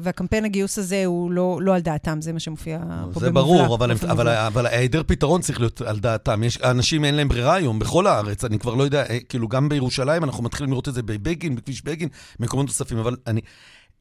[0.00, 3.20] והקמפיין הגיוס הזה הוא לא, לא על דעתם, זה מה שמופיע פה במובלע.
[3.20, 6.44] זה ברור, אבל, אבל, אבל היעדר פתרון צריך להיות על דעתם.
[6.44, 9.68] יש, אנשים אין להם ברירה היום בכל הארץ, אני כבר לא יודע, אה, כאילו גם
[9.68, 12.08] בירושלים אנחנו מתחילים לראות את זה בבגין, בכביש בגין,
[12.40, 13.40] מקומות נוספים, אבל אני...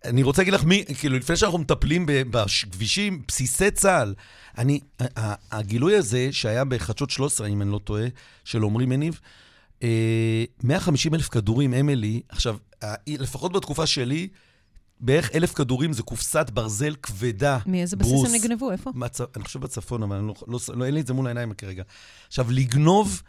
[0.05, 4.13] אני רוצה להגיד לך מי, כאילו, לפני שאנחנו מטפלים בכבישים, בסיסי צה"ל,
[4.57, 4.79] אני,
[5.51, 8.05] הגילוי הזה שהיה בחדשות 13, אם אני לא טועה,
[8.43, 9.19] של עמרי מניב,
[10.63, 12.57] 150 אה, אלף כדורים, אמילי, עכשיו,
[13.07, 14.27] לפחות בתקופה שלי,
[14.99, 17.57] בערך אלף כדורים זה קופסת ברזל כבדה.
[17.65, 18.71] מאיזה בסיס הם נגנבו?
[18.71, 18.91] איפה?
[18.95, 19.21] מצ...
[19.35, 21.83] אני חושב בצפון, אבל לא, לא, לא, אין לי את זה מול העיניים כרגע.
[22.27, 23.21] עכשיו, לגנוב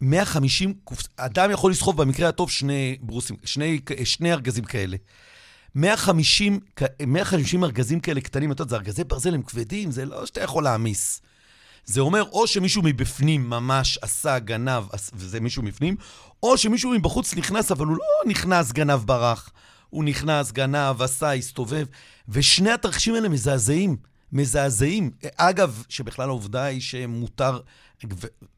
[0.00, 1.08] 150 קופס...
[1.16, 4.96] אדם יכול לסחוב במקרה הטוב שני ברוסים, שני, שני ארגזים כאלה.
[5.74, 6.60] 150,
[7.06, 10.64] 150 ארגזים כאלה קטנים, אתה יודע, זה ארגזי ברזל, הם כבדים, זה לא שאתה יכול
[10.64, 11.20] להעמיס.
[11.84, 15.96] זה אומר או שמישהו מבפנים ממש עשה, גנב, וזה מישהו מבפנים,
[16.42, 19.50] או שמישהו מבחוץ נכנס, אבל הוא לא נכנס, גנב, ברח.
[19.90, 21.86] הוא נכנס, גנב, עשה, הסתובב.
[22.28, 23.96] ושני התרחישים האלה מזעזעים.
[24.32, 25.10] מזעזעים.
[25.36, 27.60] אגב, שבכלל העובדה היא שמותר,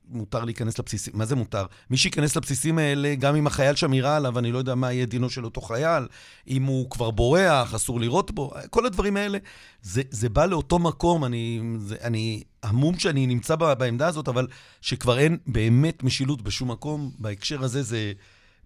[0.08, 1.12] מותר להיכנס לבסיסים.
[1.16, 1.66] מה זה מותר?
[1.90, 5.06] מי שייכנס לבסיסים האלה, גם אם החייל שם יירה עליו, אני לא יודע מה יהיה
[5.06, 6.06] דינו של אותו חייל,
[6.48, 9.38] אם הוא כבר בורח, אסור לירות בו, כל הדברים האלה,
[9.82, 14.46] זה, זה בא לאותו מקום, אני, זה, אני המום שאני נמצא בעמדה הזאת, אבל
[14.80, 18.12] שכבר אין באמת משילות בשום מקום, בהקשר הזה זה...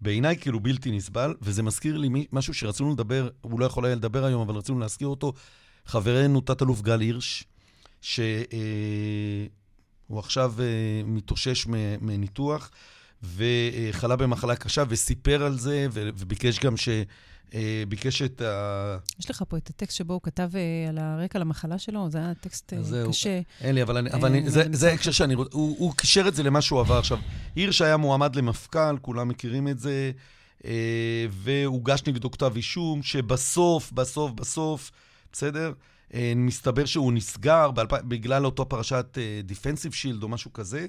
[0.01, 4.25] בעיניי כאילו בלתי נסבל, וזה מזכיר לי משהו שרצינו לדבר, הוא לא יכול היה לדבר
[4.25, 5.33] היום, אבל רצינו להזכיר אותו,
[5.87, 7.45] חברנו תת-אלוף גל הירש,
[8.01, 8.27] שהוא
[10.17, 10.55] עכשיו
[11.05, 11.67] מתאושש
[12.01, 12.71] מניתוח,
[13.23, 16.89] וחלה במחלה קשה, וסיפר על זה, וביקש גם ש...
[17.55, 18.99] אה, ביקש את ה...
[19.21, 22.35] יש לך פה את הטקסט שבו הוא כתב אה, על הרקע למחלה שלו, זה היה
[22.35, 22.79] טקסט אה,
[23.09, 23.41] קשה.
[23.61, 26.35] אין לי, אבל, אני, אבל אני, זה, זה ההקשר שאני רוצה, הוא, הוא קישר את
[26.35, 26.99] זה למה שהוא עבר.
[26.99, 27.19] עכשיו,
[27.57, 30.13] הירש היה מועמד למפכ"ל, כולם מכירים את זה,
[31.31, 34.91] והוגש נגדו כתב אישום, שבסוף, בסוף, בסוף,
[35.33, 35.73] בסדר?
[36.37, 40.87] מסתבר שהוא נסגר בגלל אותו פרשת דיפנסיב שילד או משהו כזה.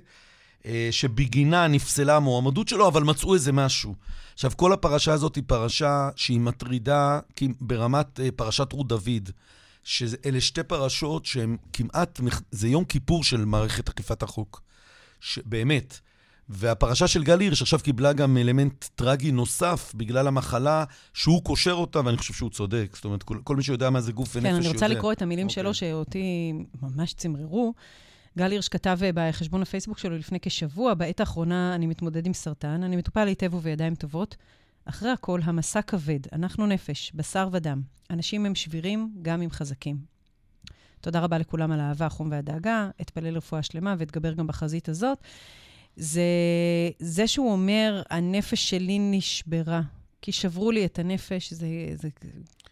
[0.65, 3.95] אה, שבגינה נפסלה המועמדות שלו, אבל מצאו איזה משהו.
[4.33, 7.19] עכשיו, כל הפרשה הזאת היא פרשה שהיא מטרידה
[7.61, 9.29] ברמת אה, פרשת רות דוד,
[9.83, 12.19] שאלה שתי פרשות שהן כמעט,
[12.51, 14.61] זה יום כיפור של מערכת אכיפת החוק.
[15.45, 15.99] באמת.
[16.49, 20.83] והפרשה של גל הירש עכשיו קיבלה גם אלמנט טרגי נוסף בגלל המחלה
[21.13, 22.91] שהוא קושר אותה, ואני חושב שהוא צודק.
[22.95, 24.49] זאת אומרת, כל, כל מי שיודע מה זה גוף ונפש יודע.
[24.49, 24.95] כן, אני רוצה יודע.
[24.95, 25.49] לקרוא את המילים okay.
[25.49, 25.89] שלו, אוקיי.
[25.89, 27.73] שאותי ממש צמררו.
[28.37, 32.83] גל הירש כתב אה, בחשבון הפייסבוק שלו לפני כשבוע, בעת האחרונה אני מתמודד עם סרטן,
[32.83, 34.35] אני מטופל היטב ובידיים טובות.
[34.85, 37.81] אחרי הכל, המסע כבד, אנחנו נפש, בשר ודם.
[38.09, 39.97] אנשים הם שבירים, גם אם חזקים.
[41.01, 45.17] תודה רבה לכולם על האהבה, החום והדאגה, אתפלל רפואה שלמה ואתגבר גם בחזית הזאת.
[45.99, 46.21] זה,
[46.99, 49.81] זה שהוא אומר, הנפש שלי נשברה,
[50.21, 52.09] כי שברו לי את הנפש, זה, זה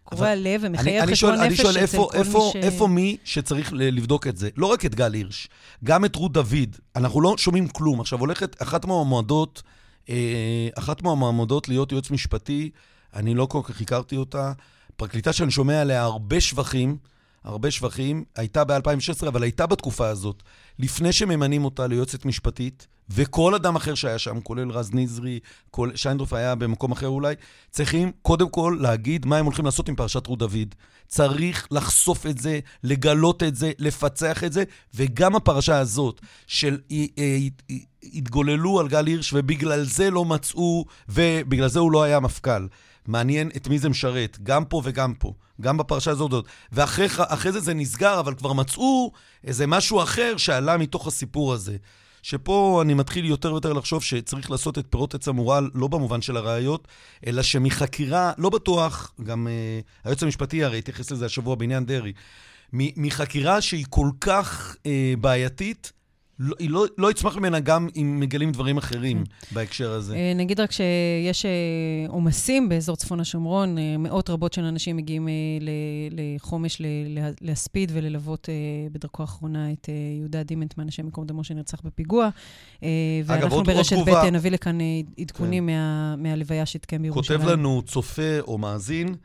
[0.04, 2.66] קורע לב ומחייב חשבון נפש אני שואל איפה, איפה, מי ש...
[2.66, 4.50] איפה מי שצריך לבדוק את זה?
[4.58, 5.48] לא רק את גל הירש,
[5.84, 6.76] גם את רות דוד.
[6.96, 8.02] אנחנו לא שומעים כלום.
[8.02, 9.64] עכשיו הולכת אחת מהמועמדות,
[10.10, 12.70] אה, אחת מהמועמדות להיות יועץ משפטי,
[13.16, 14.52] אני לא כל כך הכרתי אותה.
[14.96, 16.98] פרקליטה שאני שומע עליה הרבה שבחים,
[17.44, 20.44] הרבה שבחים, הייתה ב-2016, אבל הייתה בתקופה הזאת,
[20.80, 25.40] לפני שממנים אותה ליועצת משפטית, וכל אדם אחר שהיה שם, כולל רז נזרי,
[25.72, 25.90] כל...
[25.96, 27.36] שיינדרוף היה במקום אחר אולי,
[27.72, 30.76] צריכים קודם כל להגיד מה הם הולכים לעשות עם פרשת רות דוד.
[31.08, 34.64] צריך לחשוף את זה, לגלות את זה, לפצח את זה,
[34.96, 37.38] וגם הפרשה הזאת של אה,
[38.04, 42.68] התגוללו על גל הירש ובגלל זה לא מצאו, ובגלל זה הוא לא היה מפכ"ל.
[43.08, 46.46] מעניין את מי זה משרת, גם פה וגם פה, גם בפרשה הזאת.
[46.72, 49.12] ואחרי זה זה נסגר, אבל כבר מצאו
[49.44, 51.78] איזה משהו אחר שעלה מתוך הסיפור הזה.
[52.22, 56.38] שפה אני מתחיל יותר ויותר לחשוב שצריך לעשות את פירות עץ המורל, לא במובן של
[56.38, 56.88] הראיות,
[57.28, 62.14] אלא שמחקירה, לא בטוח, גם uh, היועץ המשפטי הרי התייחס לזה השבוע בעניין דרעי,
[62.74, 64.88] מחקירה שהיא כל כך uh,
[65.22, 65.92] בעייתית,
[66.40, 69.56] לא, היא לא, לא יצמח ממנה גם אם מגלים דברים אחרים כן.
[69.56, 70.16] בהקשר הזה.
[70.16, 71.52] אה, נגיד רק שיש אה,
[72.08, 75.28] עומסים באזור צפון השומרון, אה, מאות רבות של אנשים מגיעים
[76.12, 76.82] לחומש
[77.42, 78.50] להספיד וללוות
[78.92, 82.30] בדרכו האחרונה את יהודה דימנטמן, השם ייקום דמו שנרצח בפיגוע.
[83.26, 84.78] ואנחנו ברשת ב' נביא לכאן
[85.20, 85.74] עדכונים כן.
[85.74, 87.40] מה, מהלוויה שהתקיים בירושלים.
[87.40, 89.16] כותב לנו צופה או מאזין,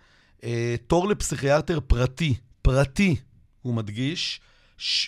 [0.87, 3.17] תור לפסיכיאטר פרטי, פרטי,
[3.63, 4.41] הוא מדגיש,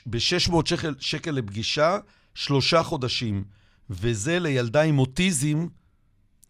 [0.07, 1.99] ב-600 שקל, שקל לפגישה,
[2.35, 3.45] שלושה חודשים.
[3.91, 5.67] וזה לילדה עם אוטיזם,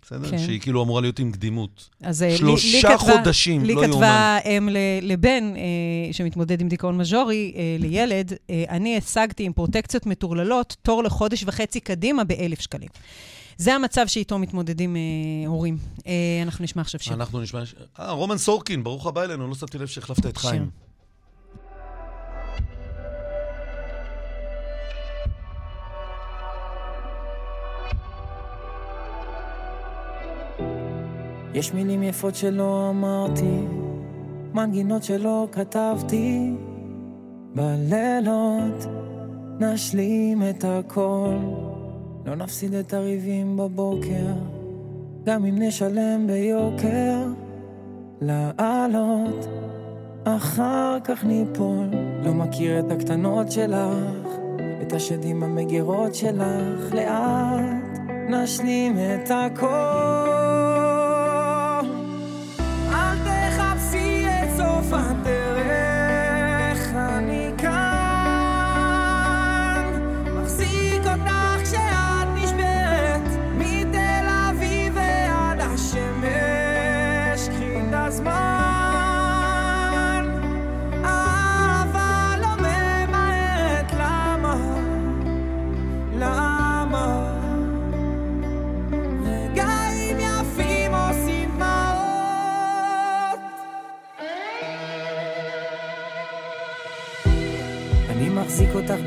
[0.03, 0.31] בסדר?
[0.31, 0.39] כן.
[0.39, 1.91] שהיא כאילו אמורה להיות עם קדימות.
[2.01, 3.91] אז אה, שלושה לי, לי חודשים, לי לא יאומן.
[3.91, 4.69] לי כתבה אם
[5.03, 11.05] לבן אה, שמתמודד עם דיכאון מז'ורי, אה, לילד, אה, אני השגתי עם פרוטקציות מטורללות תור
[11.05, 12.89] לחודש וחצי קדימה באלף שקלים.
[13.57, 15.01] זה המצב שאיתו מתמודדים אה,
[15.47, 15.79] הורים.
[16.07, 16.13] אה,
[16.43, 17.15] אנחנו נשמע עכשיו שיר.
[17.15, 17.63] אנחנו נשמע...
[18.01, 20.71] אה, רומן סורקין, ברוך הבא אלינו, לא שמתי לב שהחלפת את חיים.
[31.55, 33.59] יש מילים יפות שלא אמרתי,
[34.55, 36.53] מנגינות שלא כתבתי.
[37.55, 38.87] בלילות
[39.61, 41.35] נשלים את הכל,
[42.27, 44.27] לא נפסיד את הריבים בבוקר,
[45.25, 47.27] גם אם נשלם ביוקר.
[48.21, 49.49] לעלות,
[50.25, 51.87] אחר כך ניפול.
[52.25, 54.29] לא מכיר את הקטנות שלך,
[54.83, 56.95] את השדים במגירות שלך.
[56.95, 57.99] לאט
[58.29, 60.44] נשלים את הכל.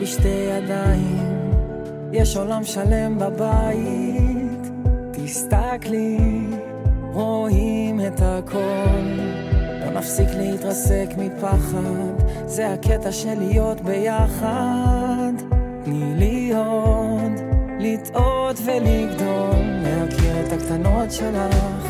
[0.08, 1.52] בשתי ידיים,
[2.12, 4.72] יש עולם שלם בבית.
[5.12, 6.18] תסתכלי,
[7.02, 9.04] רואים את הכל.
[9.86, 15.34] לא להפסיק להתרסק מפחד, זה הקטע של להיות ביחד.
[15.84, 17.32] תני לי עוד,
[17.80, 21.88] לטעות ולגדול, להכיר את הקטנות שלך,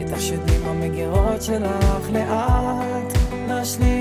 [0.00, 3.12] את השדים המגירות שלך, לאט
[3.48, 3.99] נשלים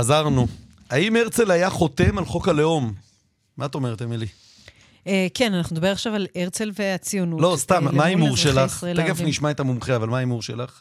[0.00, 0.46] חזרנו.
[0.90, 2.92] האם הרצל היה חותם על חוק הלאום?
[3.56, 4.26] מה את אומרת, אמילי?
[5.06, 7.40] אה, כן, אנחנו נדבר עכשיו על הרצל והציונות.
[7.40, 8.86] לא, סתם, מה ההימור שלך?
[8.96, 10.80] תכף נשמע את המומחה, אבל מה ההימור שלך?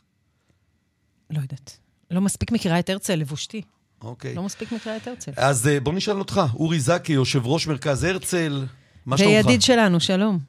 [1.29, 1.77] לא יודעת.
[2.11, 3.61] לא מספיק מכירה את הרצל, לבושתי.
[4.01, 4.35] אוקיי.
[4.35, 5.31] לא מספיק מכירה את הרצל.
[5.37, 8.65] אז אה, בוא נשאל אותך, אורי זקי, יושב ראש מרכז הרצל,
[9.05, 9.33] מה שלומך?
[9.33, 10.39] וידיד שלנו, שלום.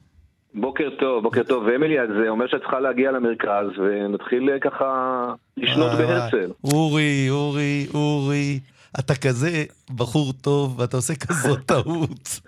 [0.53, 1.63] בוקר טוב, בוקר טוב.
[1.63, 5.25] ואמילי, אז זה אומר שאת צריכה להגיע למרכז, ונתחיל אה, ככה
[5.57, 6.51] לשנות בהרצל.
[6.63, 8.59] אורי, אורי, אורי,
[8.99, 9.63] אתה כזה
[9.95, 12.39] בחור טוב, ואתה עושה כזאת טעות.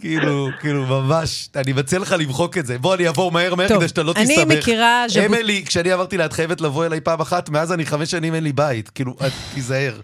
[0.00, 2.78] כאילו, כאילו, ממש, אני מציע לך למחוק את זה.
[2.78, 4.38] בוא, אני אעבור מהר מהר כדי שאתה לא תסתבך.
[4.38, 5.06] אני מכירה...
[5.26, 8.44] אמילי, כשאני אמרתי לה, את חייבת לבוא אליי פעם אחת, מאז אני חמש שנים אין
[8.44, 8.90] לי בית.
[8.90, 9.16] כאילו,
[9.54, 10.00] תיזהר.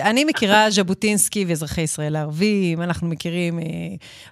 [0.00, 3.64] אני מכירה ז'בוטינסקי ואזרחי ישראל הערבים, אנחנו מכירים אה,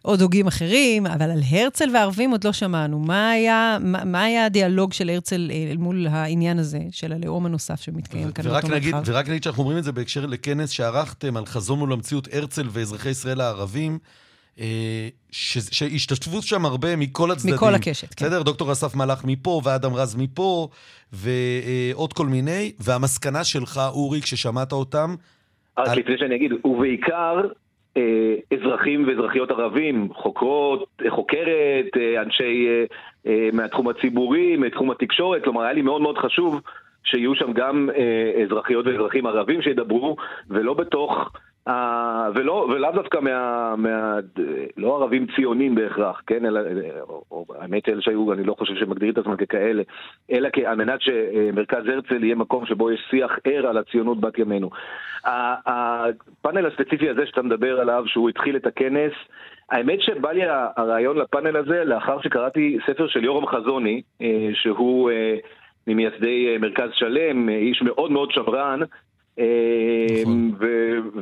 [0.02, 2.98] עוד הוגים אחרים, אבל על הרצל והערבים עוד לא שמענו.
[2.98, 7.80] מה היה, מה, מה היה הדיאלוג של הרצל אה, מול העניין הזה, של הלאום הנוסף
[7.80, 9.02] שמתקיים כאן באותו מרחב?
[9.06, 13.08] ורק נגיד שאנחנו אומרים את זה בהקשר לכנס שערכתם על חזון מול המציאות הרצל ואזרחי
[13.08, 13.98] ישראל הערבים.
[14.60, 17.54] אה, שהשתתפו שם הרבה מכל הצדדים.
[17.54, 18.26] מכל הקשת, כן.
[18.26, 18.42] בסדר?
[18.42, 20.68] דוקטור אסף מלאך מפה, ואדם רז מפה,
[21.12, 25.14] ועוד כל מיני, והמסקנה שלך, אורי, כששמעת אותם...
[25.78, 25.98] רק על...
[25.98, 27.40] לפני שאני אגיד, ובעיקר
[27.96, 32.66] אה, אזרחים ואזרחיות ערבים, חוקרות, חוקרת, אה, אנשי
[33.52, 36.60] מהתחום הציבורי, מתחום התקשורת, כלומר היה לי מאוד מאוד חשוב
[37.04, 37.88] שיהיו שם גם
[38.44, 40.16] אזרחיות ואזרחים ערבים שידברו,
[40.50, 41.30] ולא בתוך...
[41.68, 41.70] Uh,
[42.34, 44.16] ולא, ולאו דווקא מה, מה...
[44.76, 46.46] לא ערבים ציונים בהכרח, כן?
[46.46, 46.60] אלא,
[47.00, 49.82] או, או האמת אלה שהיו, אני לא חושב שמגדירים את עצמם ככאלה,
[50.32, 54.70] אלא על מנת שמרכז הרצל יהיה מקום שבו יש שיח ער על הציונות בת ימינו.
[55.24, 59.12] הפאנל הספציפי הזה שאתה מדבר עליו, שהוא התחיל את הכנס,
[59.70, 60.42] האמת שבא לי
[60.76, 65.36] הרעיון לפאנל הזה לאחר שקראתי ספר של יורם חזוני, אה, שהוא אה,
[65.86, 68.80] ממייסדי מרכז שלם, איש מאוד מאוד שמרן,
[69.36, 70.52] נכון.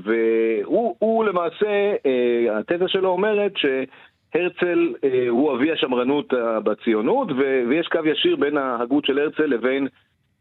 [0.03, 6.33] והוא למעשה, אה, התזה שלו אומרת שהרצל אה, הוא אבי השמרנות
[6.65, 7.29] בציונות,
[7.69, 9.87] ויש קו ישיר בין ההגות של הרצל לבין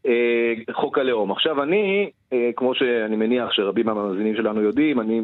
[0.05, 1.31] אה, חוק הלאום.
[1.31, 2.09] עכשיו אני,
[2.55, 5.21] כמו שאני מניח שרבים מהמאזינים שלנו יודעים, אני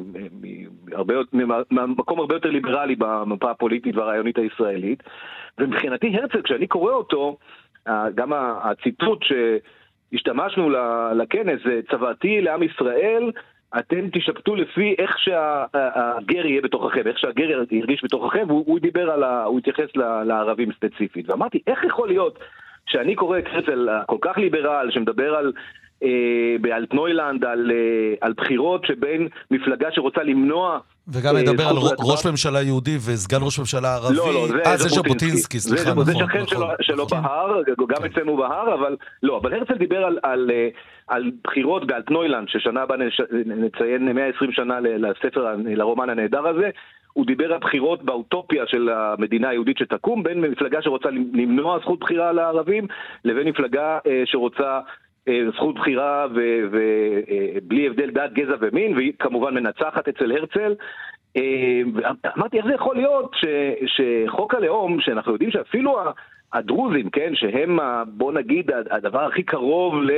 [1.72, 5.04] ממקום הרבה יותר ליברלי במפה הפוליטית והרעיונית הישראלית,
[5.58, 7.38] ומבחינתי הרצל, כשאני קורא אותו,
[8.16, 9.32] גם הציטוט ש...
[10.14, 10.70] השתמשנו
[11.16, 13.32] לכנס, זה צוואתי לעם ישראל,
[13.80, 19.44] אתם תשפטו לפי איך שהגר יהיה בתוככם, איך שהגר ירגיש בתוככם, והוא דיבר על ה...
[19.44, 19.96] הוא התייחס
[20.26, 21.30] לערבים ספציפית.
[21.30, 22.40] ואמרתי, איך יכול להיות
[22.86, 25.52] שאני קורא את הרצל כל כך ליברל, שמדבר על
[26.04, 30.80] אה, באלטנוילנד על, אה, על בחירות שבין מפלגה שרוצה למנוע...
[31.14, 34.16] וגם אה, מדבר על ראש ממשלה יהודי וסגן ראש ממשלה ערבי.
[34.16, 36.06] לא, לא, זה, אה, זה ז'בוטינסקי, סליחה, נכון.
[36.06, 37.24] זה שכן נכון, שלו נכון.
[37.24, 40.52] בהר, גם אצלנו בהר, אבל לא, אבל הרצל דיבר על, על,
[41.08, 42.98] על בחירות באלטנוילנד, ששנה הבאה
[43.46, 46.70] נציין 120 שנה לספר, לרומן הנהדר הזה.
[47.14, 52.32] הוא דיבר על בחירות באוטופיה של המדינה היהודית שתקום, בין מפלגה שרוצה למנוע זכות בחירה
[52.32, 52.88] לערבים,
[53.26, 54.80] לבין מפלגה שרוצה אה,
[55.56, 56.28] זכות בחירה
[56.72, 60.76] ובלי הבדל דת, גזע ומין, והיא כמובן מנצחת אצל הרצל.
[61.38, 61.82] אה,
[62.38, 63.46] אמרתי, איך זה יכול להיות ש,
[63.86, 66.00] שחוק הלאום, שאנחנו יודעים שאפילו
[66.54, 70.12] הדרוזים, כן, שהם, בוא נגיד, הדבר הכי קרוב ל...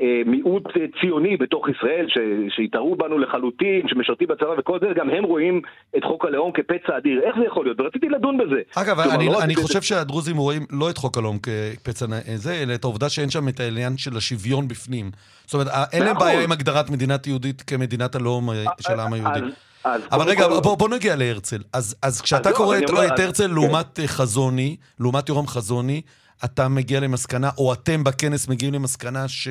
[0.00, 2.06] אה, מיעוט אה, ציוני בתוך ישראל,
[2.48, 5.62] שהתערו בנו לחלוטין, שמשרתים בצבא וכל זה, גם הם רואים
[5.96, 7.20] את חוק הלאום כפצע אדיר.
[7.24, 7.80] איך זה יכול להיות?
[7.80, 8.60] ורציתי לדון בזה.
[8.74, 12.84] אגב, אני, לא אני חושב שהדרוזים רואים לא את חוק הלאום כפצע זה, אלא את
[12.84, 15.10] העובדה שאין שם את העניין של השוויון בפנים.
[15.44, 18.48] זאת אומרת, אין להם בעיה עם הגדרת מדינת יהודית כמדינת הלאום
[18.80, 19.40] של העם היהודי.
[19.84, 21.62] אבל רגע, בוא נגיע להרצל.
[22.02, 23.54] אז כשאתה לא, קורא את הרצל כן.
[23.54, 26.02] לעומת חזוני, לעומת יורם חזוני,
[26.44, 29.48] אתה מגיע למסקנה, או אתם בכנס מגיעים למסקנה ש...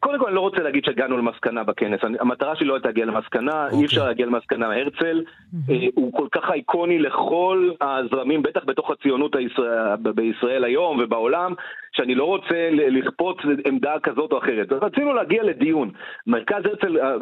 [0.00, 3.64] קודם כל אני לא רוצה להגיד שהגענו למסקנה בכנס, המטרה שלי לא הייתה להגיע למסקנה,
[3.64, 3.78] אוקיי.
[3.78, 5.24] אי אפשר להגיע למסקנה מהרצל,
[5.70, 9.36] אה, הוא כל כך אייקוני לכל הזרמים, בטח בתוך הציונות
[10.14, 11.54] בישראל היום ובעולם,
[11.96, 14.72] שאני לא רוצה לכפות עמדה כזאת או אחרת.
[14.72, 15.90] רצינו להגיע לדיון.
[16.26, 17.14] מרכז הרצל, אה,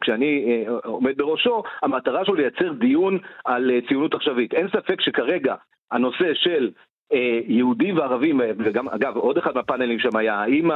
[0.00, 4.54] כשאני אה, עומד בראשו, המטרה שלו לייצר דיון על ציונות עכשווית.
[4.54, 5.54] אין ספק שכרגע
[5.90, 6.70] הנושא של
[7.46, 10.70] יהודים וערבים, וגם אגב עוד אחד מהפאנלים שם היה, האם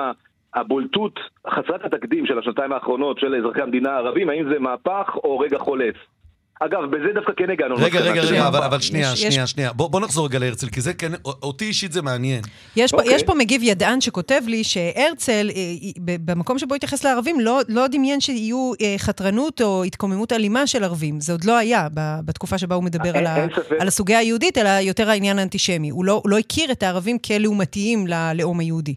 [0.54, 5.58] הבולטות חסרת התקדים של השנתיים האחרונות של אזרחי המדינה הערבים, האם זה מהפך או רגע
[5.58, 5.96] חולף?
[6.60, 7.74] אגב, בזה דווקא כן הגענו.
[7.74, 9.50] רגע, רגע, רגע, אבל, אבל שנייה, יש, שנייה, יש...
[9.50, 9.72] שנייה.
[9.72, 12.42] בוא, בוא נחזור רגע להרצל, כי זה כן, אותי אישית זה מעניין.
[12.76, 12.96] יש, okay.
[12.96, 13.14] פה, אוקיי.
[13.14, 15.62] יש פה מגיב ידען שכותב לי שהרצל, אה,
[16.24, 21.20] במקום שבו התייחס לערבים, לא, לא דמיין שיהיו אה, חתרנות או התקוממות אלימה של ערבים.
[21.20, 21.88] זה עוד לא היה
[22.24, 23.46] בתקופה שבה הוא מדבר על, ה,
[23.80, 25.90] על הסוגיה היהודית, אלא יותר העניין האנטישמי.
[25.90, 28.94] הוא לא, הוא לא הכיר את הערבים כלעומתיים ללאום היהודי.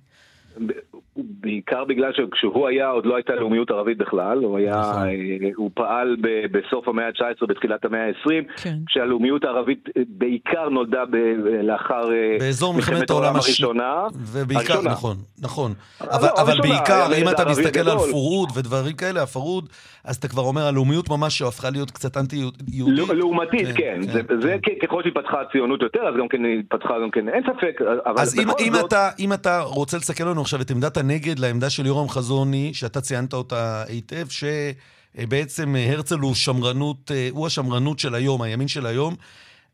[1.17, 5.07] בעיקר בגלל שכשהוא היה עוד לא הייתה לאומיות ערבית בכלל, הוא היה, נכון.
[5.07, 6.27] אה, הוא פעל ב,
[6.57, 8.77] בסוף המאה ה-19, בתחילת המאה ה-20, כן.
[8.85, 11.15] כשהלאומיות הערבית אה, בעיקר נולדה ב,
[11.63, 14.03] לאחר אה, באזור מלחמת העולם הראשונה.
[14.15, 14.91] ובעיקר, הראשונה.
[14.91, 15.73] נכון, נכון.
[16.01, 17.91] אבל, לא, אבל הראשונה, בעיקר, אם אתה מסתכל גדול.
[17.91, 19.69] על פורוד ודברים כאלה, הפורוד,
[20.03, 23.09] אז אתה כבר אומר, הלאומיות ממש שהפכה להיות קצת אנטי-יהודית.
[23.09, 23.73] לעומתית, כן.
[23.75, 27.43] כן, כן, זה, זה ככל שהתפתחה הציונות יותר, אז גם כן התפתחה גם כן, אין
[27.43, 27.81] ספק.
[28.05, 28.85] אז אם, אם, זאת...
[28.87, 33.01] אתה, אם אתה רוצה לסכם לנו עכשיו את עמדת הנגד לעמדה של יורם חזוני, שאתה
[33.01, 39.13] ציינת אותה היטב, שבעצם הרצל הוא שמרנות, הוא השמרנות של היום, הימין של היום.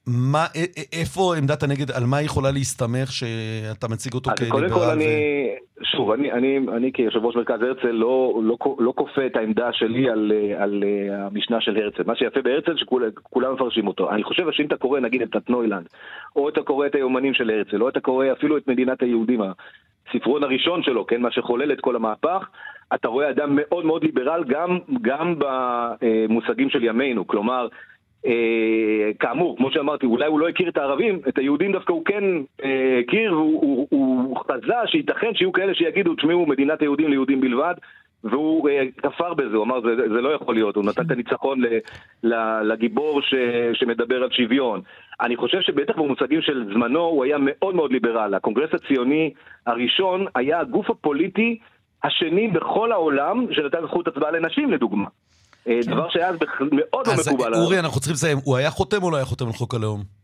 [0.07, 0.45] מה,
[0.93, 4.60] איפה עמדת הנגד, על מה היא יכולה להסתמך שאתה מציג אותו כליברל?
[4.60, 5.05] קודם כל אני,
[5.84, 10.10] שוב, אני, אני, אני כיושב ראש מרכז הרצל לא, לא, לא כופה את העמדה שלי
[10.10, 12.03] על, על המשנה של הרצל.
[12.05, 14.11] מה שיפה בהרצל שכולם מפרשים אותו.
[14.11, 15.88] אני חושב שאם אתה קורא נגיד את הטנוילנד,
[16.35, 19.41] או אתה קורא את היומנים של הרצל, או אתה קורא אפילו את מדינת היהודים,
[20.15, 22.48] הספרון הראשון שלו, כן, מה שחולל את כל המהפך,
[22.94, 27.27] אתה רואה אדם מאוד מאוד ליברל גם, גם במושגים של ימינו.
[27.27, 27.68] כלומר,
[28.26, 32.23] אה, כאמור, כמו שאמרתי, אולי הוא לא הכיר את הערבים, את היהודים דווקא הוא כן
[32.64, 37.73] אה, הכיר, והוא הוא, הוא חזה שייתכן שיהיו כאלה שיגידו, תשמעו, מדינת היהודים ליהודים בלבד,
[38.23, 41.61] והוא אה, כפר בזה, הוא אמר, זה, זה לא יכול להיות, הוא נתן את הניצחון
[41.61, 41.68] ל,
[42.23, 43.34] ל, לגיבור ש,
[43.73, 44.81] שמדבר על שוויון.
[45.22, 48.34] אני חושב שבטח במושגים של זמנו הוא היה מאוד מאוד ליברל.
[48.34, 49.34] הקונגרס הציוני
[49.68, 51.60] הראשון היה הגוף הפוליטי
[52.03, 55.07] השני בכל העולם שנתן זכות הצבעה לנשים, לדוגמה.
[55.68, 55.91] אה, כן.
[55.91, 56.31] דבר שהיה
[56.72, 57.53] מאוד לא מקובל.
[57.53, 58.38] אז אורי, אנחנו צריכים לסיים.
[58.44, 60.22] הוא היה חותם או לא היה חותם על חוק הלאום?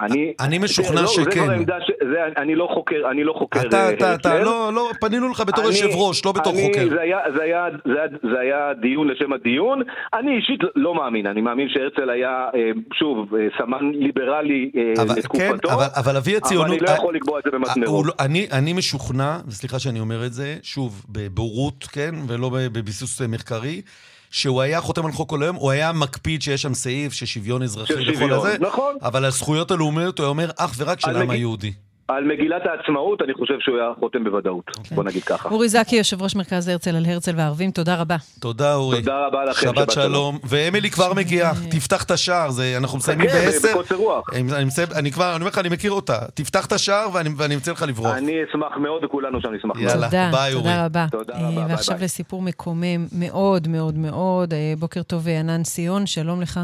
[0.00, 1.62] אני, אני משוכנע לא, שכן.
[1.80, 3.60] ש, זה, אני לא חוקר, אני לא חוקר.
[3.60, 6.88] אתה, אה, אתה, אתה, לא, לא, פנינו לך בתור יושב ראש, לא בתור אני, חוקר.
[6.88, 9.82] זה היה, זה, היה, זה, היה, זה היה דיון לשם הדיון.
[10.14, 14.70] אני אישית לא מאמין, אני מאמין שהרצל היה, אה, שוב, סמן ליברלי
[15.02, 15.68] אבל, לתקופתו.
[15.68, 16.66] כן, אבל, אבל אבי הציונות...
[16.66, 18.06] אבל אני לא יכול לקבוע את זה במסמרות.
[18.06, 23.82] לא, אני, אני משוכנע, וסליחה שאני אומר את זה, שוב, בבורות, כן, ולא בביסוס מחקרי.
[24.30, 28.12] שהוא היה חותם על חוק הלאום, הוא היה מקפיד שיש שם סעיף של שוויון אזרחי
[28.14, 28.96] וכל הזה, נכון.
[29.02, 31.72] אבל הזכויות הלאומיות הוא אומר אך ורק של העם היהודי.
[32.08, 34.64] על מגילת העצמאות, אני חושב שהוא היה חותם בוודאות.
[34.68, 34.78] Okay.
[34.78, 34.94] אוקיי.
[34.94, 35.48] בוא נגיד ככה.
[35.48, 38.16] אורי זקי, יושב ראש מרכז הרצל על הרצל והערבים, תודה רבה.
[38.40, 38.98] תודה, אורי.
[38.98, 40.38] תודה רבה לכם, שבת, שבת שלום.
[40.44, 43.68] ואמילי כבר מגיעה, תפתח את השער, זה, אנחנו מסיימים בעשר.
[43.68, 44.24] כן, בקוצר רוח.
[44.32, 44.64] אני, אני,
[44.94, 46.18] אני כבר, אני אומר לך, אני מכיר אותה.
[46.34, 48.16] תפתח את השער ואני, ואני אמצא לך לברוח.
[48.16, 49.90] אני אשמח מאוד וכולנו שם נשמח מאוד.
[49.90, 50.64] יאללה, תודה, ביי, אורי.
[50.64, 51.06] תודה רבה.
[51.10, 51.64] תודה רבה, ביי.
[51.68, 54.54] ועכשיו לסיפור מקומם מאוד מאוד מאוד.
[54.54, 56.60] אה, בוקר טוב, ענן ציון, שלום לך.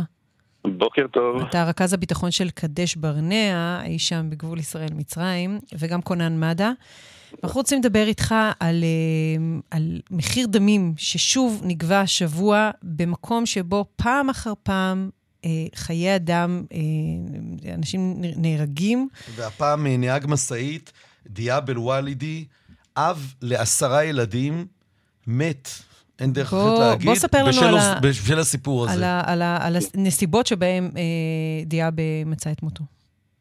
[0.78, 1.42] בוקר טוב.
[1.42, 6.70] אתה רכז הביטחון של קדש ברנע, אי שם בגבול ישראל-מצרים, וגם כונן מד"א.
[7.44, 14.30] אנחנו רוצים לדבר איתך על, אה, על מחיר דמים ששוב נגבה השבוע במקום שבו פעם
[14.30, 15.10] אחר פעם
[15.44, 19.08] אה, חיי אדם, אה, אנשים נהרגים.
[19.34, 20.92] והפעם נהג משאית,
[21.26, 22.44] דיאב אל-וואלידי,
[22.96, 24.66] אב לעשרה ילדים,
[25.26, 25.68] מת
[26.20, 28.00] אין דרך אחרת להגיד, בוא ספר לנו בשל, על, ה...
[28.02, 28.94] בשל הסיפור הזה.
[28.94, 31.94] על, ה, על, ה, על הנסיבות שבהן אה, דיאב
[32.26, 32.84] מצא את מותו.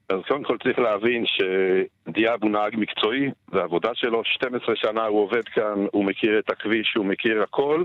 [0.09, 5.23] אז קודם כל צריך להבין שדיאב הוא נהג מקצועי, זה העבודה שלו, 12 שנה הוא
[5.23, 7.83] עובד כאן, הוא מכיר את הכביש, הוא מכיר הכל,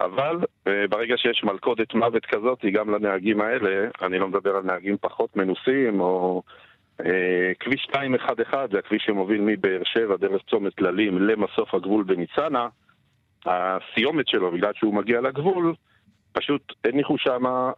[0.00, 0.36] אבל
[0.66, 5.36] אה, ברגע שיש מלכודת מוות כזאת, גם לנהגים האלה, אני לא מדבר על נהגים פחות
[5.36, 6.42] מנוסים או
[7.00, 12.68] אה, כביש 211 זה הכביש שמוביל מבאר שבע דרך צומת טללים למסוף הגבול בניצנה.
[13.46, 15.74] הסיומת שלו, בגלל שהוא מגיע לגבול,
[16.32, 17.72] פשוט הניחו שם אה,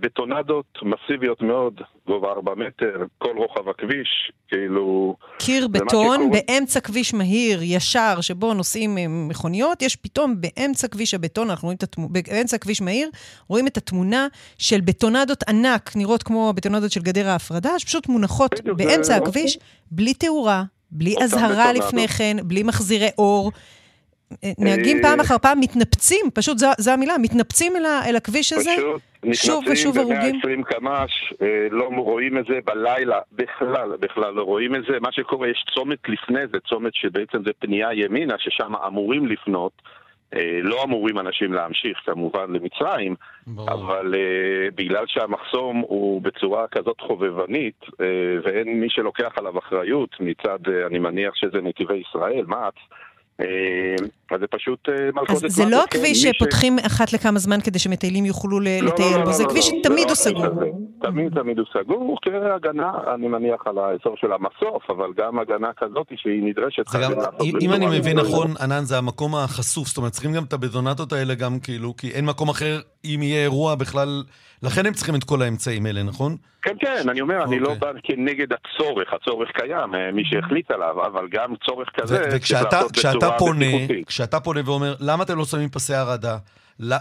[0.00, 5.16] בטונדות מסיביות מאוד, גובה 4 מטר, כל רוחב הכביש, כאילו...
[5.38, 11.50] קיר בטון באמצע כביש מהיר, ישר, שבו נוסעים אה, מכוניות, יש פתאום באמצע כביש הבטון,
[11.50, 13.10] אנחנו רואים את התמונה, באמצע כביש מהיר,
[13.48, 14.26] רואים את התמונה
[14.58, 19.16] של בטונדות ענק, נראות כמו הבטונדות של גדר ההפרדה, שפשוט מונחות באמצע זה...
[19.16, 19.68] הכביש, אוקיי.
[19.90, 23.52] בלי תאורה, בלי אזהרה לפני כן, בלי מחזירי אור.
[24.58, 27.72] נהגים אה, פעם אחר פעם מתנפצים, פשוט זו המילה, מתנפצים
[28.06, 28.70] אל הכביש הזה,
[29.32, 30.40] שוב ושוב הרוגים.
[30.40, 34.82] פשוט נכנסים ב-120 קמ"ש, אה, לא רואים את זה בלילה, בכלל, בכלל לא רואים את
[34.88, 35.00] זה.
[35.00, 39.72] מה שקורה, יש צומת לפני זה, צומת שבעצם זה פנייה ימינה, ששם אמורים לפנות.
[40.34, 43.14] אה, לא אמורים אנשים להמשיך כמובן למצרים,
[43.46, 43.72] ברור.
[43.72, 47.94] אבל uh, בגלל שהמחסום הוא בצורה כזאת חובבנית uh,
[48.42, 52.74] ואין מי שלוקח עליו אחריות מצד, uh, אני מניח שזה נתיבי ישראל, מע"צ,
[54.30, 58.26] אז זה פשוט אה, מלכודת אז זה לא הכביש שפותחים אחת לכמה זמן כדי שמטיילים
[58.26, 60.46] יוכלו לא, לא, לטייל לא, בו, זה כביש שתמיד הוא סגור.
[61.02, 66.06] תמיד תמיד הוא סגור, כהגנה, אני מניח, על האזור של המסוף, אבל גם הגנה כזאת
[66.16, 66.82] שהיא נדרשת.
[67.60, 71.34] אם אני מבין נכון, ענן, זה המקום החשוף, זאת אומרת, צריכים גם את הבטונטות האלה
[71.34, 74.22] גם כאילו, כי אין מקום אחר, אם יהיה אירוע בכלל,
[74.62, 76.36] לכן הם צריכים את כל האמצעים האלה, נכון?
[76.62, 77.92] כן, כן, אני אומר, אני לא אוקיי.
[77.92, 82.92] בא כנגד הצורך, הצורך קיים, אה, מי שהחליט עליו, אבל גם צורך כזה צריך לעשות
[82.92, 84.04] בצורה בטיחותית.
[84.06, 86.36] וכשאתה פונה ואומר, למה אתם לא שמים פסי הרעדה?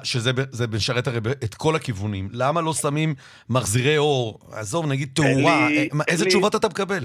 [0.03, 0.31] שזה
[0.73, 2.29] משרת הרי את כל הכיוונים.
[2.33, 3.13] למה לא שמים
[3.49, 4.39] מחזירי אור?
[4.51, 7.03] עזוב, נגיד תאורה, אה, איזה תשובות אתה מקבל?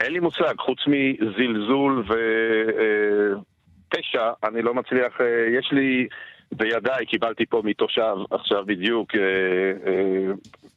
[0.00, 2.04] אין לי מושג, חוץ מזלזול
[3.88, 5.12] ופשע, אה, אני לא מצליח,
[5.58, 6.08] יש לי...
[6.56, 9.12] בידיי קיבלתי פה מתושב עכשיו בדיוק,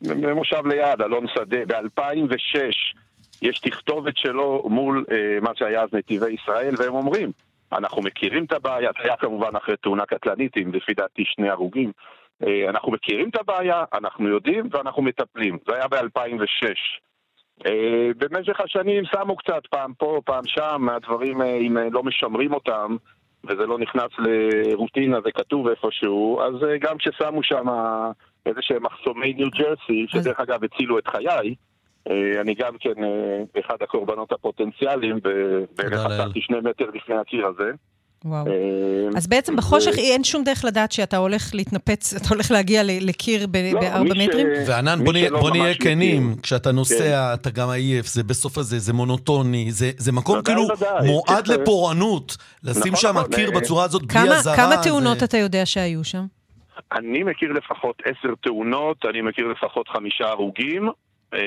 [0.02, 2.60] במושב ליד, אלון שדה, ב-2006
[3.42, 7.32] יש תכתובת שלו מול אה, מה שהיה אז נתיבי ישראל, והם אומרים,
[7.72, 11.92] אנחנו מכירים את הבעיה, זה היה כמובן אחרי תאונה קטלנית עם לפי דעתי שני הרוגים,
[12.48, 16.68] אה, אנחנו מכירים את הבעיה, אנחנו יודעים ואנחנו מטפלים, זה היה ב-2006.
[17.66, 22.54] אה, במשך השנים שמו קצת פעם פה, פעם שם, מהדברים, אה, אם אה, לא משמרים
[22.54, 22.96] אותם,
[23.44, 27.66] וזה לא נכנס לרוטינה, זה כתוב איפשהו, אז אה, גם כששמו שם
[28.46, 31.56] איזה שהם מחסומי ניו ג'רסי, שדרך אגב הצילו את חיי,
[32.10, 37.72] אה, אני גם כן אה, אחד הקורבנות הפוטנציאליים, ובערך עשרתי שני מטר לפני הקיר הזה.
[38.28, 38.46] וואו.
[39.16, 43.42] אז בעצם בחושך אין שום דרך לדעת שאתה הולך להתנפץ, אתה הולך להגיע לקיר
[43.74, 44.48] לא, בארבע מטרים?
[44.68, 45.00] וענן,
[45.32, 47.34] בוא נהיה כנים, כשאתה נוסע, כן.
[47.34, 50.68] אתה גם עייף, זה בסוף הזה, זה מונוטוני, זה מקום כאילו
[51.06, 54.56] מועד לפורענות, לשים נכון, שם נכון, קיר אה, בצורה הזאת בלי אזהרה.
[54.56, 56.26] כמה תאונות אתה יודע שהיו שם?
[56.92, 60.90] אני מכיר לפחות עשר תאונות, אני מכיר לפחות חמישה הרוגים,
[61.34, 61.40] אה,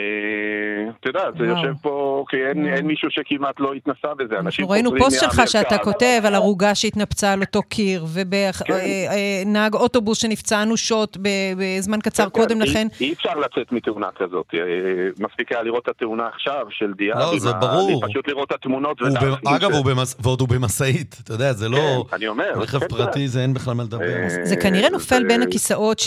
[1.00, 4.38] אתה יודע, זה יושב פה, כי אין מישהו שכמעט לא התנסה בזה.
[4.38, 8.72] אנחנו ראינו פוסט שלך שאתה כותב על ערוגה שהתנפצה על אותו קיר, ונהג כן.
[8.72, 11.16] אה, אה, אוטובוס שנפצע אנושות
[11.56, 12.40] בזמן קצר כן, כן.
[12.40, 12.86] קודם לכן.
[13.00, 14.46] אי אפשר לצאת מתאונה כזאת.
[15.20, 17.18] מספיק היה לראות את התאונה עכשיו של דיאב.
[17.18, 18.06] לא, זה ברור.
[18.08, 19.00] פשוט לראות את התמונות.
[19.46, 19.70] אגב,
[20.20, 21.20] ועוד הוא במשאית.
[21.24, 22.04] אתה יודע, זה לא...
[22.12, 22.52] אני אומר.
[22.56, 24.04] רכב פרטי זה אין בכלל מה לדבר.
[24.44, 25.98] זה כנראה נופל בין הכיסאות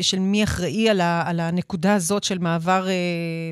[0.00, 0.88] של מי אחראי
[1.26, 2.86] על הנקודה הזאת של מעבר...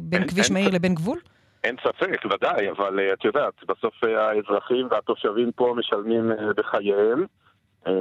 [0.02, 1.18] בין כביש מהיר לבין גבול?
[1.64, 7.24] אין ספק, ודאי, אבל את יודעת, בסוף האזרחים והתושבים פה משלמים בחייהם.
[7.86, 7.92] אה,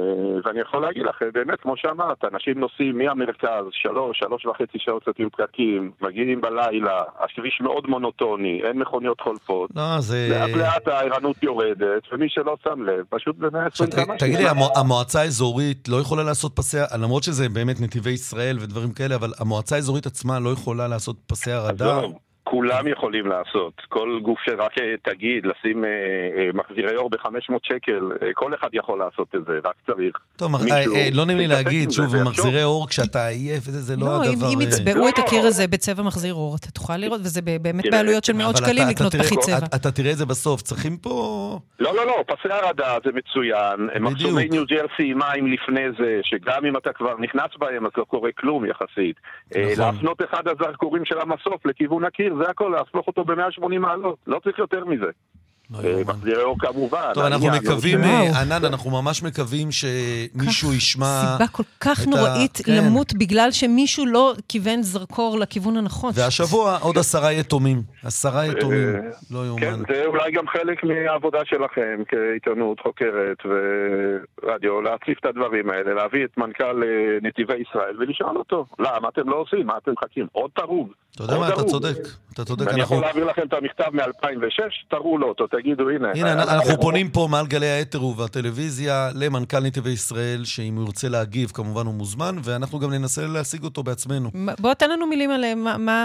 [0.44, 5.18] ואני יכול להגיד לך, באמת, כמו שאמרת, אנשים נוסעים מהמרכז, שלוש, שלוש וחצי שעות קצת
[5.18, 9.70] עם פקקים, מגיעים בלילה, הכביש מאוד מונוטוני, אין מכוניות חולפות.
[9.76, 10.28] לא, זה...
[10.30, 14.44] לאט לאט הערנות יורדת, ומי שלא שם לב, פשוט במאה עשרים כמה תגידי,
[14.76, 19.76] המועצה האזורית לא יכולה לעשות פסי, למרות שזה באמת נתיבי ישראל ודברים כאלה, אבל המועצה
[19.76, 22.06] האזורית עצמה לא יכולה לעשות פסי הרדאר?
[22.44, 23.72] כולם יכולים לעשות.
[23.88, 25.90] כל גוף שרק אה, תגיד, לשים אה,
[26.36, 30.52] אה, מחזירי אור ב-500 שקל, אה, כל אחד יכול לעשות את זה, רק צריך טוב,
[30.64, 30.94] מישהו...
[30.94, 34.46] אה, לא נעים לי להגיד, שוב, מחזירי אור כשאתה עייף, זה, זה לא, לא הדבר...
[34.46, 38.24] אם, אם יצבעו את הקיר הזה בצבע מחזיר אור, אתה תוכל לראות, וזה באמת בעלויות
[38.24, 39.66] של מאות שקלים לקנות פחית צבע.
[39.74, 41.10] אתה, תראה את זה בסוף, צריכים פה...
[41.80, 43.88] לא, לא, לא, פסי הרדה זה מצוין.
[44.00, 48.30] מחסומי ניו ג'רסי מים לפני זה, שגם אם אתה כבר נכנס בהם, אז לא קורה
[48.38, 49.16] כלום יחסית.
[49.50, 49.62] נכון.
[49.78, 54.58] להפנות אחד הזרקורים של המסוף לכיוון הקיר, זה הכל, להפוך אותו ב-180 מעלות, לא צריך
[54.58, 55.10] יותר מזה.
[55.70, 57.10] לא אור כמובן.
[57.14, 61.22] טוב, אנחנו מקווים, אה, ענן, אנחנו ממש מקווים שמישהו ישמע...
[61.32, 62.72] סיבה כל כך נוראית כן.
[62.72, 66.12] למות בגלל שמישהו לא כיוון זרקור לכיוון הנכון.
[66.14, 67.82] והשבוע עוד עשרה יתומים.
[68.04, 69.60] עשרה יתומים, אה, לא יאומן.
[69.60, 73.36] כן, זה אולי גם חלק מהעבודה שלכם כעיתונות חוקרת
[74.42, 79.28] ברדיו, להציף את הדברים האלה, להביא את מנכ"ל אה, נתיבי ישראל ולשאול אותו, למה אתם
[79.28, 79.66] לא עושים?
[79.66, 80.26] מה אתם מחכים?
[80.32, 80.92] עוד תרוג.
[81.14, 81.96] אתה יודע מה, אתה צודק.
[82.34, 86.08] אתה צודק, אני יכול להעביר לכם את המכתב מ-2006, תראו לו אותו, תגידו, הנה.
[86.14, 91.50] הנה, אנחנו פונים פה מעל גלי האתר ובטלוויזיה למנכ"ל נתיבי ישראל, שאם הוא ירצה להגיב,
[91.50, 94.30] כמובן הוא מוזמן, ואנחנו גם ננסה להשיג אותו בעצמנו.
[94.58, 95.44] בוא תן לנו מילים על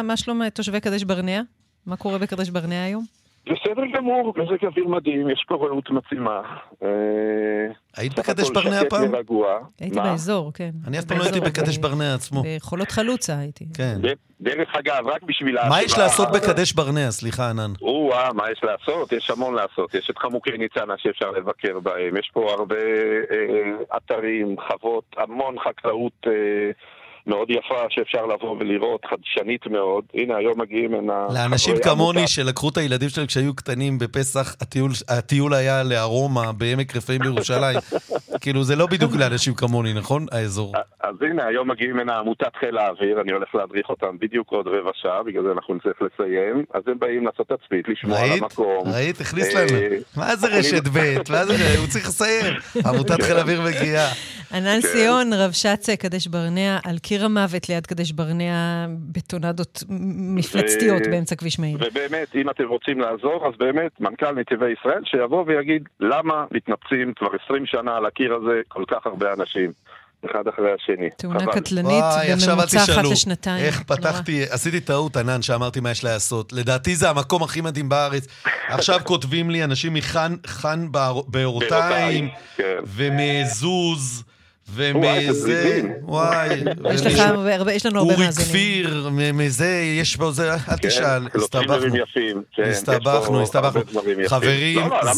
[0.04, 1.42] מה שלום תושבי קדש ברנע?
[1.86, 3.06] מה קורה בקדש ברנע היום?
[3.46, 6.42] בסדר גמור, מזג אוויר מדהים, יש פה רעות מצימה.
[6.84, 6.90] אה,
[7.98, 9.12] היית בקדש ברנע פעם?
[9.80, 10.72] הייתי באזור, כן.
[10.88, 12.44] אני אף פעם לא הייתי בקדש ברנע עצמו.
[12.46, 13.66] בחולות חלוצה הייתי.
[13.74, 13.98] כן.
[14.42, 15.58] דרך אגב, רק בשביל...
[15.70, 17.12] מה יש לעשות בקדש ברנע?
[17.12, 17.72] סליחה, ענן.
[17.82, 19.12] או-אה, מה יש לעשות?
[19.12, 19.94] יש המון לעשות.
[19.94, 22.18] יש את חמוקי ניצנה שאפשר לבקר בהם.
[22.18, 26.28] יש פה הרבה אה, אתרים, חוות, המון חקלאות.
[27.28, 30.04] מאוד יפה שאפשר לבוא ולראות, חדשנית מאוד.
[30.14, 31.28] הנה, היום מגיעים הנה...
[31.34, 37.22] לאנשים כמוני שלקחו את הילדים שלהם כשהיו קטנים בפסח, הטיול, הטיול היה לארומה בעמק רפאים
[37.22, 37.80] בירושלים.
[38.42, 40.26] כאילו, זה לא בדיוק לאנשים כמוני, נכון?
[40.32, 40.74] האזור.
[41.04, 44.92] אז הנה, היום מגיעים הנה עמותת חיל האוויר, אני הולך להדריך אותם בדיוק עוד רבע
[44.94, 46.66] שעה, בגלל זה אנחנו נצטרך לסיים.
[46.74, 48.84] אז הם באים לעשות תצפית, לשמוע על המקום.
[48.94, 49.22] ראית?
[49.22, 49.78] הכניס לנו.
[49.78, 51.32] אה, מה זה רשת ב'?
[51.32, 51.80] מה זה...
[51.80, 52.56] הוא צריך לסיים.
[52.86, 54.08] עמותת חיל האוויר מגיעה.
[54.54, 54.88] ענן כן.
[54.88, 59.84] סיון, רבש"ץ קדש ברנע, על קיר המוות ליד קדש ברנע, בטונדות
[60.36, 61.78] מפלצתיות באמצע כביש מאיר.
[61.82, 67.28] ובאמת, אם אתם רוצים לעזור, אז באמת, מנכ"ל נתיבי ישראל, שיבוא ויגיד למה מתנפצים כבר
[67.46, 69.72] 20 שנה על הקיר הזה כל כך הרבה אנשים.
[70.32, 71.10] אחד אחרי השני.
[71.18, 72.04] תאונה קטלנית
[72.48, 73.66] בממוצע אחת לשנתיים.
[73.66, 76.54] איך פתחתי, עשיתי טעות, ענן, שאמרתי מה יש לעשות.
[76.54, 78.28] לדעתי זה המקום הכי מדהים בארץ.
[78.68, 80.92] עכשיו כותבים לי אנשים מחאן
[81.28, 82.78] בעורתיים, כן.
[82.86, 84.24] ומזוז.
[84.74, 86.50] ומזה, וואי,
[86.94, 88.50] יש לך הרבה, יש לנו הרבה מאזינים.
[88.50, 91.96] אורי כפיר, מזה, יש פה, זה, אל כן, תשאל, הסתבכנו.
[92.56, 93.82] כן, הסתבכנו, הסתבכנו.
[94.28, 95.14] חברים, לא, לא,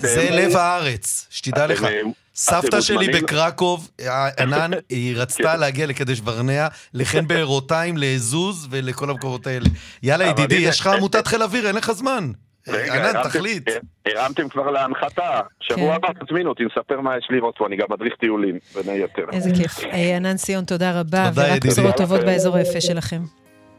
[0.00, 1.86] זה לב הארץ, שתדע לך.
[2.34, 3.90] סבתא שלי בקרקוב,
[4.38, 5.60] ענן, היא רצתה כן.
[5.60, 9.68] להגיע לקדש ברנע, לחן בארותיים, לעזוז ולכל המקומות האלה.
[10.02, 12.30] יאללה, ידידי, יש לך עמותת חיל אוויר, אין לך זמן.
[12.68, 13.68] ענן, תחליט.
[14.06, 15.40] הרמתם כבר להנחתה.
[15.60, 15.94] שבוע כן.
[15.94, 19.24] הבא תזמינו אותי, נספר מה יש לראות פה, אני גם מדריך טיולים, בין היתר.
[19.32, 19.84] איזה כיף.
[19.84, 23.22] אה, ענן סיון, תודה רבה, ורק בשורות טובות באזור היפה שלכם.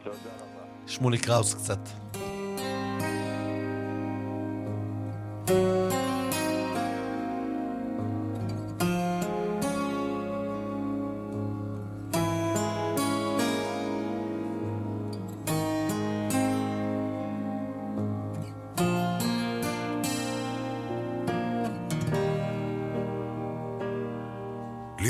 [0.04, 0.64] תודה רבה.
[0.86, 1.78] שמולי קראוס קצת.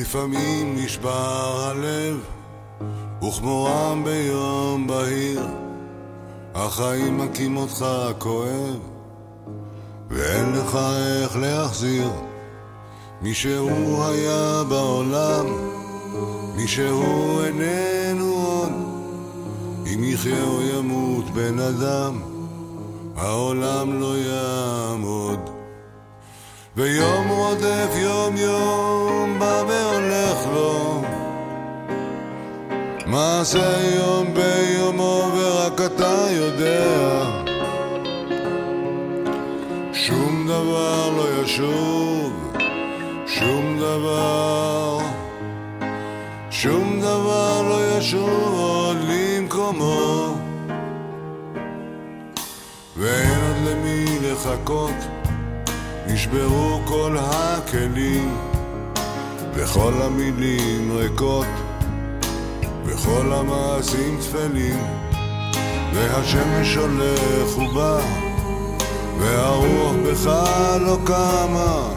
[0.08, 2.20] לפעמים נשבר הלב,
[3.22, 5.46] וכמו עם ביום בהיר,
[6.54, 7.86] החיים מכים אותך
[8.18, 8.78] כואב,
[10.10, 10.78] ואין לך
[11.22, 12.10] איך להחזיר.
[13.22, 15.46] מי שהוא היה בעולם,
[16.56, 18.72] מי שהוא איננו עוד,
[19.86, 22.20] אם יחיה או ימות בן אדם,
[23.16, 25.58] העולם לא יעמוד.
[26.78, 29.62] ויום רודף יום יום בא
[30.58, 31.02] והולך לו
[33.06, 37.24] מעשה יום ביומו ורק אתה יודע.
[39.92, 42.52] שום דבר לא ישוב,
[43.26, 44.98] שום דבר
[46.50, 50.34] שום דבר לא ישוב עוד למקומו.
[52.96, 54.94] ואין עוד למי לחכות
[56.06, 58.47] נשברו כל הכלים,
[59.60, 61.46] וכל המילים ריקות,
[62.84, 64.78] וכל המעשים תפלים,
[65.94, 68.00] והשמש הולך ובא,
[69.20, 70.26] והרוח בך
[70.80, 71.90] לא קמה,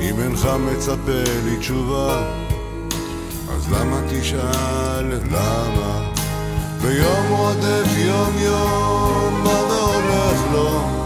[0.00, 2.22] אם אינך מצפה לתשובה,
[3.54, 6.12] אז למה תשאל למה?
[6.82, 11.01] ביום רודף יום יום, מה והולך לו?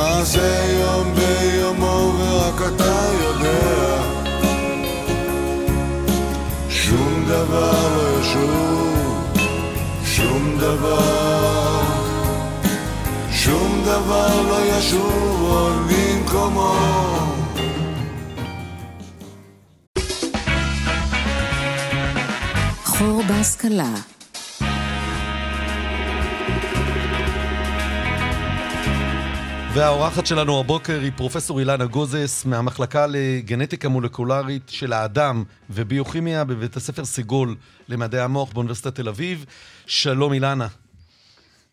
[0.00, 4.02] מה זה יום ביומו ורק אתה יודע?
[6.68, 9.26] שום דבר לא ישוב,
[10.04, 11.80] שום דבר
[13.30, 16.74] שום דבר לא ישוב עוד במקומו
[22.84, 23.94] חור בהשכלה
[29.74, 37.04] והאורחת שלנו הבוקר היא פרופסור אילנה גוזס מהמחלקה לגנטיקה מולקולרית של האדם וביוכימיה בבית הספר
[37.04, 37.56] סגול
[37.88, 39.44] למדעי המוח באוניברסיטת תל אביב.
[39.86, 40.66] שלום אילנה.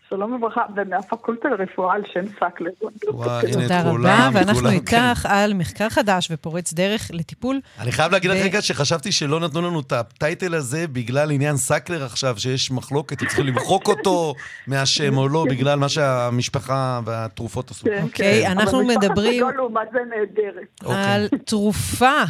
[0.09, 2.69] שלום וברכה, ומהפקולטה לרפואה על שם סקלר.
[3.09, 7.59] וואי, הנה תודה רבה, ואנחנו איתך על מחקר חדש ופורץ דרך לטיפול.
[7.79, 12.03] אני חייב להגיד לך רגע שחשבתי שלא נתנו לנו את הטייטל הזה בגלל עניין סקלר
[12.05, 14.33] עכשיו, שיש מחלוקת, צריכים למחוק אותו
[14.67, 17.85] מהשם או לא, בגלל מה שהמשפחה והתרופות עשו.
[17.85, 18.51] כן, אוקיי, כן.
[18.51, 19.43] אנחנו מדברים...
[19.43, 20.97] אבל משפחת לעומת זה נהדרת.
[21.07, 22.23] על תרופה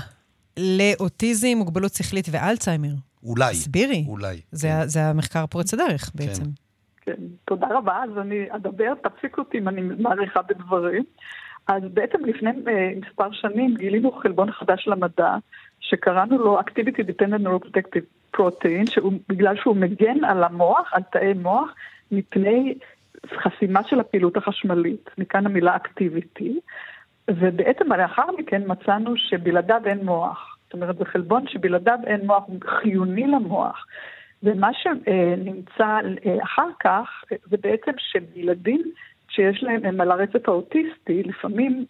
[0.57, 2.93] לאוטיזם, מוגבלות שכלית ואלצהיימר.
[3.23, 3.51] אולי.
[3.51, 4.05] הסבירי.
[4.07, 4.41] אולי.
[4.51, 4.87] זה, כן.
[4.87, 6.43] זה המחקר פורץ הדרך בעצם.
[7.07, 8.03] כן, תודה רבה.
[8.03, 11.03] אז אני אדבר, תפסיק אותי אם אני מעריכה בדברים.
[11.67, 15.35] אז בעצם לפני uh, מספר שנים גילינו חלבון חדש למדע,
[15.79, 21.73] שקראנו לו Activity Dependent Neuroprotective Protein, שהוא, בגלל שהוא מגן על המוח, על תאי מוח,
[22.11, 22.77] מפני
[23.33, 26.51] חסימה של הפעילות החשמלית, מכאן המילה Activity,
[27.27, 30.57] ובעצם לאחר מכן מצאנו שבלעדיו אין מוח.
[30.65, 33.85] זאת אומרת, זה חלבון שבלעדיו אין מוח, הוא חיוני למוח.
[34.43, 35.99] ומה שנמצא
[36.43, 38.81] אחר כך, זה בעצם שבילדים
[39.29, 41.85] שיש להם, הם על הרצף האוטיסטי, לפעמים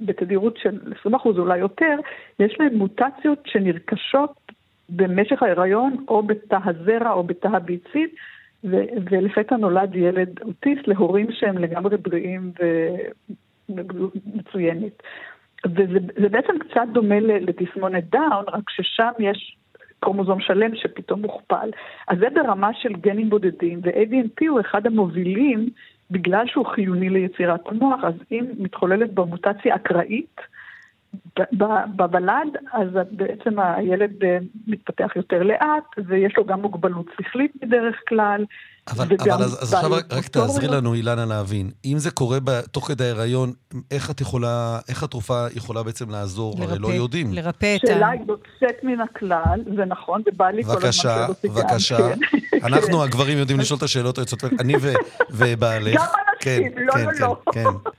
[0.00, 1.96] בתדירות של 20% אולי יותר,
[2.40, 4.52] יש להם מוטציות שנרכשות
[4.88, 8.14] במשך ההיריון או בתא הזרע או בתא הביצית,
[8.64, 12.52] ו- ולפתע נולד ילד אוטיסט להורים שהם לגמרי בריאים
[13.68, 15.02] ומצוינת.
[15.66, 19.56] וזה בעצם קצת דומה לתסמונת דאון, רק ששם יש
[20.00, 21.70] קרומוזום שלם שפתאום מוכפל.
[22.08, 25.68] אז זה ברמה של גנים בודדים, ו-ADNP הוא אחד המובילים
[26.10, 30.40] בגלל שהוא חיוני ליצירת המוח, אז אם מתחוללת בו מוטציה אקראית
[31.96, 34.10] בוולד, אז בעצם הילד
[34.66, 38.44] מתפתח יותר לאט, ויש לו גם מוגבלות שכלית בדרך כלל.
[38.90, 41.70] אבל, אבל אז, אז עכשיו רק, רק תעזרי לנו, אילנה, להבין.
[41.84, 42.38] אם זה קורה
[42.70, 43.52] תוך כדי ההיריון,
[43.90, 46.54] איך את יכולה, איך התרופה יכולה בעצם לעזור?
[46.58, 47.32] לרפא, הרי לא יודעים.
[47.32, 47.86] לרפא את ה...
[47.86, 51.96] שאלה היא יוצאת מן הכלל, זה נכון, זה בא לי כל הזמן בבקשה, בבקשה.
[52.64, 54.74] אנחנו הגברים יודעים לשאול את השאלות היוצאות, אני
[55.30, 56.00] ובעלך.
[56.00, 57.52] גם אנשים, כן, לא, כן, לא, כן, לא.
[57.52, 57.90] כן.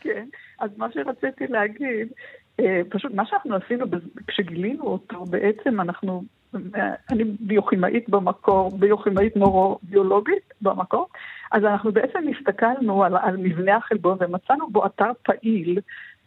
[0.00, 0.24] כן,
[0.60, 2.08] אז מה שרציתי להגיד,
[2.88, 3.86] פשוט מה שאנחנו עשינו,
[4.26, 6.22] כשגילינו אותו, בעצם אנחנו
[7.10, 11.08] אני ביוכימאית במקור, ביוכימאית נורוביולוגית במקור,
[11.52, 15.78] אז אנחנו בעצם הסתכלנו על, על מבנה החלבון ומצאנו בו אתר פעיל,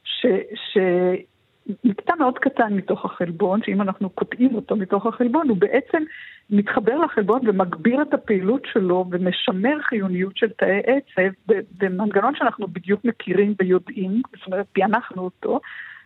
[0.04, 0.26] ש,
[0.74, 6.04] שמקטע מאוד קטן מתוך החלבון, שאם אנחנו קוטעים אותו מתוך החלבון, הוא בעצם
[6.50, 13.56] מתחבר לחלבון ומגביר את הפעילות שלו ומשמר חיוניות של תאי עצב במנגנון שאנחנו בדיוק מכירים
[13.60, 15.60] ויודעים, זאת אומרת, פענחנו אותו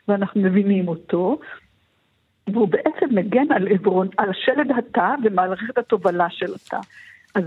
[0.08, 1.40] ואנחנו מבינים אותו.
[2.54, 6.80] והוא בעצם מגן על עברון, על שלד התא ומערכת התובלה של התא.
[7.36, 7.44] אז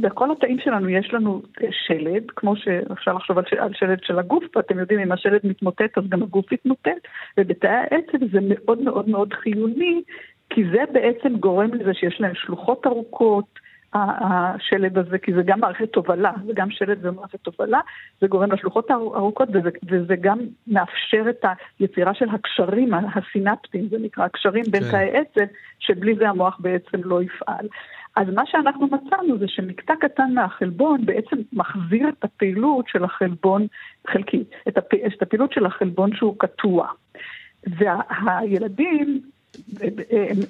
[0.00, 4.78] בכל התאים שלנו יש לנו שלד, כמו שאפשר לחשוב על, על שלד של הגוף, ואתם
[4.78, 7.08] יודעים, אם השלד מתמוטט אז גם הגוף יתמוטט,
[7.38, 10.02] ובתאי העצב זה מאוד מאוד מאוד חיוני,
[10.50, 13.58] כי זה בעצם גורם לזה שיש להם שלוחות ארוכות,
[13.94, 17.80] השלד הזה, כי זה גם מערכת תובלה, זה גם שלד ומערכת תובלה,
[18.20, 21.44] זה גורם לשלוחות ארוכות וזה, וזה גם מאפשר את
[21.78, 24.90] היצירה של הקשרים, הסינפטיים, זה נקרא, הקשרים בין כן.
[24.90, 27.68] תאי עצב, שבלי זה המוח בעצם לא יפעל.
[28.16, 33.66] אז מה שאנחנו מצאנו זה שמקטע קטן מהחלבון בעצם מחזיר את הפעילות של החלבון,
[34.06, 34.94] חלקי, את, הפ...
[34.94, 36.88] את הפעילות של החלבון שהוא קטוע.
[37.66, 39.20] והילדים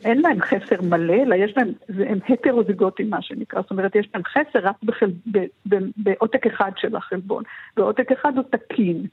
[0.05, 4.23] אין להם חסר מלא, אלא יש להם, הם הטרוזיגוטים מה שנקרא, זאת אומרת יש להם
[4.25, 7.43] חסר רק בחל, ב, ב, בעותק אחד של החלבון,
[7.77, 9.07] ועותק אחד הוא תקין,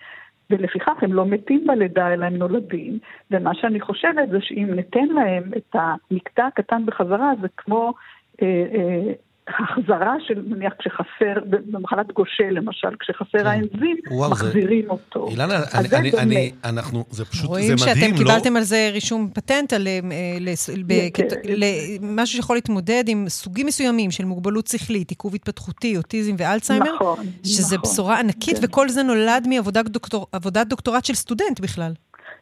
[0.50, 3.00] ולפיכך הם לא מתים בלידה אלא הם נולדים,
[3.32, 7.94] ומה שאני חושבת זה שאם ניתן להם את המקטע הקטן בחזרה זה כמו
[8.42, 9.14] אה, אה,
[9.48, 13.46] החזרה של, נניח, כשחסר, במחלת גושל למשל, כשחסר כן.
[13.46, 13.98] האנזים,
[14.32, 14.90] מחזירים זה...
[14.90, 15.28] אותו.
[15.30, 17.78] אילנה, אני, אני, אני, אנחנו, זה פשוט, זה מדהים, לא?
[17.78, 19.88] רואים שאתם קיבלתם על זה רישום פטנט, על
[21.14, 21.28] כן.
[22.02, 27.76] משהו שיכול להתמודד עם סוגים מסוימים של מוגבלות שכלית, עיכוב התפתחותי, אוטיזם ואלצהיימר, נכון, שזה
[27.76, 28.66] נכון, בשורה ענקית, כן.
[28.66, 30.28] וכל זה נולד מעבודת דוקטור,
[30.68, 31.92] דוקטורט של סטודנט בכלל.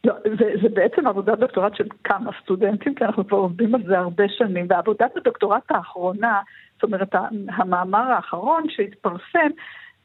[0.04, 3.98] לא, זה, זה בעצם עבודת דוקטורט של כמה סטודנטים, כי אנחנו כבר עובדים על זה
[3.98, 6.40] הרבה שנים, ועבודת הדוקטורט האחרונה,
[6.80, 7.14] זאת אומרת,
[7.48, 9.50] המאמר האחרון שהתפרסם,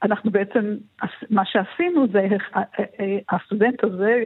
[0.04, 0.76] אנחנו בעצם,
[1.30, 2.28] מה שעשינו זה,
[3.30, 4.24] הסטודנט הזה,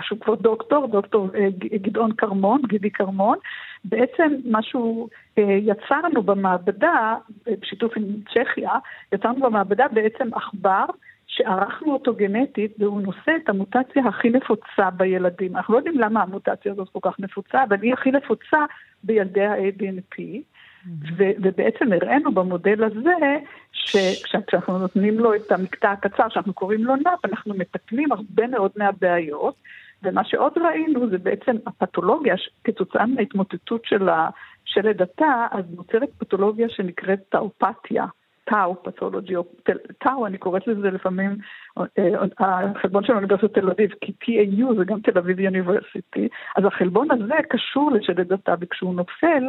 [0.00, 1.28] שהוא כבר דוקטור, דוקטור
[1.58, 3.38] גדעון כרמון, גידי כרמון,
[3.84, 5.08] בעצם מה שהוא
[5.38, 7.14] יצרנו במעבדה,
[7.60, 8.04] בשיתוף עם
[8.34, 8.72] צ'כיה,
[9.12, 10.84] יצרנו במעבדה בעצם עכבר,
[11.26, 15.56] שערכנו אותו גנטית, והוא נושא את המוטציה הכי נפוצה בילדים.
[15.56, 18.58] אנחנו לא יודעים למה המוטציה הזאת כל כך נפוצה, אבל היא הכי נפוצה
[19.04, 20.22] בילדי ה-ADNP.
[21.16, 23.38] ובעצם הראינו במודל הזה,
[23.72, 29.54] שכשאנחנו נותנים לו את המקטע הקצר, שאנחנו קוראים לו נאפ, אנחנו מתקנים הרבה מאוד מהבעיות,
[30.02, 32.34] ומה שעוד ראינו זה בעצם הפתולוגיה,
[32.64, 38.04] כתוצאה מההתמוטטות של השלד התא, אז נוצרת פתולוגיה שנקראת טאופתיה.
[38.50, 39.44] טאו, פתולוגי, או
[39.98, 41.36] טאו, אני קוראת לזה לפעמים,
[42.38, 47.34] החלבון של אוניברסיטת תל אביב, כי TAU זה גם תל אביב יוניברסיטי, אז החלבון הזה
[47.48, 49.44] קשור לשלד הטאבי, כשהוא נופל,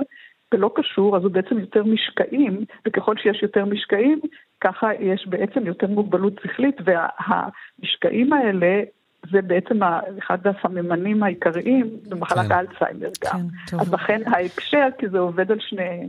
[0.53, 4.19] ולא קשור, אז הוא בעצם יותר משקעים, וככל שיש יותר משקעים,
[4.61, 8.81] ככה יש בעצם יותר מוגבלות שכלית, והמשקעים האלה
[9.31, 9.79] זה בעצם
[10.19, 12.51] אחד הסממנים העיקריים במחלת כן.
[12.51, 13.39] האלצהיימר גם.
[13.67, 16.07] כן, אז לכן ההקשר, כי זה עובד על שניהם.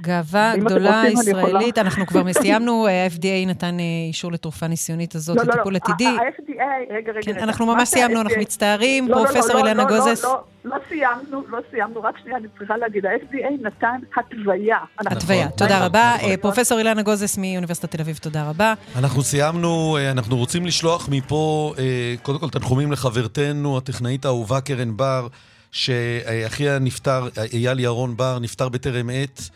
[0.00, 1.86] גאווה גדולה רוצים, ישראלית, יכולה...
[1.86, 6.08] אנחנו כבר סיימנו, ה-FDA נתן אה, אישור לתרופה ניסיונית הזאת לא, לטיפול לא, עתידי.
[6.08, 7.22] ה-FDA, רגע, רגע.
[7.22, 10.24] כן, אנחנו ממש סיימנו, אנחנו מצטערים, לא, פרופסור לא, לא, אילנה לא, גוזס.
[10.24, 10.40] לא, לא, לא
[10.88, 14.78] סיימנו, לא סיימנו, רק שנייה, אני צריכה להגיד, ה-FDA נתן התוויה.
[14.98, 16.16] התוויה, תודה רבה.
[16.22, 18.74] אה, פרופסור אילנה גוזס מאוניברסיטת תל אביב, תודה רבה.
[18.96, 21.74] אנחנו סיימנו, אה, אנחנו רוצים לשלוח מפה,
[22.22, 25.26] קודם כל תנחומים לחברתנו, הטכנאית האהובה קרן בר,
[25.72, 29.50] שאחיה נפטר, אייל ירון בר, נפטר בטרם עת.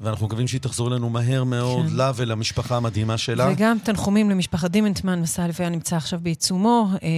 [0.00, 1.96] ואנחנו מקווים שהיא תחזור אלינו מהר מאוד, כן.
[1.96, 3.48] לה ולמשפחה המדהימה שלה.
[3.52, 7.08] וגם תנחומים למשפחת דימנטמן, מסע הלוויה נמצא עכשיו בעיצומו, אה,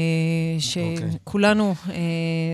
[0.59, 1.95] שכולנו אה,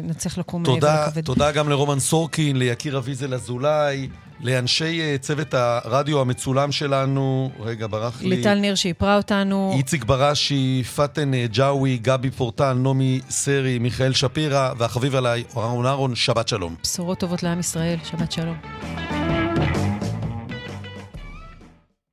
[0.03, 1.25] נצליח לקום תודה, ולכבד.
[1.25, 4.09] תודה גם לרומן סורקין, ליקיר אביזל אזולאי.
[4.41, 8.29] לאנשי אה, צוות הרדיו המצולם שלנו, רגע, ברח לי.
[8.29, 9.75] ליטל ניר שאיפרה אותנו.
[9.77, 16.15] איציק בראשי, פאטן אה, ג'אווי, גבי פורטל, נעמי סרי, מיכאל שפירא, והחביב עליי, אהרון אהרון,
[16.15, 16.75] שבת שלום.
[16.83, 19.44] בשורות טובות לעם ישראל, שבת שלום.